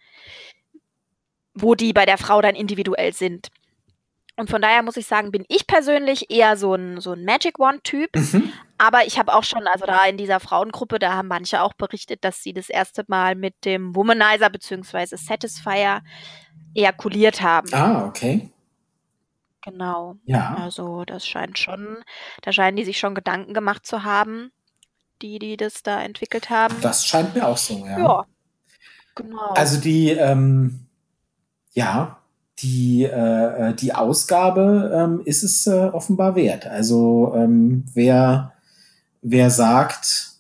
wo 1.55 1.75
die 1.75 1.93
bei 1.93 2.05
der 2.05 2.19
Frau 2.19 2.43
dann 2.43 2.55
individuell 2.55 3.13
sind. 3.13 3.49
Und 4.39 4.49
von 4.49 4.63
daher 4.63 4.83
muss 4.83 4.97
ich 4.97 5.07
sagen, 5.07 5.31
bin 5.31 5.45
ich 5.49 5.67
persönlich 5.67 6.31
eher 6.31 6.57
so 6.57 6.75
ein, 6.75 7.01
so 7.01 7.13
ein 7.13 7.25
Magic 7.25 7.59
Wand-Typ. 7.59 8.15
Mhm. 8.15 8.53
Aber 8.79 9.05
ich 9.07 9.19
habe 9.19 9.35
auch 9.35 9.45
schon, 9.45 9.67
also 9.67 9.85
da 9.85 10.05
in 10.07 10.17
dieser 10.17 10.41
Frauengruppe, 10.41 10.99
da 10.99 11.15
haben 11.15 11.29
manche 11.29 11.61
auch 11.63 11.75
berichtet, 11.75 12.25
dass 12.25 12.43
sie 12.43 12.53
das 12.53 12.69
erste 12.69 13.05
Mal 13.09 13.35
mit 13.35 13.65
dem 13.65 13.95
Womanizer 13.97 14.49
bzw. 14.49 15.17
Satisfier 15.17 16.03
ejakuliert 16.75 17.43
haben. 17.43 17.69
Ah, 17.75 18.07
okay. 18.07 18.51
Genau. 19.63 20.17
Ja. 20.25 20.55
Also 20.55 21.05
das 21.05 21.27
scheint 21.27 21.59
schon, 21.59 21.99
da 22.43 22.53
scheinen 22.53 22.77
die 22.77 22.85
sich 22.85 22.99
schon 22.99 23.15
Gedanken 23.15 23.53
gemacht 23.53 23.85
zu 23.85 24.05
haben 24.05 24.53
die, 25.23 25.39
die 25.39 25.57
das 25.57 25.83
da 25.83 26.03
entwickelt 26.03 26.51
haben. 26.51 26.77
Das 26.81 27.07
scheint 27.07 27.35
mir 27.35 27.47
auch 27.47 27.57
so, 27.57 27.85
ja. 27.87 27.99
Ja, 27.99 28.27
genau. 29.15 29.49
Also 29.51 29.81
die, 29.81 30.11
ähm, 30.11 30.87
ja, 31.73 32.18
die, 32.59 33.05
äh, 33.05 33.75
die 33.75 33.95
Ausgabe 33.95 34.91
ähm, 34.95 35.21
ist 35.25 35.43
es 35.43 35.67
äh, 35.67 35.91
offenbar 35.93 36.35
wert. 36.35 36.67
Also 36.67 37.33
ähm, 37.37 37.85
wer, 37.95 38.53
wer 39.23 39.51
sagt, 39.51 40.33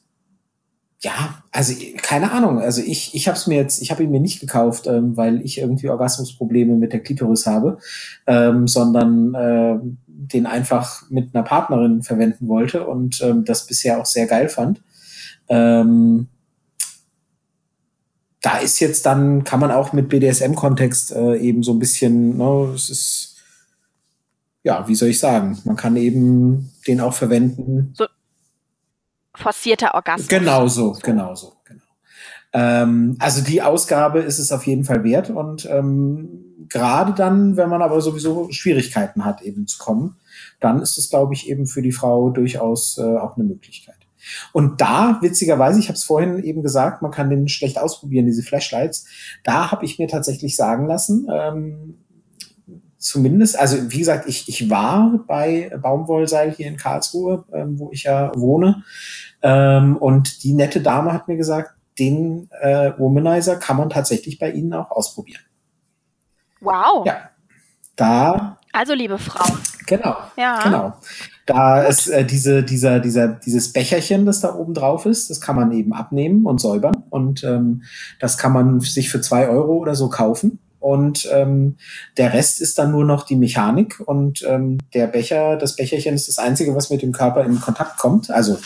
ja, 1.00 1.42
also 1.52 1.74
keine 2.02 2.32
Ahnung. 2.32 2.58
Also 2.60 2.82
ich, 2.82 3.14
ich 3.14 3.28
habe 3.28 3.38
es 3.38 3.46
mir 3.46 3.56
jetzt, 3.56 3.80
ich 3.80 3.92
habe 3.92 4.02
ihn 4.02 4.10
mir 4.10 4.20
nicht 4.20 4.40
gekauft, 4.40 4.88
ähm, 4.88 5.16
weil 5.16 5.40
ich 5.42 5.58
irgendwie 5.58 5.88
Orgasmusprobleme 5.88 6.74
mit 6.74 6.92
der 6.92 7.00
Klitoris 7.00 7.46
habe, 7.46 7.78
ähm, 8.26 8.66
sondern 8.66 9.34
äh, 9.34 9.78
den 10.06 10.46
einfach 10.46 11.08
mit 11.10 11.34
einer 11.34 11.44
Partnerin 11.44 12.02
verwenden 12.02 12.48
wollte 12.48 12.86
und 12.86 13.20
ähm, 13.22 13.44
das 13.44 13.66
bisher 13.66 14.00
auch 14.00 14.06
sehr 14.06 14.26
geil 14.26 14.48
fand. 14.48 14.82
Ähm, 15.48 16.26
da 18.40 18.58
ist 18.58 18.78
jetzt 18.80 19.06
dann, 19.06 19.44
kann 19.44 19.60
man 19.60 19.70
auch 19.70 19.92
mit 19.92 20.08
BDSM-Kontext 20.08 21.12
äh, 21.12 21.36
eben 21.36 21.62
so 21.62 21.72
ein 21.72 21.78
bisschen, 21.78 22.36
ne, 22.38 22.72
es 22.74 22.88
ist, 22.88 23.36
ja, 24.62 24.86
wie 24.86 24.94
soll 24.94 25.08
ich 25.08 25.18
sagen, 25.18 25.58
man 25.64 25.76
kann 25.76 25.96
eben 25.96 26.72
den 26.86 27.00
auch 27.00 27.14
verwenden. 27.14 27.94
So 27.96 28.06
forcierter 29.34 29.94
Orgasmus. 29.94 30.28
Genau 30.28 30.66
so, 30.66 30.92
genau 31.02 31.34
so, 31.34 31.54
genau. 31.64 31.82
Ähm, 32.52 33.16
also 33.18 33.42
die 33.42 33.62
Ausgabe 33.62 34.20
ist 34.20 34.38
es 34.38 34.52
auf 34.52 34.66
jeden 34.66 34.84
Fall 34.84 35.04
wert 35.04 35.30
und 35.30 35.66
ähm, 35.66 36.66
gerade 36.68 37.12
dann, 37.12 37.56
wenn 37.56 37.68
man 37.68 37.82
aber 37.82 38.00
sowieso 38.00 38.50
Schwierigkeiten 38.50 39.24
hat, 39.24 39.42
eben 39.42 39.66
zu 39.66 39.78
kommen, 39.78 40.16
dann 40.60 40.80
ist 40.82 40.98
es, 40.98 41.10
glaube 41.10 41.34
ich, 41.34 41.48
eben 41.48 41.66
für 41.66 41.82
die 41.82 41.92
Frau 41.92 42.30
durchaus 42.30 42.98
äh, 42.98 43.16
auch 43.16 43.36
eine 43.36 43.44
Möglichkeit. 43.44 43.97
Und 44.52 44.80
da, 44.80 45.18
witzigerweise, 45.20 45.78
ich 45.78 45.88
habe 45.88 45.96
es 45.96 46.04
vorhin 46.04 46.42
eben 46.42 46.62
gesagt, 46.62 47.02
man 47.02 47.10
kann 47.10 47.30
den 47.30 47.48
schlecht 47.48 47.78
ausprobieren, 47.78 48.26
diese 48.26 48.42
Flashlights. 48.42 49.06
Da 49.44 49.70
habe 49.70 49.84
ich 49.84 49.98
mir 49.98 50.08
tatsächlich 50.08 50.56
sagen 50.56 50.86
lassen, 50.86 51.26
ähm, 51.32 51.98
zumindest, 52.98 53.58
also 53.58 53.90
wie 53.90 53.98
gesagt, 53.98 54.28
ich, 54.28 54.48
ich 54.48 54.68
war 54.68 55.20
bei 55.26 55.70
Baumwollseil 55.80 56.52
hier 56.52 56.66
in 56.66 56.76
Karlsruhe, 56.76 57.44
ähm, 57.52 57.78
wo 57.78 57.90
ich 57.92 58.04
ja 58.04 58.32
wohne. 58.34 58.82
Ähm, 59.42 59.96
und 59.96 60.42
die 60.42 60.52
nette 60.52 60.80
Dame 60.80 61.12
hat 61.12 61.28
mir 61.28 61.36
gesagt, 61.36 61.72
den 61.98 62.48
äh, 62.60 62.92
Womanizer 62.98 63.56
kann 63.56 63.76
man 63.76 63.90
tatsächlich 63.90 64.38
bei 64.38 64.50
Ihnen 64.50 64.72
auch 64.72 64.90
ausprobieren. 64.90 65.42
Wow. 66.60 67.06
Ja. 67.06 67.30
Da. 67.96 68.58
Also, 68.72 68.94
liebe 68.94 69.18
Frau. 69.18 69.56
Genau. 69.88 70.16
Ja. 70.36 70.62
Genau. 70.62 70.92
Da 71.46 71.80
Gut. 71.80 71.90
ist 71.90 72.08
äh, 72.08 72.24
diese, 72.24 72.62
dieser, 72.62 73.00
dieser, 73.00 73.28
dieses 73.28 73.72
Becherchen, 73.72 74.26
das 74.26 74.40
da 74.40 74.54
oben 74.54 74.74
drauf 74.74 75.06
ist, 75.06 75.30
das 75.30 75.40
kann 75.40 75.56
man 75.56 75.72
eben 75.72 75.94
abnehmen 75.94 76.44
und 76.44 76.60
säubern. 76.60 77.04
Und 77.10 77.42
ähm, 77.42 77.82
das 78.20 78.36
kann 78.36 78.52
man 78.52 78.80
sich 78.80 79.10
für 79.10 79.20
zwei 79.20 79.48
Euro 79.48 79.76
oder 79.76 79.94
so 79.94 80.10
kaufen. 80.10 80.58
Und 80.78 81.28
ähm, 81.32 81.76
der 82.18 82.34
Rest 82.34 82.60
ist 82.60 82.78
dann 82.78 82.92
nur 82.92 83.04
noch 83.04 83.24
die 83.24 83.36
Mechanik. 83.36 84.00
Und 84.04 84.44
ähm, 84.46 84.78
der 84.94 85.06
Becher, 85.06 85.56
das 85.56 85.74
Becherchen 85.74 86.14
ist 86.14 86.28
das 86.28 86.38
Einzige, 86.38 86.74
was 86.74 86.90
mit 86.90 87.02
dem 87.02 87.12
Körper 87.12 87.44
in 87.44 87.60
Kontakt 87.60 87.96
kommt. 87.98 88.30
Also 88.30 88.58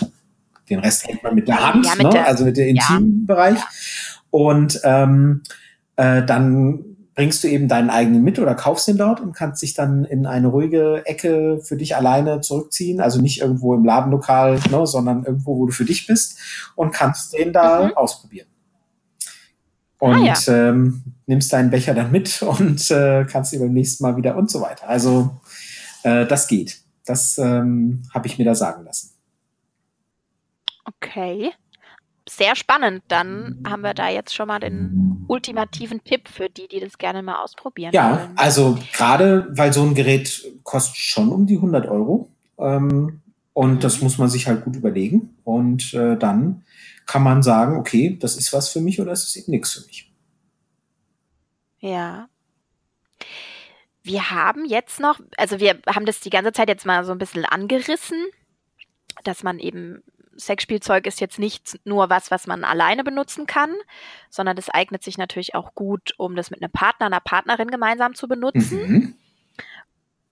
den 0.68 0.81
Rest 0.81 1.07
hält 1.07 1.23
man 1.23 1.35
mit 1.35 1.49
der 1.49 1.73
Hand, 1.73 1.87
ja, 1.87 1.95
mit 1.95 2.05
ne? 2.05 2.11
der, 2.11 2.27
also 2.27 2.45
mit 2.45 2.59
Intimbereich. 2.59 3.59
Ja. 3.59 3.66
Und 4.31 4.81
ähm, 4.85 5.43
äh, 5.97 6.23
dann 6.25 6.91
bringst 7.15 7.45
du 7.45 7.49
eben 7.49 7.69
deinen 7.69 7.91
eigenen 7.91 8.23
mit 8.23 8.39
oder 8.39 8.55
kaufst 8.55 8.89
den 8.89 8.97
dort 8.97 9.21
und 9.21 9.35
kannst 9.35 9.63
dich 9.63 9.75
dann 9.75 10.05
in 10.05 10.27
eine 10.27 10.49
ruhige 10.49 11.03
Ecke 11.05 11.61
für 11.63 11.77
dich 11.77 11.95
alleine 11.95 12.41
zurückziehen. 12.41 13.01
Also 13.01 13.21
nicht 13.21 13.41
irgendwo 13.41 13.75
im 13.75 13.85
Ladenlokal, 13.85 14.59
ne, 14.71 14.87
sondern 14.87 15.25
irgendwo, 15.25 15.59
wo 15.59 15.67
du 15.67 15.73
für 15.73 15.85
dich 15.85 16.07
bist 16.07 16.39
und 16.75 16.93
kannst 16.93 17.35
den 17.35 17.53
da 17.53 17.87
mhm. 17.87 17.97
ausprobieren. 17.97 18.49
Und 19.99 20.15
ah, 20.15 20.35
ja. 20.35 20.69
ähm, 20.69 21.03
nimmst 21.27 21.53
deinen 21.53 21.71
Becher 21.71 21.95
dann 21.95 22.11
mit 22.11 22.43
und 22.43 22.91
äh, 22.91 23.25
kannst 23.25 23.53
ihn 23.53 23.61
beim 23.61 23.73
nächsten 23.73 24.03
Mal 24.03 24.17
wieder 24.17 24.37
und 24.37 24.51
so 24.51 24.61
weiter. 24.61 24.89
Also 24.89 25.41
äh, 26.03 26.27
das 26.27 26.49
geht. 26.49 26.81
Das 27.05 27.39
ähm, 27.39 28.03
habe 28.13 28.27
ich 28.27 28.39
mir 28.39 28.45
da 28.45 28.55
sagen 28.55 28.85
lassen. 28.85 29.11
Okay. 30.85 31.53
Sehr 32.37 32.57
spannend. 32.57 33.03
Dann 33.09 33.62
haben 33.66 33.83
wir 33.83 33.93
da 33.93 34.09
jetzt 34.09 34.35
schon 34.35 34.49
mal 34.49 34.59
den 34.59 35.26
ultimativen 35.28 36.03
Tipp 36.03 36.28
für 36.28 36.49
die, 36.49 36.66
die 36.66 36.80
das 36.80 36.97
gerne 36.97 37.22
mal 37.22 37.43
ausprobieren 37.43 37.93
ja, 37.93 38.11
wollen. 38.11 38.33
Also 38.37 38.78
gerade, 38.95 39.49
weil 39.51 39.72
so 39.74 39.83
ein 39.83 39.95
Gerät 39.95 40.43
kostet 40.62 40.97
schon 40.97 41.30
um 41.30 41.47
die 41.47 41.57
100 41.57 41.87
Euro. 41.89 42.30
Ähm, 42.59 43.20
und 43.53 43.74
mhm. 43.74 43.80
das 43.80 44.01
muss 44.01 44.16
man 44.16 44.30
sich 44.30 44.47
halt 44.47 44.64
gut 44.64 44.76
überlegen. 44.76 45.37
Und 45.45 45.93
äh, 45.93 46.16
dann 46.16 46.64
kann 47.05 47.22
man 47.22 47.43
sagen, 47.43 47.76
okay, 47.76 48.16
das 48.18 48.37
ist 48.37 48.51
was 48.55 48.70
für 48.70 48.80
mich 48.80 48.99
oder 48.99 49.12
es 49.12 49.24
ist 49.24 49.37
eben 49.37 49.53
nichts 49.53 49.74
für 49.74 49.87
mich. 49.87 50.11
Ja. 51.80 52.28
Wir 54.03 54.30
haben 54.30 54.64
jetzt 54.64 55.01
noch, 55.01 55.20
also 55.37 55.61
wir 55.61 55.78
haben 55.87 56.07
das 56.07 56.20
die 56.20 56.30
ganze 56.30 56.53
Zeit 56.53 56.68
jetzt 56.68 56.87
mal 56.87 57.05
so 57.05 57.12
ein 57.12 57.18
bisschen 57.18 57.45
angerissen, 57.45 58.24
dass 59.22 59.43
man 59.43 59.59
eben 59.59 60.03
Sexspielzeug 60.37 61.07
ist 61.07 61.20
jetzt 61.20 61.39
nicht 61.39 61.78
nur 61.85 62.11
was, 62.11 62.30
was 62.30 62.47
man 62.47 62.64
alleine 62.64 63.05
benutzen 63.05 63.47
kann, 63.47 63.74
sondern 64.30 64.57
das 64.57 64.70
eignet 64.70 65.03
sich 65.03 65.18
natürlich 65.18 65.55
auch 65.55 65.74
gut, 65.74 66.14
um 66.16 66.37
das 66.37 66.51
mit 66.51 66.62
einem 66.62 66.72
Partner, 66.72 67.07
einer 67.07 67.20
Partnerin 67.20 67.70
gemeinsam 67.70 68.14
zu 68.14 68.28
benutzen. 68.28 68.89
Mhm. 68.89 69.14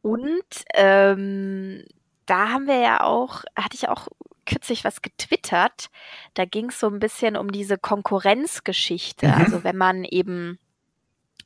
Und 0.03 0.65
ähm, 0.75 1.85
da 2.27 2.49
haben 2.51 2.67
wir 2.67 2.79
ja 2.79 3.03
auch, 3.03 3.45
hatte 3.57 3.75
ich 3.75 3.89
auch 3.89 4.09
kürzlich 4.47 4.85
was 4.85 5.03
getwittert. 5.03 5.91
Da 6.35 6.45
ging 6.45 6.71
es 6.71 6.81
so 6.81 6.89
ein 6.89 6.99
bisschen 6.99 7.37
um 7.37 7.53
diese 7.53 7.79
Konkurrenzgeschichte. 7.79 9.29
Mhm. 9.29 9.35
Also 9.35 9.65
wenn 9.65 9.77
man 9.77 10.05
eben 10.05 10.59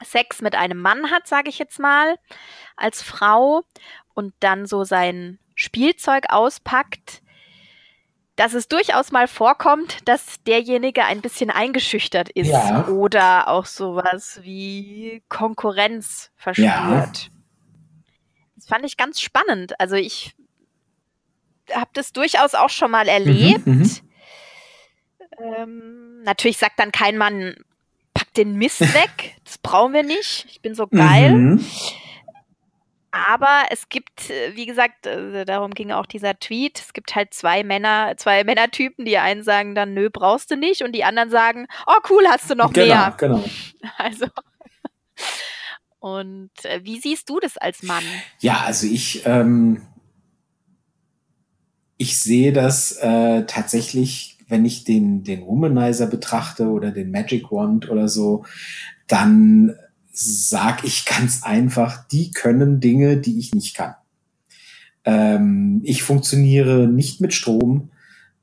Sex 0.03 0.43
mit 0.43 0.55
einem 0.55 0.79
Mann 0.79 1.11
hat, 1.11 1.27
sage 1.27 1.49
ich 1.49 1.59
jetzt 1.59 1.79
mal, 1.79 2.17
als 2.77 3.03
Frau 3.03 3.63
und 4.15 4.35
dann 4.41 4.67
so 4.67 4.85
sein 4.85 5.39
Spielzeug 5.55 6.27
auspackt, 6.31 7.23
dass 8.37 8.53
es 8.53 8.69
durchaus 8.69 9.13
mal 9.13 9.29
vorkommt, 9.29 9.99
dass 10.09 10.43
derjenige 10.45 11.05
ein 11.05 11.21
bisschen 11.21 11.51
eingeschüchtert 11.51 12.31
ist 12.31 12.49
ja. 12.49 12.89
oder 12.89 13.49
auch 13.49 13.67
sowas 13.67 14.41
wie 14.43 15.23
Konkurrenz 15.29 16.31
verspürt. 16.37 16.67
Ja. 16.67 17.13
Das 18.57 18.67
fand 18.67 18.85
ich 18.85 18.97
ganz 18.97 19.21
spannend. 19.21 19.79
Also 19.79 19.95
ich 19.95 20.35
habe 21.73 21.91
das 21.93 22.13
durchaus 22.13 22.55
auch 22.55 22.71
schon 22.71 22.91
mal 22.91 23.09
erlebt. 23.09 23.67
Mhm, 23.67 23.79
mhm, 23.79 24.01
ähm, 25.39 26.23
natürlich 26.23 26.59
sagt 26.59 26.79
dann 26.79 26.93
kein 26.93 27.17
Mann, 27.17 27.57
pack 28.15 28.33
den 28.35 28.57
Mist 28.57 28.81
weg, 28.95 29.37
das 29.45 29.59
brauchen 29.59 29.93
wir 29.93 30.03
nicht, 30.03 30.47
ich 30.49 30.61
bin 30.61 30.75
so 30.75 30.87
geil. 30.87 31.33
Mhm. 31.33 31.65
Aber 33.15 33.67
es 33.71 33.89
gibt, 33.89 34.29
äh, 34.29 34.57
wie 34.57 34.67
gesagt, 34.67 35.07
äh, 35.07 35.45
darum 35.45 35.71
ging 35.71 35.93
auch 35.93 36.05
dieser 36.05 36.37
Tweet, 36.37 36.81
es 36.81 36.93
gibt 36.93 37.15
halt 37.15 37.33
zwei 37.33 37.63
Männer, 37.63 38.15
zwei 38.17 38.43
Männertypen, 38.45 39.05
die 39.05 39.19
einen 39.19 39.45
sagen 39.45 39.77
dann, 39.77 39.95
nö, 39.95 40.11
brauchst 40.13 40.51
du 40.51 40.57
nicht, 40.57 40.83
und 40.83 40.93
die 40.93 41.05
anderen 41.05 41.31
sagen, 41.31 41.69
oh 41.87 42.01
cool, 42.11 42.25
hast 42.29 42.51
du 42.51 42.57
noch 42.57 42.73
genau, 42.73 42.87
mehr. 42.87 43.15
Genau, 43.17 43.37
genau. 43.37 43.51
Also. 43.99 44.27
Und 46.01 46.51
äh, 46.65 46.81
wie 46.83 46.99
siehst 46.99 47.31
du 47.31 47.39
das 47.39 47.57
als 47.57 47.85
Mann? 47.85 48.03
Ja, 48.41 48.65
also 48.67 48.89
ich, 48.89 49.25
ähm, 49.27 49.83
ich 51.97 52.19
sehe 52.19 52.53
das 52.53 52.97
äh, 52.97 53.45
tatsächlich, 53.47 54.39
wenn 54.49 54.65
ich 54.65 54.83
den, 54.83 55.23
den 55.23 55.47
Womanizer 55.47 56.09
betrachte 56.09 56.67
oder 56.67 56.91
den 56.91 57.13
Magic 57.13 57.53
Wand 57.53 57.89
oder 57.89 58.09
so, 58.09 58.45
dann 59.07 59.77
sag 60.15 60.85
ich 60.85 61.05
ganz 61.05 61.43
einfach, 61.43 62.07
die 62.07 62.31
können 62.31 62.81
Dinge, 62.81 63.17
die 63.17 63.39
ich 63.39 63.53
nicht 63.53 63.77
kann. 63.77 63.95
Ähm, 65.05 65.81
ich 65.83 66.03
funktioniere 66.05 66.87
nicht 66.87 67.21
mit 67.21 67.35
Strom. 67.35 67.91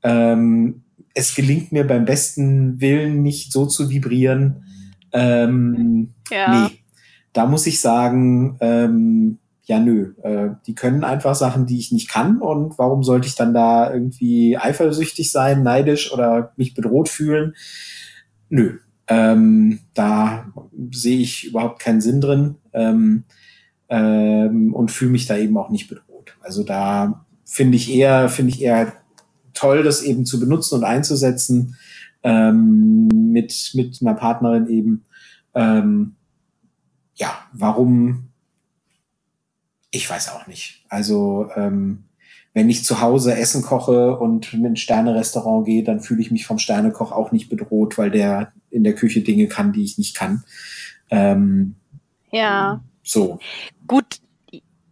Ähm, 0.02 0.82
es 1.14 1.34
gelingt 1.34 1.72
mir 1.72 1.86
beim 1.86 2.04
besten 2.04 2.80
Willen 2.80 3.22
nicht 3.22 3.52
so 3.52 3.66
zu 3.66 3.88
vibrieren. 3.88 4.64
Ähm, 5.12 6.12
ja. 6.30 6.68
Nee, 6.68 6.78
da 7.32 7.46
muss 7.46 7.66
ich 7.66 7.80
sagen, 7.80 8.58
ähm, 8.60 9.38
ja, 9.64 9.78
nö, 9.78 10.12
äh, 10.22 10.50
die 10.66 10.74
können 10.74 11.04
einfach 11.04 11.34
Sachen, 11.34 11.64
die 11.64 11.78
ich 11.78 11.90
nicht 11.90 12.10
kann. 12.10 12.38
Und 12.38 12.78
warum 12.78 13.02
sollte 13.02 13.28
ich 13.28 13.34
dann 13.34 13.54
da 13.54 13.92
irgendwie 13.92 14.58
eifersüchtig 14.58 15.32
sein, 15.32 15.62
neidisch 15.62 16.12
oder 16.12 16.52
mich 16.56 16.74
bedroht 16.74 17.08
fühlen? 17.08 17.54
Nö, 18.50 18.78
ähm, 19.12 19.80
da 19.92 20.50
sehe 20.90 21.18
ich 21.18 21.44
überhaupt 21.44 21.80
keinen 21.80 22.00
Sinn 22.00 22.22
drin 22.22 22.56
ähm, 22.72 23.24
ähm, 23.90 24.74
und 24.74 24.90
fühle 24.90 25.10
mich 25.10 25.26
da 25.26 25.36
eben 25.36 25.56
auch 25.58 25.68
nicht 25.68 25.88
bedroht. 25.88 26.34
Also 26.40 26.64
da 26.64 27.26
finde 27.44 27.76
ich 27.76 27.92
eher, 27.92 28.30
finde 28.30 28.52
ich 28.54 28.62
eher 28.62 28.94
toll, 29.52 29.82
das 29.82 30.02
eben 30.02 30.24
zu 30.24 30.40
benutzen 30.40 30.76
und 30.76 30.84
einzusetzen 30.84 31.76
ähm, 32.22 33.08
mit, 33.08 33.72
mit 33.74 33.98
einer 34.00 34.14
Partnerin 34.14 34.66
eben. 34.68 35.04
Ähm, 35.54 36.16
ja, 37.14 37.36
warum? 37.52 38.30
Ich 39.90 40.08
weiß 40.08 40.30
auch 40.30 40.46
nicht. 40.46 40.86
Also 40.88 41.50
ähm, 41.54 42.04
wenn 42.54 42.68
ich 42.68 42.84
zu 42.84 43.00
Hause 43.00 43.34
Essen 43.34 43.62
koche 43.62 44.16
und 44.18 44.52
in 44.52 44.66
ein 44.66 44.76
Sterne-Restaurant 44.76 45.64
gehe, 45.64 45.84
dann 45.84 46.00
fühle 46.00 46.20
ich 46.20 46.30
mich 46.30 46.46
vom 46.46 46.58
Sternekoch 46.58 47.12
auch 47.12 47.32
nicht 47.32 47.48
bedroht, 47.48 47.96
weil 47.96 48.10
der 48.10 48.52
in 48.70 48.84
der 48.84 48.94
Küche 48.94 49.22
Dinge 49.22 49.48
kann, 49.48 49.72
die 49.72 49.84
ich 49.84 49.96
nicht 49.96 50.14
kann. 50.14 50.44
Ähm, 51.10 51.76
ja. 52.30 52.82
So. 53.02 53.38
Gut, 53.86 54.20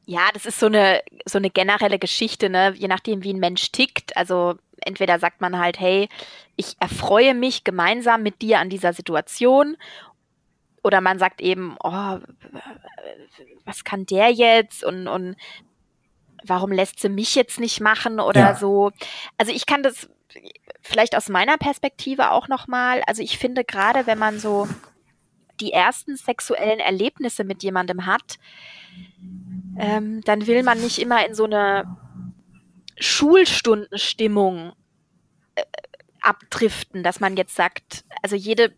ja, 0.06 0.28
das 0.32 0.46
ist 0.46 0.58
so 0.58 0.66
eine, 0.66 1.02
so 1.26 1.38
eine 1.38 1.50
generelle 1.50 1.98
Geschichte, 1.98 2.50
ne? 2.50 2.74
je 2.76 2.88
nachdem, 2.88 3.22
wie 3.22 3.32
ein 3.32 3.38
Mensch 3.38 3.70
tickt. 3.72 4.16
Also 4.16 4.56
entweder 4.80 5.18
sagt 5.18 5.40
man 5.40 5.58
halt, 5.58 5.78
hey, 5.78 6.08
ich 6.56 6.76
erfreue 6.80 7.34
mich 7.34 7.64
gemeinsam 7.64 8.22
mit 8.22 8.42
dir 8.42 8.58
an 8.58 8.70
dieser 8.70 8.92
Situation. 8.92 9.76
Oder 10.82 11.00
man 11.00 11.18
sagt 11.18 11.40
eben, 11.40 11.76
oh, 11.82 12.18
was 13.64 13.84
kann 13.84 14.06
der 14.06 14.30
jetzt? 14.30 14.82
Und, 14.82 15.08
und 15.08 15.36
warum 16.44 16.72
lässt 16.72 17.00
sie 17.00 17.08
mich 17.08 17.34
jetzt 17.34 17.60
nicht 17.60 17.80
machen 17.80 18.20
oder 18.20 18.40
ja. 18.40 18.54
so. 18.54 18.92
Also 19.36 19.52
ich 19.52 19.66
kann 19.66 19.82
das 19.82 20.08
vielleicht 20.82 21.16
aus 21.16 21.28
meiner 21.28 21.58
Perspektive 21.58 22.30
auch 22.30 22.48
nochmal, 22.48 23.02
also 23.06 23.22
ich 23.22 23.38
finde 23.38 23.64
gerade, 23.64 24.06
wenn 24.06 24.18
man 24.18 24.38
so 24.38 24.68
die 25.60 25.72
ersten 25.72 26.16
sexuellen 26.16 26.80
Erlebnisse 26.80 27.44
mit 27.44 27.62
jemandem 27.62 28.06
hat, 28.06 28.38
ähm, 29.78 30.22
dann 30.22 30.46
will 30.46 30.62
man 30.62 30.80
nicht 30.80 30.98
immer 30.98 31.26
in 31.26 31.34
so 31.34 31.44
eine 31.44 31.96
Schulstundenstimmung 32.98 34.72
äh, 35.54 35.62
abdriften, 36.22 37.02
dass 37.02 37.20
man 37.20 37.36
jetzt 37.36 37.54
sagt, 37.54 38.04
also 38.22 38.36
jede 38.36 38.74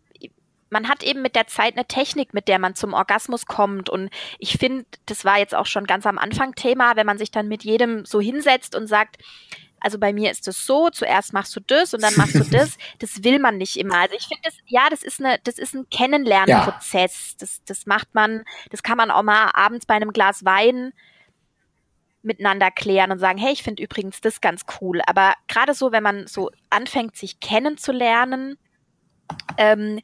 man 0.73 0.89
hat 0.89 1.03
eben 1.03 1.21
mit 1.21 1.35
der 1.35 1.47
Zeit 1.47 1.75
eine 1.75 1.85
Technik, 1.85 2.33
mit 2.33 2.49
der 2.49 2.59
man 2.59 2.75
zum 2.75 2.93
Orgasmus 2.93 3.45
kommt. 3.45 3.89
Und 3.89 4.09
ich 4.39 4.57
finde, 4.57 4.85
das 5.05 5.23
war 5.23 5.39
jetzt 5.39 5.55
auch 5.55 5.67
schon 5.67 5.85
ganz 5.85 6.05
am 6.05 6.17
Anfang 6.17 6.55
Thema, 6.55 6.97
wenn 6.97 7.05
man 7.05 7.17
sich 7.17 7.31
dann 7.31 7.47
mit 7.47 7.63
jedem 7.63 8.03
so 8.03 8.19
hinsetzt 8.19 8.75
und 8.75 8.87
sagt, 8.87 9.17
also 9.79 9.99
bei 9.99 10.13
mir 10.13 10.31
ist 10.31 10.47
es 10.47 10.65
so, 10.65 10.89
zuerst 10.89 11.33
machst 11.33 11.55
du 11.55 11.59
das 11.59 11.93
und 11.93 12.01
dann 12.01 12.15
machst 12.15 12.35
du 12.35 12.43
das. 12.51 12.77
Das 12.99 13.23
will 13.23 13.39
man 13.39 13.57
nicht 13.57 13.77
immer. 13.77 13.99
Also 13.99 14.15
ich 14.15 14.27
finde 14.27 14.41
das, 14.43 14.55
ja, 14.65 14.89
das 14.89 15.03
ist 15.03 15.19
eine, 15.19 15.39
das 15.43 15.57
ist 15.57 15.75
ein 15.75 15.89
Kennenlernprozess. 15.89 17.31
Ja. 17.31 17.37
Das, 17.39 17.61
das 17.65 17.85
macht 17.85 18.15
man, 18.15 18.43
das 18.71 18.81
kann 18.81 18.97
man 18.97 19.11
auch 19.11 19.23
mal 19.23 19.51
abends 19.53 19.85
bei 19.85 19.93
einem 19.93 20.11
Glas 20.11 20.43
Wein 20.43 20.93
miteinander 22.23 22.71
klären 22.71 23.11
und 23.11 23.19
sagen, 23.19 23.37
hey, 23.37 23.51
ich 23.51 23.63
finde 23.63 23.83
übrigens 23.83 24.21
das 24.21 24.39
ganz 24.39 24.61
cool. 24.79 25.01
Aber 25.05 25.33
gerade 25.49 25.73
so, 25.73 25.91
wenn 25.91 26.03
man 26.03 26.25
so 26.27 26.49
anfängt, 26.69 27.17
sich 27.17 27.41
kennenzulernen, 27.41 28.57
ähm, 29.57 29.99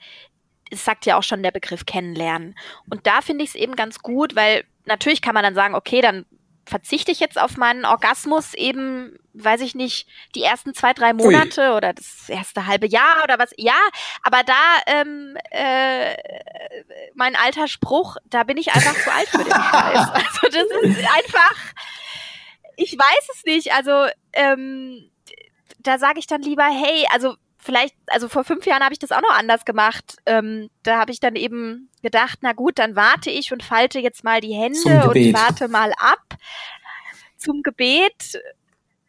es 0.70 0.86
sagt 0.86 1.05
ja 1.05 1.17
auch 1.17 1.24
schon 1.24 1.43
der 1.43 1.51
Begriff 1.51 1.86
kennenlernen. 1.86 2.55
Und 2.89 3.07
da 3.07 3.22
finde 3.22 3.43
ich 3.43 3.51
es 3.51 3.55
eben 3.55 3.76
ganz 3.76 3.99
gut, 3.99 4.36
weil 4.36 4.63
natürlich 4.86 5.22
kann 5.22 5.34
man 5.34 5.43
dann 5.43 5.55
sagen, 5.55 5.76
okay, 5.76 6.01
dann 6.01 6.26
verzichte 6.70 7.11
ich 7.11 7.20
jetzt 7.20 7.39
auf 7.41 7.57
meinen 7.57 7.84
Orgasmus 7.84 8.53
eben, 8.53 9.17
weiß 9.34 9.61
ich 9.61 9.74
nicht, 9.74 10.07
die 10.36 10.43
ersten 10.43 10.76
zwei, 10.76 10.93
drei 10.93 11.13
Monate 11.13 11.72
Ui. 11.72 11.78
oder 11.78 11.93
das 11.93 12.30
erste 12.30 12.67
halbe 12.67 12.88
Jahr 12.88 13.24
oder 13.24 13.39
was. 13.39 13.49
Ja, 13.57 13.80
aber 14.22 14.43
da 14.43 14.53
ähm, 14.86 15.36
äh, 15.49 16.15
mein 17.15 17.36
alter 17.36 17.67
Spruch, 17.67 18.17
da 18.30 18.43
bin 18.43 18.57
ich 18.57 18.72
einfach 18.72 18.93
zu 18.93 19.11
alt 19.11 19.30
für 19.30 19.43
den 19.43 19.51
Scheiß. 19.51 20.09
Also 20.13 20.39
das 20.43 20.84
ist 20.84 20.99
einfach, 20.99 21.55
ich 22.78 22.97
weiß 22.97 23.30
es 23.36 23.43
nicht. 23.45 23.74
Also 23.74 24.05
ähm, 24.34 25.09
da 25.80 25.97
sage 25.97 26.20
ich 26.20 26.28
dann 26.28 26.43
lieber, 26.43 26.65
hey, 26.65 27.07
also 27.11 27.36
vielleicht, 27.60 27.95
also 28.07 28.30
vor 28.30 28.43
fünf 28.43 28.66
Jahren 28.66 28.84
habe 28.84 28.93
ich 28.93 28.99
das 28.99 29.12
auch 29.12 29.22
noch 29.22 29.38
anders 29.38 29.66
gemacht. 29.66 30.18
Ähm, 30.26 30.70
da 30.84 30.97
habe 30.97 31.12
ich 31.12 31.20
dann 31.20 31.36
eben 31.36 31.89
gedacht, 32.01 32.39
na 32.41 32.53
gut, 32.53 32.80
dann 32.80 32.95
warte 32.95 33.30
ich 33.30 33.51
und 33.51 33.64
falte 33.64 33.99
jetzt 33.99 34.24
mal 34.24 34.41
die 34.41 34.53
Hände 34.53 35.10
und 35.10 35.34
warte 35.34 35.68
mal 35.68 35.91
ab 35.97 36.36
zum 37.38 37.62
Gebet. 37.62 38.41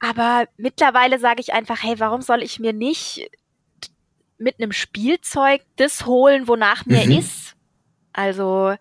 Aber 0.00 0.46
mittlerweile 0.56 1.18
sage 1.18 1.40
ich 1.40 1.52
einfach, 1.52 1.82
hey, 1.82 1.98
warum 1.98 2.22
soll 2.22 2.42
ich 2.42 2.58
mir 2.58 2.72
nicht 2.72 3.30
mit 4.38 4.56
einem 4.58 4.72
Spielzeug 4.72 5.62
das 5.76 6.06
holen, 6.06 6.48
wonach 6.48 6.86
mir 6.86 7.06
mhm. 7.06 7.18
ist? 7.18 7.54
Also, 8.12 8.74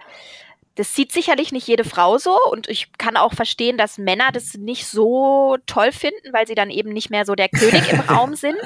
das 0.75 0.95
sieht 0.95 1.11
sicherlich 1.11 1.51
nicht 1.51 1.67
jede 1.67 1.83
Frau 1.83 2.17
so 2.17 2.35
und 2.51 2.67
ich 2.67 2.93
kann 2.97 3.17
auch 3.17 3.33
verstehen, 3.33 3.77
dass 3.77 3.97
Männer 3.97 4.31
das 4.31 4.55
nicht 4.55 4.87
so 4.87 5.57
toll 5.67 5.91
finden, 5.91 6.33
weil 6.33 6.47
sie 6.47 6.55
dann 6.55 6.71
eben 6.71 6.91
nicht 6.91 7.09
mehr 7.11 7.25
so 7.25 7.35
der 7.35 7.49
König 7.49 7.91
im 7.91 7.99
Raum 8.09 8.35
sind 8.35 8.57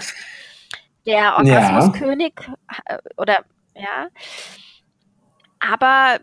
der 1.05 1.37
Orgasmuskönig 1.37 2.33
ja. 2.39 2.53
Äh, 2.85 2.97
oder 3.17 3.39
ja. 3.75 4.07
Aber 5.59 6.19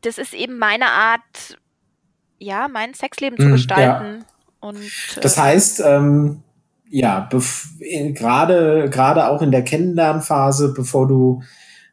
das 0.00 0.18
ist 0.18 0.34
eben 0.34 0.58
meine 0.58 0.86
Art, 0.86 1.58
ja, 2.38 2.68
mein 2.68 2.94
Sexleben 2.94 3.38
zu 3.38 3.46
hm, 3.46 3.52
gestalten. 3.52 4.18
Ja. 4.20 4.26
Und, 4.60 4.76
äh, 4.76 5.20
das 5.20 5.38
heißt, 5.38 5.82
ähm, 5.84 6.42
ja, 6.90 7.28
gerade 8.14 8.88
gerade 8.90 9.28
auch 9.28 9.42
in 9.42 9.50
der 9.50 9.62
Kennenlernphase, 9.62 10.72
bevor 10.72 11.06
du 11.06 11.42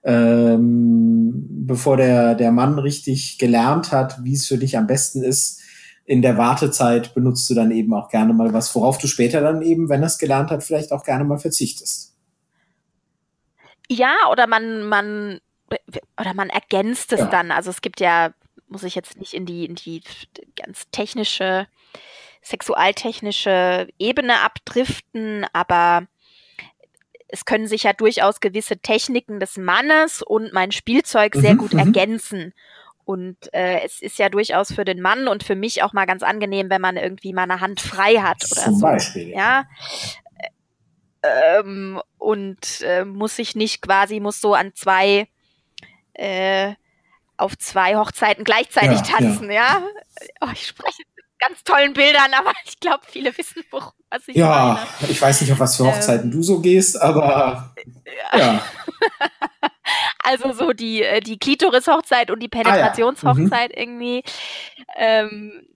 ähm, 0.04 1.46
bevor 1.66 1.98
der 1.98 2.36
der 2.36 2.52
Mann 2.52 2.80
richtig 2.80 3.38
gelernt 3.38 3.92
hat, 3.92 4.24
wie 4.24 4.34
es 4.34 4.48
für 4.48 4.58
dich 4.58 4.78
am 4.78 4.88
besten 4.88 5.24
ist, 5.24 5.62
in 6.06 6.22
der 6.22 6.38
Wartezeit 6.38 7.14
benutzt 7.14 7.50
du 7.50 7.56
dann 7.56 7.72
eben 7.72 7.94
auch 7.94 8.10
gerne 8.10 8.34
mal 8.34 8.54
was, 8.54 8.74
worauf 8.76 8.98
du 9.00 9.08
später 9.08 9.42
dann 9.42 9.62
eben, 9.62 9.90
wenn 9.90 10.02
er 10.02 10.08
es 10.08 10.20
gelernt 10.20 10.52
hat, 10.52 10.64
vielleicht 10.64 10.92
auch 10.92 11.04
gerne 11.04 11.24
mal 11.24 11.40
verzichtest. 11.40 12.16
Ja, 13.90 14.16
oder 14.32 14.48
man, 14.48 14.88
man, 14.88 15.40
oder 16.20 16.34
man 16.36 16.50
ergänzt 16.50 17.12
es 17.12 17.22
ja. 17.22 17.26
dann. 17.28 17.52
Also 17.52 17.72
es 17.72 17.82
gibt 17.82 18.00
ja, 18.00 18.34
muss 18.68 18.84
ich 18.84 18.96
jetzt 18.96 19.18
nicht 19.18 19.34
in 19.34 19.46
die, 19.46 19.66
in 19.66 19.76
die 19.76 20.02
ganz 20.56 20.88
technische, 20.92 21.68
sexualtechnische 22.42 23.88
Ebene 23.98 24.42
abdriften, 24.42 25.46
aber 25.54 26.08
es 27.28 27.46
können 27.46 27.68
sich 27.68 27.84
ja 27.84 27.94
durchaus 27.94 28.40
gewisse 28.40 28.78
Techniken 28.78 29.40
des 29.40 29.58
Mannes 29.58 30.22
und 30.22 30.54
mein 30.54 30.72
Spielzeug 30.72 31.34
sehr 31.36 31.56
mhm, 31.56 31.58
gut 31.58 31.74
mhm. 31.74 31.80
ergänzen. 31.80 32.54
Und 33.06 33.38
äh, 33.54 33.82
es 33.86 34.02
ist 34.02 34.18
ja 34.18 34.30
durchaus 34.30 34.74
für 34.74 34.84
den 34.84 35.00
Mann 35.00 35.28
und 35.28 35.44
für 35.44 35.56
mich 35.56 35.84
auch 35.84 35.94
mal 35.94 36.06
ganz 36.06 36.24
angenehm, 36.24 36.70
wenn 36.72 36.82
man 36.82 36.98
irgendwie 36.98 37.34
mal 37.34 37.44
eine 37.44 37.62
Hand 37.62 37.80
frei 37.80 38.16
hat 38.16 38.44
oder 38.52 38.64
Zum 38.64 38.76
so. 38.76 38.82
Beispiel. 38.82 39.30
Ja. 39.30 39.66
Ähm, 41.22 42.02
und 42.18 42.82
äh, 42.82 43.06
muss 43.06 43.36
sich 43.36 43.56
nicht 43.56 43.82
quasi, 43.82 44.20
muss 44.20 44.42
so 44.42 44.54
an 44.56 44.74
zwei, 44.74 45.28
äh, 46.14 46.74
auf 47.38 47.58
zwei 47.58 47.96
Hochzeiten 47.96 48.44
gleichzeitig 48.44 49.00
Ja, 49.00 49.18
tanzen, 49.18 49.52
ja. 49.52 49.84
Oh, 50.42 50.50
ich 50.54 50.66
spreche 50.68 51.04
mit 51.16 51.26
ganz 51.40 51.64
tollen 51.64 51.94
Bildern, 51.94 52.34
aber 52.38 52.54
ich 52.66 52.80
glaube, 52.80 53.04
viele 53.08 53.36
wissen, 53.38 53.64
worum, 53.72 53.92
was 54.10 54.28
ich 54.28 54.36
Ja, 54.36 54.88
ich 55.08 55.22
weiß 55.22 55.42
nicht, 55.42 55.52
auf 55.52 55.60
was 55.60 55.78
für 55.78 55.84
Ähm, 55.84 55.92
Hochzeiten 55.94 56.32
du 56.32 56.42
so 56.42 56.60
gehst, 56.60 57.00
aber 57.00 57.76
meine. 57.76 58.44
ja. 58.44 58.66
Also 60.24 60.52
so 60.54 60.74
die, 60.74 61.04
äh, 61.04 61.20
die 61.20 61.38
Klitoris-Hochzeit 61.38 62.32
und 62.32 62.42
die 62.42 62.50
Ah 62.54 62.58
ja, 62.58 62.64
Penetrationshochzeit 62.64 63.72
irgendwie. 63.76 64.24
Ähm, 64.98 65.68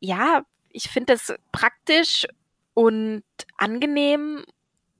ja, 0.00 0.42
ich 0.70 0.88
finde 0.90 1.14
das 1.14 1.34
praktisch 1.52 2.26
und 2.74 3.22
angenehm 3.56 4.44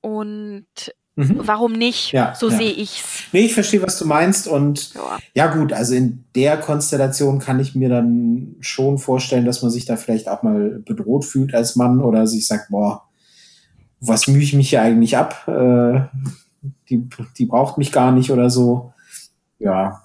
und 0.01 0.67
Mhm. 1.15 1.41
warum 1.47 1.73
nicht? 1.73 2.13
Ja, 2.13 2.35
so 2.35 2.49
ja. 2.49 2.57
sehe 2.57 2.73
ich's. 2.73 3.25
Nee, 3.33 3.41
ich 3.41 3.53
verstehe, 3.53 3.83
was 3.83 3.99
du 3.99 4.07
meinst 4.07 4.49
und 4.49 4.95
Ja. 4.95 5.19
Ja 5.35 5.47
gut, 5.55 5.75
also 5.75 5.95
in 5.95 6.25
der 6.35 6.57
Konstellation 6.57 7.39
kann 7.39 7.61
ich 7.61 7.75
mir 7.75 7.91
dann 7.91 8.57
schon 8.61 8.97
vorstellen, 8.97 9.45
dass 9.45 9.61
man 9.61 9.71
sich 9.71 9.85
da 9.85 9.97
vielleicht 9.97 10.29
auch 10.29 10.43
mal 10.43 10.81
bedroht 10.87 11.27
fühlt 11.27 11.55
als 11.55 11.77
Mann 11.77 12.01
oder 12.01 12.27
sich 12.27 12.47
sagt, 12.47 12.71
boah, 12.71 13.09
was 14.01 14.27
mühe 14.27 14.43
ich 14.43 14.55
mich 14.55 14.71
hier 14.71 14.81
eigentlich 14.81 15.17
ab? 15.19 15.47
Äh, 15.49 16.01
die, 16.89 17.09
die 17.39 17.47
braucht 17.47 17.79
mich 17.79 17.93
gar 17.93 18.13
nicht 18.13 18.31
oder 18.31 18.51
so. 18.51 18.93
Ja, 19.59 20.03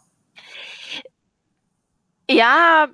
Ja, 2.30 2.88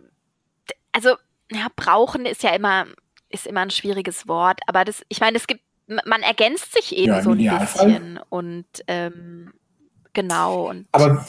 also 0.91 1.16
ja, 1.51 1.68
brauchen 1.76 2.26
ist 2.26 2.43
ja 2.43 2.51
immer 2.55 2.86
ist 3.30 3.47
immer 3.47 3.61
ein 3.61 3.72
schwieriges 3.72 4.28
Wort, 4.28 4.59
aber 4.68 4.86
das, 4.86 5.03
ich 5.09 5.20
meine, 5.20 5.38
es 5.38 5.47
gibt, 5.47 5.61
man 5.88 6.22
ergänzt 6.22 6.72
sich 6.74 6.95
eben 6.95 7.14
Ja, 7.14 7.22
so 7.24 7.32
ein 7.32 7.39
Idealfall. 7.39 7.88
bisschen 7.88 8.20
und 8.30 8.66
ähm, 8.88 9.53
genau 10.14 10.70
und 10.70 10.88
aber 10.91 11.26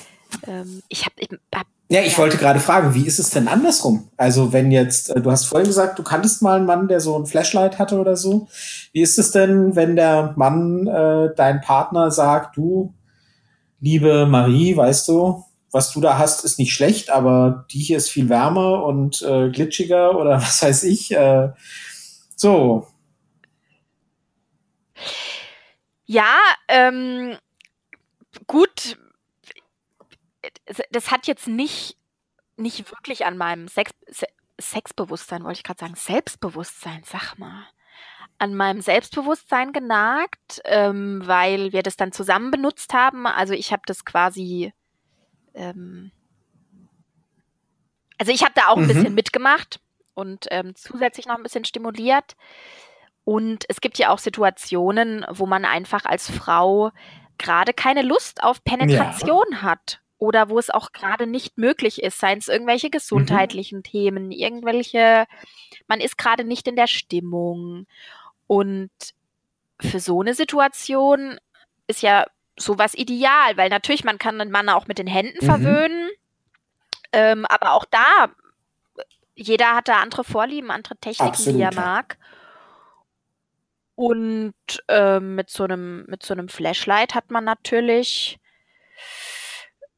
ähm, 0.46 0.82
ich 0.88 1.06
habe 1.06 1.14
ich 1.18 1.28
hab, 1.54 1.66
ja, 1.90 2.00
ich 2.00 2.16
wollte 2.18 2.38
gerade 2.38 2.60
fragen, 2.60 2.94
wie 2.94 3.06
ist 3.06 3.18
es 3.18 3.30
denn 3.30 3.46
andersrum? 3.48 4.08
Also 4.16 4.52
wenn 4.52 4.70
jetzt, 4.72 5.10
äh, 5.10 5.20
du 5.20 5.30
hast 5.30 5.44
vorhin 5.44 5.66
gesagt, 5.68 5.98
du 5.98 6.02
kanntest 6.02 6.42
mal 6.42 6.56
einen 6.56 6.66
Mann, 6.66 6.88
der 6.88 7.00
so 7.00 7.18
ein 7.18 7.26
Flashlight 7.26 7.78
hatte 7.78 7.98
oder 7.98 8.16
so. 8.16 8.48
Wie 8.92 9.02
ist 9.02 9.18
es 9.18 9.30
denn, 9.30 9.76
wenn 9.76 9.96
der 9.96 10.32
Mann, 10.36 10.86
äh, 10.86 11.34
dein 11.36 11.60
Partner 11.60 12.10
sagt, 12.10 12.56
du, 12.56 12.94
liebe 13.80 14.26
Marie, 14.26 14.76
weißt 14.76 15.08
du, 15.08 15.44
was 15.70 15.92
du 15.92 16.00
da 16.00 16.18
hast, 16.18 16.44
ist 16.44 16.58
nicht 16.58 16.72
schlecht, 16.72 17.10
aber 17.10 17.66
die 17.70 17.80
hier 17.80 17.98
ist 17.98 18.08
viel 18.08 18.28
wärmer 18.28 18.84
und 18.84 19.22
äh, 19.22 19.50
glitschiger 19.50 20.16
oder 20.16 20.36
was 20.42 20.62
weiß 20.62 20.84
ich. 20.84 21.12
Äh, 21.12 21.50
so, 22.36 22.86
Ja, 26.06 26.36
ähm, 26.68 27.36
gut. 28.46 28.98
Das 30.90 31.10
hat 31.10 31.26
jetzt 31.26 31.46
nicht, 31.46 31.96
nicht 32.56 32.90
wirklich 32.90 33.26
an 33.26 33.36
meinem 33.36 33.68
Sex, 33.68 33.92
Se 34.08 34.26
Sexbewusstsein, 34.60 35.42
wollte 35.44 35.58
ich 35.58 35.64
gerade 35.64 35.80
sagen, 35.80 35.96
Selbstbewusstsein, 35.96 37.02
sag 37.04 37.36
mal, 37.38 37.66
an 38.38 38.54
meinem 38.54 38.80
Selbstbewusstsein 38.80 39.72
genagt, 39.72 40.60
ähm, 40.64 41.22
weil 41.24 41.72
wir 41.72 41.82
das 41.82 41.96
dann 41.96 42.12
zusammen 42.12 42.50
benutzt 42.52 42.94
haben. 42.94 43.26
Also 43.26 43.52
ich 43.52 43.72
habe 43.72 43.82
das 43.86 44.04
quasi, 44.04 44.72
ähm, 45.54 46.12
also 48.18 48.32
ich 48.32 48.42
habe 48.42 48.52
da 48.54 48.68
auch 48.68 48.76
ein 48.76 48.84
Mhm. 48.84 48.88
bisschen 48.88 49.14
mitgemacht 49.14 49.80
und 50.14 50.46
ähm, 50.50 50.74
zusätzlich 50.76 51.26
noch 51.26 51.36
ein 51.36 51.42
bisschen 51.42 51.64
stimuliert. 51.64 52.36
Und 53.24 53.64
es 53.68 53.80
gibt 53.80 53.98
ja 53.98 54.10
auch 54.10 54.18
Situationen, 54.18 55.26
wo 55.30 55.46
man 55.46 55.64
einfach 55.64 56.04
als 56.04 56.30
Frau 56.30 56.92
gerade 57.38 57.72
keine 57.72 58.02
Lust 58.02 58.42
auf 58.42 58.62
Penetration 58.62 59.62
hat 59.62 60.00
oder 60.24 60.48
wo 60.48 60.58
es 60.58 60.70
auch 60.70 60.92
gerade 60.92 61.26
nicht 61.26 61.58
möglich 61.58 62.02
ist, 62.02 62.18
seien 62.18 62.38
es 62.38 62.48
irgendwelche 62.48 62.88
gesundheitlichen 62.88 63.82
Themen, 63.82 64.32
irgendwelche, 64.32 65.26
man 65.86 66.00
ist 66.00 66.16
gerade 66.16 66.44
nicht 66.44 66.66
in 66.66 66.76
der 66.76 66.86
Stimmung. 66.86 67.86
Und 68.46 68.90
für 69.80 70.00
so 70.00 70.22
eine 70.22 70.32
Situation 70.34 71.38
ist 71.86 72.00
ja 72.02 72.24
sowas 72.56 72.94
ideal, 72.94 73.56
weil 73.56 73.68
natürlich 73.68 74.04
man 74.04 74.18
kann 74.18 74.40
einen 74.40 74.50
Mann 74.50 74.70
auch 74.70 74.86
mit 74.86 74.98
den 74.98 75.06
Händen 75.06 75.38
Mhm. 75.44 75.46
verwöhnen, 75.46 76.08
ähm, 77.12 77.44
aber 77.46 77.72
auch 77.72 77.84
da, 77.84 78.30
jeder 79.34 79.74
hat 79.74 79.88
da 79.88 80.00
andere 80.00 80.24
Vorlieben, 80.24 80.70
andere 80.70 80.96
Techniken, 80.96 81.28
Absolut, 81.28 81.58
die 81.58 81.62
er 81.64 81.72
ja. 81.72 81.80
mag. 81.80 82.16
Und 83.96 84.54
ähm, 84.88 85.34
mit 85.34 85.50
so 85.50 85.64
einem 85.64 86.04
mit 86.08 86.24
so 86.24 86.34
einem 86.34 86.48
Flashlight 86.48 87.14
hat 87.14 87.30
man 87.30 87.44
natürlich 87.44 88.38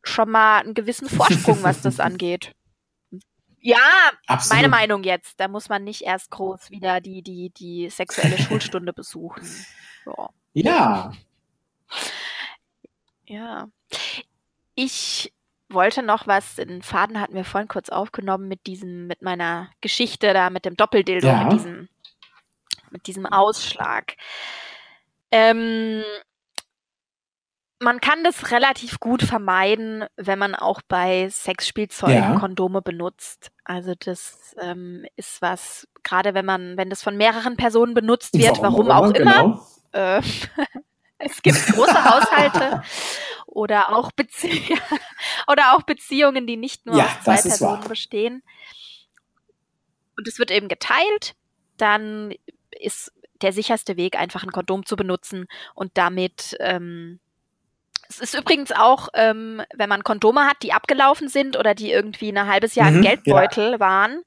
schon 0.07 0.31
mal 0.31 0.61
einen 0.61 0.75
gewissen 0.75 1.09
Vorsprung, 1.09 1.63
was 1.63 1.83
das 1.83 2.01
angeht. 2.01 2.53
Ja, 3.61 3.79
absolut. 4.27 4.57
meine 4.57 4.69
Meinung 4.69 5.03
jetzt. 5.03 5.41
Da 5.41 5.49
muss 5.49 5.69
man 5.69 5.83
nicht 5.85 6.03
erst 6.03 6.31
groß 6.31 6.71
wieder 6.71 7.01
die 7.01 7.23
die 7.23 7.51
die 7.51 7.91
sexuelle 7.91 8.39
Schulstunde 8.39 8.93
besuchen. 8.95 9.43
Ja. 10.07 10.31
Ja, 10.55 11.13
Ja. 13.27 13.69
Ich 14.75 15.33
wollte 15.69 16.03
noch 16.03 16.27
was, 16.27 16.55
den 16.57 16.83
Faden 16.83 17.21
hatten 17.21 17.35
wir 17.35 17.45
vorhin 17.45 17.67
kurz 17.69 17.89
aufgenommen 17.89 18.47
mit 18.47 18.67
diesem, 18.67 19.07
mit 19.07 19.23
meiner 19.23 19.71
Geschichte 19.81 20.33
da, 20.33 20.51
mit 20.51 20.65
dem 20.65 20.77
Doppeldildo, 20.77 21.27
Ja. 21.27 21.45
mit 21.45 21.53
diesem, 21.55 21.89
mit 22.91 23.07
diesem 23.07 23.27
Ausschlag. 23.27 24.15
Ähm, 25.33 26.05
man 27.79 28.01
kann 28.01 28.25
das 28.25 28.51
relativ 28.53 29.01
gut 29.01 29.23
vermeiden, 29.23 30.05
wenn 30.17 30.39
man 30.39 30.55
auch 30.55 30.81
bei 30.89 31.29
Sexspielzeugen 31.29 32.17
Ja. 32.17 32.35
Kondome 32.39 32.81
benutzt. 32.83 33.51
Also 33.65 33.95
das 33.99 34.55
ähm, 34.61 35.05
ist 35.17 35.43
was, 35.43 35.87
gerade 36.03 36.33
wenn 36.35 36.47
man, 36.47 36.77
wenn 36.79 36.89
das 36.91 37.03
von 37.03 37.17
mehreren 37.17 37.57
Personen 37.57 37.93
benutzt 37.95 38.33
wird, 38.39 38.63
warum, 38.63 38.91
auch 38.91 39.11
immer, 39.11 39.43
Genau. 39.43 39.67
äh, 39.93 40.23
es 41.19 41.43
gibt 41.43 41.59
große 41.67 42.05
Haushalte 42.05 42.83
oder 43.47 43.95
auch, 43.95 44.11
Bezie 44.13 44.63
oder 45.47 45.77
auch 45.77 45.83
Beziehungen, 45.83 46.47
die 46.47 46.57
nicht 46.57 46.87
nur 46.87 46.97
Ja, 46.97 47.05
aus 47.07 47.25
zwei 47.25 47.43
Personen 47.43 47.81
wahr. 47.83 47.89
bestehen. 47.89 48.43
Und 50.17 50.27
es 50.27 50.39
wird 50.39 50.51
eben 50.51 50.69
geteilt, 50.69 51.35
dann 51.77 52.35
ist 52.71 53.13
der 53.43 53.53
sicherste 53.53 53.99
Weg, 53.99 54.17
einfach 54.19 54.43
ein 54.45 54.53
Kondom 54.53 54.87
zu 54.87 54.97
benutzen 54.97 55.47
und 55.75 55.91
damit 55.99 56.57
ähm, 56.61 57.21
es 58.09 58.19
ist 58.21 58.35
übrigens 58.35 58.73
auch, 58.73 59.09
ähm, 59.15 59.63
wenn 59.75 59.89
man 59.89 60.05
Kondome 60.05 60.45
hat, 60.47 60.57
die 60.63 60.73
abgelaufen 60.73 61.29
sind 61.29 61.57
oder 61.57 61.75
die 61.75 61.91
irgendwie 61.91 62.31
ein 62.31 62.47
halbes 62.47 62.75
Jahr 62.75 62.89
im 62.89 62.99
Mhm, 62.99 63.03
Geldbeutel 63.03 63.81
waren, 63.81 64.23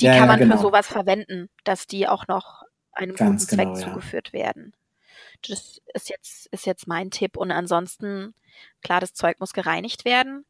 die 0.00 0.06
Ja, 0.06 0.12
kann 0.12 0.20
ja, 0.22 0.26
man 0.26 0.38
genau. 0.40 0.56
für 0.56 0.62
sowas 0.62 0.86
verwenden, 0.86 1.48
dass 1.64 1.86
die 1.86 2.08
auch 2.08 2.26
noch 2.28 2.62
einem 2.92 3.16
Ganz 3.16 3.42
guten 3.48 3.56
Zweck 3.56 3.68
genau, 3.68 3.78
ja. 3.78 3.86
zugeführt 3.88 4.32
werden. 4.32 4.74
Das 5.48 5.80
ist 5.94 6.08
jetzt, 6.08 6.46
ist 6.50 6.66
jetzt 6.66 6.86
mein 6.88 7.10
Tipp. 7.10 7.36
Und 7.36 7.50
ansonsten, 7.50 8.34
klar, 8.82 9.00
das 9.00 9.12
Zeug 9.14 9.38
muss 9.40 9.52
gereinigt 9.52 10.04
werden. 10.04 10.46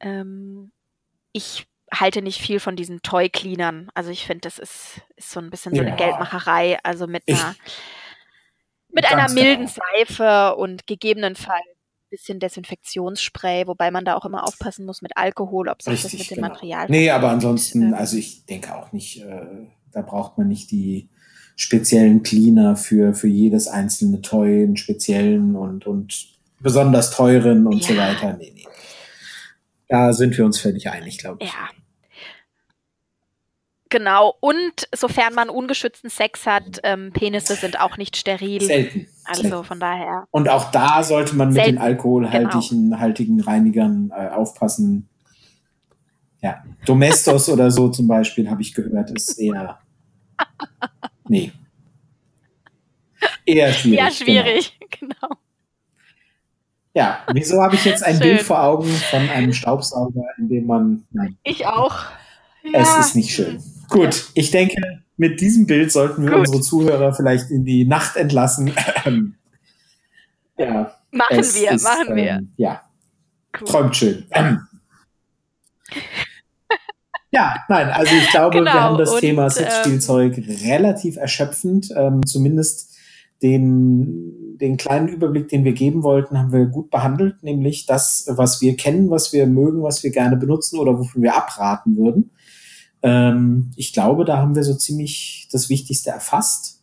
Ähm, 0.00 0.72
ich 1.32 1.66
halte 1.92 2.22
nicht 2.22 2.40
viel 2.40 2.60
von 2.60 2.76
diesen 2.76 3.02
Toy-Cleanern. 3.02 3.90
Also 3.94 4.10
ich 4.10 4.24
finde, 4.26 4.42
das 4.42 4.58
ist, 4.58 5.00
ist 5.16 5.30
so 5.30 5.40
ein 5.40 5.50
bisschen 5.50 5.74
so 5.74 5.80
eine 5.80 5.90
Ja. 5.90 5.96
Geldmacherei. 5.96 6.78
Also 6.84 7.06
mit 7.06 7.22
Ich- 7.26 7.42
mit 8.92 9.10
einer 9.10 9.30
milden 9.32 9.66
genau. 9.66 9.72
Seife 9.96 10.56
und 10.56 10.86
gegebenenfalls 10.86 11.64
ein 11.66 12.10
bisschen 12.10 12.40
Desinfektionsspray, 12.40 13.66
wobei 13.66 13.90
man 13.90 14.04
da 14.04 14.14
auch 14.16 14.24
immer 14.24 14.44
aufpassen 14.44 14.84
muss 14.86 15.02
mit 15.02 15.16
Alkohol, 15.16 15.68
ob 15.68 15.82
sich 15.82 16.02
das 16.02 16.12
mit 16.12 16.30
dem 16.30 16.36
genau. 16.36 16.48
Material 16.48 16.86
Nee, 16.88 17.10
aber 17.10 17.30
ansonsten, 17.30 17.82
Ähm, 17.88 17.94
also 17.94 18.16
ich 18.16 18.44
denke 18.46 18.74
auch 18.74 18.92
nicht, 18.92 19.22
äh, 19.22 19.46
da 19.92 20.02
braucht 20.02 20.38
man 20.38 20.48
nicht 20.48 20.70
die 20.70 21.08
speziellen 21.56 22.22
Cleaner 22.22 22.76
für, 22.76 23.14
für 23.14 23.28
jedes 23.28 23.68
einzelne 23.68 24.20
Toy, 24.22 24.62
einen 24.64 24.76
speziellen 24.76 25.54
und, 25.56 25.86
und 25.86 26.26
besonders 26.60 27.10
teuren 27.10 27.66
und 27.66 27.82
so 27.82 27.92
Ja. 27.92 28.08
weiter. 28.08 28.36
Nee, 28.38 28.52
nee. 28.54 28.66
Da 29.88 30.12
sind 30.12 30.36
wir 30.38 30.44
uns 30.46 30.58
völlig 30.58 30.88
einig, 30.88 31.18
glaube 31.18 31.44
ich. 31.44 31.50
Ja. 31.50 31.68
Genau. 33.92 34.36
Und 34.40 34.88
sofern 34.94 35.34
man 35.34 35.50
ungeschützten 35.50 36.08
Sex 36.08 36.46
hat, 36.46 36.80
ähm, 36.82 37.12
Penisse 37.12 37.56
sind 37.56 37.78
auch 37.78 37.98
nicht 37.98 38.16
steril. 38.16 38.62
Selten. 38.62 39.06
Also 39.24 39.42
Selten. 39.42 39.64
von 39.64 39.80
daher. 39.80 40.26
Und 40.30 40.48
auch 40.48 40.70
da 40.70 41.02
sollte 41.02 41.36
man 41.36 41.48
mit 41.48 41.56
Selten, 41.56 41.72
den 41.72 41.78
alkoholhaltigen 41.78 42.98
haltigen 42.98 43.40
Reinigern 43.42 44.10
äh, 44.16 44.28
aufpassen. 44.28 45.10
Ja, 46.40 46.64
Domestos 46.86 47.50
oder 47.50 47.70
so 47.70 47.90
zum 47.90 48.08
Beispiel, 48.08 48.48
habe 48.48 48.62
ich 48.62 48.72
gehört, 48.72 49.10
ist 49.10 49.38
eher. 49.38 49.78
Nee. 51.28 51.52
Eher 53.46 53.72
schwierig. 53.72 53.98
Ja, 53.98 54.10
schwierig. 54.10 54.78
Genau. 54.98 55.36
Ja, 56.94 57.20
wieso 57.32 57.62
habe 57.62 57.76
ich 57.76 57.84
jetzt 57.84 58.02
ein 58.02 58.16
Schön. 58.16 58.22
Bild 58.22 58.42
vor 58.42 58.62
Augen 58.62 58.88
von 58.88 59.28
einem 59.30 59.52
Staubsauger, 59.52 60.24
in 60.38 60.48
dem 60.48 60.66
man. 60.66 61.04
Nein. 61.10 61.38
Ich 61.44 61.66
auch. 61.66 62.06
Ja. 62.64 62.80
Es 62.80 63.06
ist 63.06 63.16
nicht 63.16 63.30
schön. 63.30 63.62
Gut, 63.92 64.30
ich 64.34 64.50
denke, 64.50 65.02
mit 65.16 65.40
diesem 65.40 65.66
Bild 65.66 65.92
sollten 65.92 66.22
wir 66.24 66.30
Gut. 66.30 66.40
unsere 66.40 66.62
Zuhörer 66.62 67.12
vielleicht 67.12 67.50
in 67.50 67.64
die 67.64 67.84
Nacht 67.84 68.16
entlassen. 68.16 68.72
ja. 70.58 70.94
Machen 71.10 71.36
wir, 71.36 71.72
ist, 71.72 71.84
machen 71.84 72.16
wir. 72.16 72.30
Ähm, 72.30 72.52
ja. 72.56 72.82
Cool. 73.58 73.68
Träumt 73.68 73.96
schön. 73.96 74.24
Ja, 77.34 77.56
nein, 77.66 77.88
also 77.88 78.14
ich 78.14 78.28
glaube, 78.28 78.58
genau, 78.58 78.74
wir 78.74 78.80
haben 78.82 78.98
das 78.98 79.10
und, 79.10 79.20
Thema 79.20 79.48
Sexspielzeug 79.48 80.36
ähm, 80.36 80.56
relativ 80.66 81.16
erschöpfend. 81.16 81.88
Ähm, 81.96 82.20
zumindest 82.26 82.94
den, 83.42 84.58
den 84.58 84.76
kleinen 84.76 85.08
Überblick, 85.08 85.48
den 85.48 85.64
wir 85.64 85.72
geben 85.72 86.02
wollten, 86.02 86.38
haben 86.38 86.52
wir 86.52 86.66
gut 86.66 86.90
behandelt, 86.90 87.42
nämlich 87.42 87.86
das, 87.86 88.26
was 88.28 88.60
wir 88.60 88.76
kennen, 88.76 89.10
was 89.10 89.32
wir 89.32 89.46
mögen, 89.46 89.82
was 89.82 90.02
wir 90.02 90.10
gerne 90.10 90.36
benutzen 90.36 90.78
oder 90.78 90.98
wovon 90.98 91.22
wir 91.22 91.34
abraten 91.34 91.96
würden. 91.96 92.32
Ähm, 93.02 93.70
ich 93.76 93.92
glaube, 93.92 94.24
da 94.24 94.38
haben 94.38 94.54
wir 94.54 94.64
so 94.64 94.74
ziemlich 94.74 95.48
das 95.50 95.68
Wichtigste 95.68 96.10
erfasst. 96.10 96.80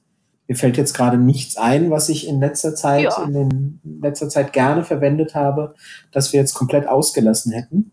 Mir 0.48 0.56
fällt 0.56 0.78
jetzt 0.78 0.94
gerade 0.94 1.18
nichts 1.18 1.58
ein, 1.58 1.92
was 1.92 2.10
ich 2.10 2.28
in 2.28 2.40
letzter 2.40 2.76
Zeit, 2.76 3.04
ja. 3.04 3.24
in, 3.24 3.34
den, 3.34 3.82
in 3.84 4.02
letzter 4.02 4.30
Zeit 4.30 4.52
gerne 4.52 4.84
verwendet 4.84 5.36
habe, 5.36 5.76
dass 6.12 6.34
wir 6.34 6.40
jetzt 6.40 6.56
komplett 6.56 6.88
ausgelassen 6.88 7.52
hätten. 7.54 7.92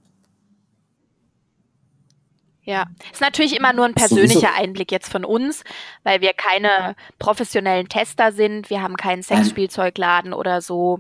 Ja, 2.62 2.87
ist 3.12 3.20
natürlich 3.20 3.57
immer 3.57 3.72
nur 3.72 3.85
ein 3.85 3.95
persönlicher 3.95 4.41
Sowieso. 4.41 4.61
Einblick 4.61 4.91
jetzt 4.91 5.09
von 5.09 5.24
uns, 5.24 5.62
weil 6.03 6.20
wir 6.20 6.33
keine 6.33 6.97
professionellen 7.20 7.89
Tester 7.89 8.33
sind. 8.33 8.70
Wir 8.70 8.83
haben 8.83 8.97
keinen 8.97 9.22
Sexspielzeugladen 9.22 10.33
oder 10.33 10.61
so. 10.61 10.99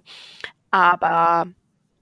Aber 0.70 1.48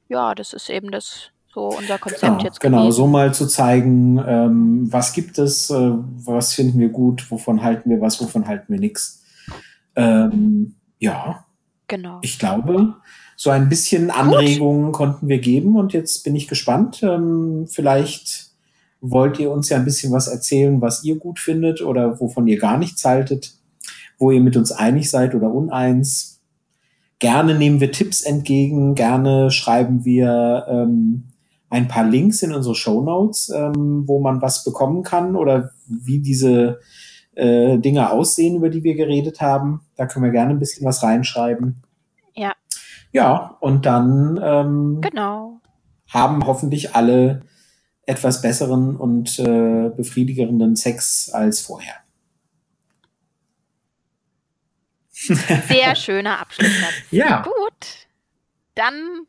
ja, 0.09 0.35
das 0.35 0.53
ist 0.53 0.69
eben 0.69 0.91
das 0.91 1.31
so 1.55 1.69
unser 1.69 1.99
Konzept 1.99 2.23
genau, 2.23 2.43
jetzt. 2.43 2.61
Genau, 2.61 2.83
gewesen. 2.83 2.97
so 2.97 3.07
mal 3.07 3.33
zu 3.33 3.47
zeigen, 3.47 4.23
ähm, 4.27 4.93
was 4.93 5.13
gibt 5.13 5.39
es, 5.39 5.71
äh, 5.71 5.93
was 6.25 6.53
finden 6.53 6.81
wir 6.81 6.89
gut, 6.89 7.31
wovon 7.31 7.63
halten 7.63 7.89
wir 7.91 8.01
was, 8.01 8.21
wovon 8.21 8.49
halten 8.49 8.73
wir 8.73 8.81
nichts. 8.81 9.23
Ähm, 9.95 10.75
ja. 10.99 11.45
Genau. 11.87 12.19
Ich 12.23 12.39
glaube, 12.39 12.95
so 13.37 13.51
ein 13.51 13.69
bisschen 13.69 14.11
Anregungen 14.11 14.87
gut. 14.87 14.95
konnten 14.95 15.29
wir 15.29 15.39
geben 15.39 15.77
und 15.77 15.93
jetzt 15.93 16.25
bin 16.25 16.35
ich 16.35 16.49
gespannt. 16.49 17.03
Ähm, 17.03 17.67
vielleicht 17.69 18.51
wollt 19.01 19.39
ihr 19.39 19.51
uns 19.51 19.69
ja 19.69 19.77
ein 19.77 19.85
bisschen 19.85 20.13
was 20.13 20.27
erzählen, 20.27 20.81
was 20.81 21.05
ihr 21.05 21.19
gut 21.19 21.39
findet 21.39 21.83
oder 21.83 22.19
wovon 22.21 22.49
ihr 22.49 22.59
gar 22.59 22.79
nichts 22.79 23.05
haltet, 23.05 23.55
wo 24.19 24.31
ihr 24.31 24.41
mit 24.41 24.57
uns 24.57 24.73
einig 24.73 25.11
seid 25.11 25.35
oder 25.35 25.53
uneins. 25.53 26.41
Gerne 27.21 27.55
nehmen 27.55 27.81
wir 27.81 27.93
Tipps 27.93 28.23
entgegen, 28.23 28.95
gerne 28.95 29.51
schreiben 29.51 30.05
wir 30.05 30.67
ähm, 30.69 31.25
ein 31.75 31.89
paar 31.89 32.05
Links 32.05 32.41
in 32.43 32.53
unsere 32.53 32.77
Show 32.77 33.03
Notes, 33.03 33.49
ähm, 33.49 34.05
wo 34.07 34.21
man 34.21 34.41
was 34.41 34.63
bekommen 34.63 35.03
kann 35.03 35.35
oder 35.35 35.73
wie 35.89 36.21
diese 36.21 36.79
äh, 37.35 37.79
Dinge 37.79 38.11
aussehen, 38.11 38.55
über 38.55 38.71
die 38.71 38.85
wir 38.85 38.95
geredet 38.95 39.41
haben. 39.41 39.81
Da 39.97 40.07
können 40.07 40.25
wir 40.25 40.31
gerne 40.31 40.53
ein 40.53 40.61
bisschen 40.61 40.87
was 40.87 41.03
reinschreiben. 41.03 41.83
Ja. 42.33 42.53
Ja, 43.11 43.57
und 43.61 43.87
dann 43.87 44.39
ähm, 44.41 45.01
genau. 45.01 45.61
haben 46.09 46.47
hoffentlich 46.47 46.95
alle 46.95 47.43
etwas 48.07 48.41
besseren 48.41 48.95
und 48.95 49.41
äh, 49.41 49.91
befriedigenden 49.97 50.77
Sex 50.77 51.31
als 51.33 51.61
vorher. 51.61 51.95
Sehr 55.11 55.97
schöner 55.97 56.39
Abschlusssatz. 56.39 56.95
ja. 57.11 57.43
Gut. 57.43 58.07
Dann 58.77 59.27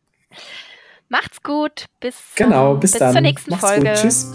gut. 1.45 1.85
Bis, 2.01 2.15
genau, 2.35 2.75
bis, 2.75 2.91
bis 2.91 2.99
dann. 2.99 3.13
zur 3.13 3.21
nächsten 3.21 3.51
macht's 3.51 3.65
Folge. 3.65 3.89
Gut. 3.91 4.01
Tschüss. 4.01 4.33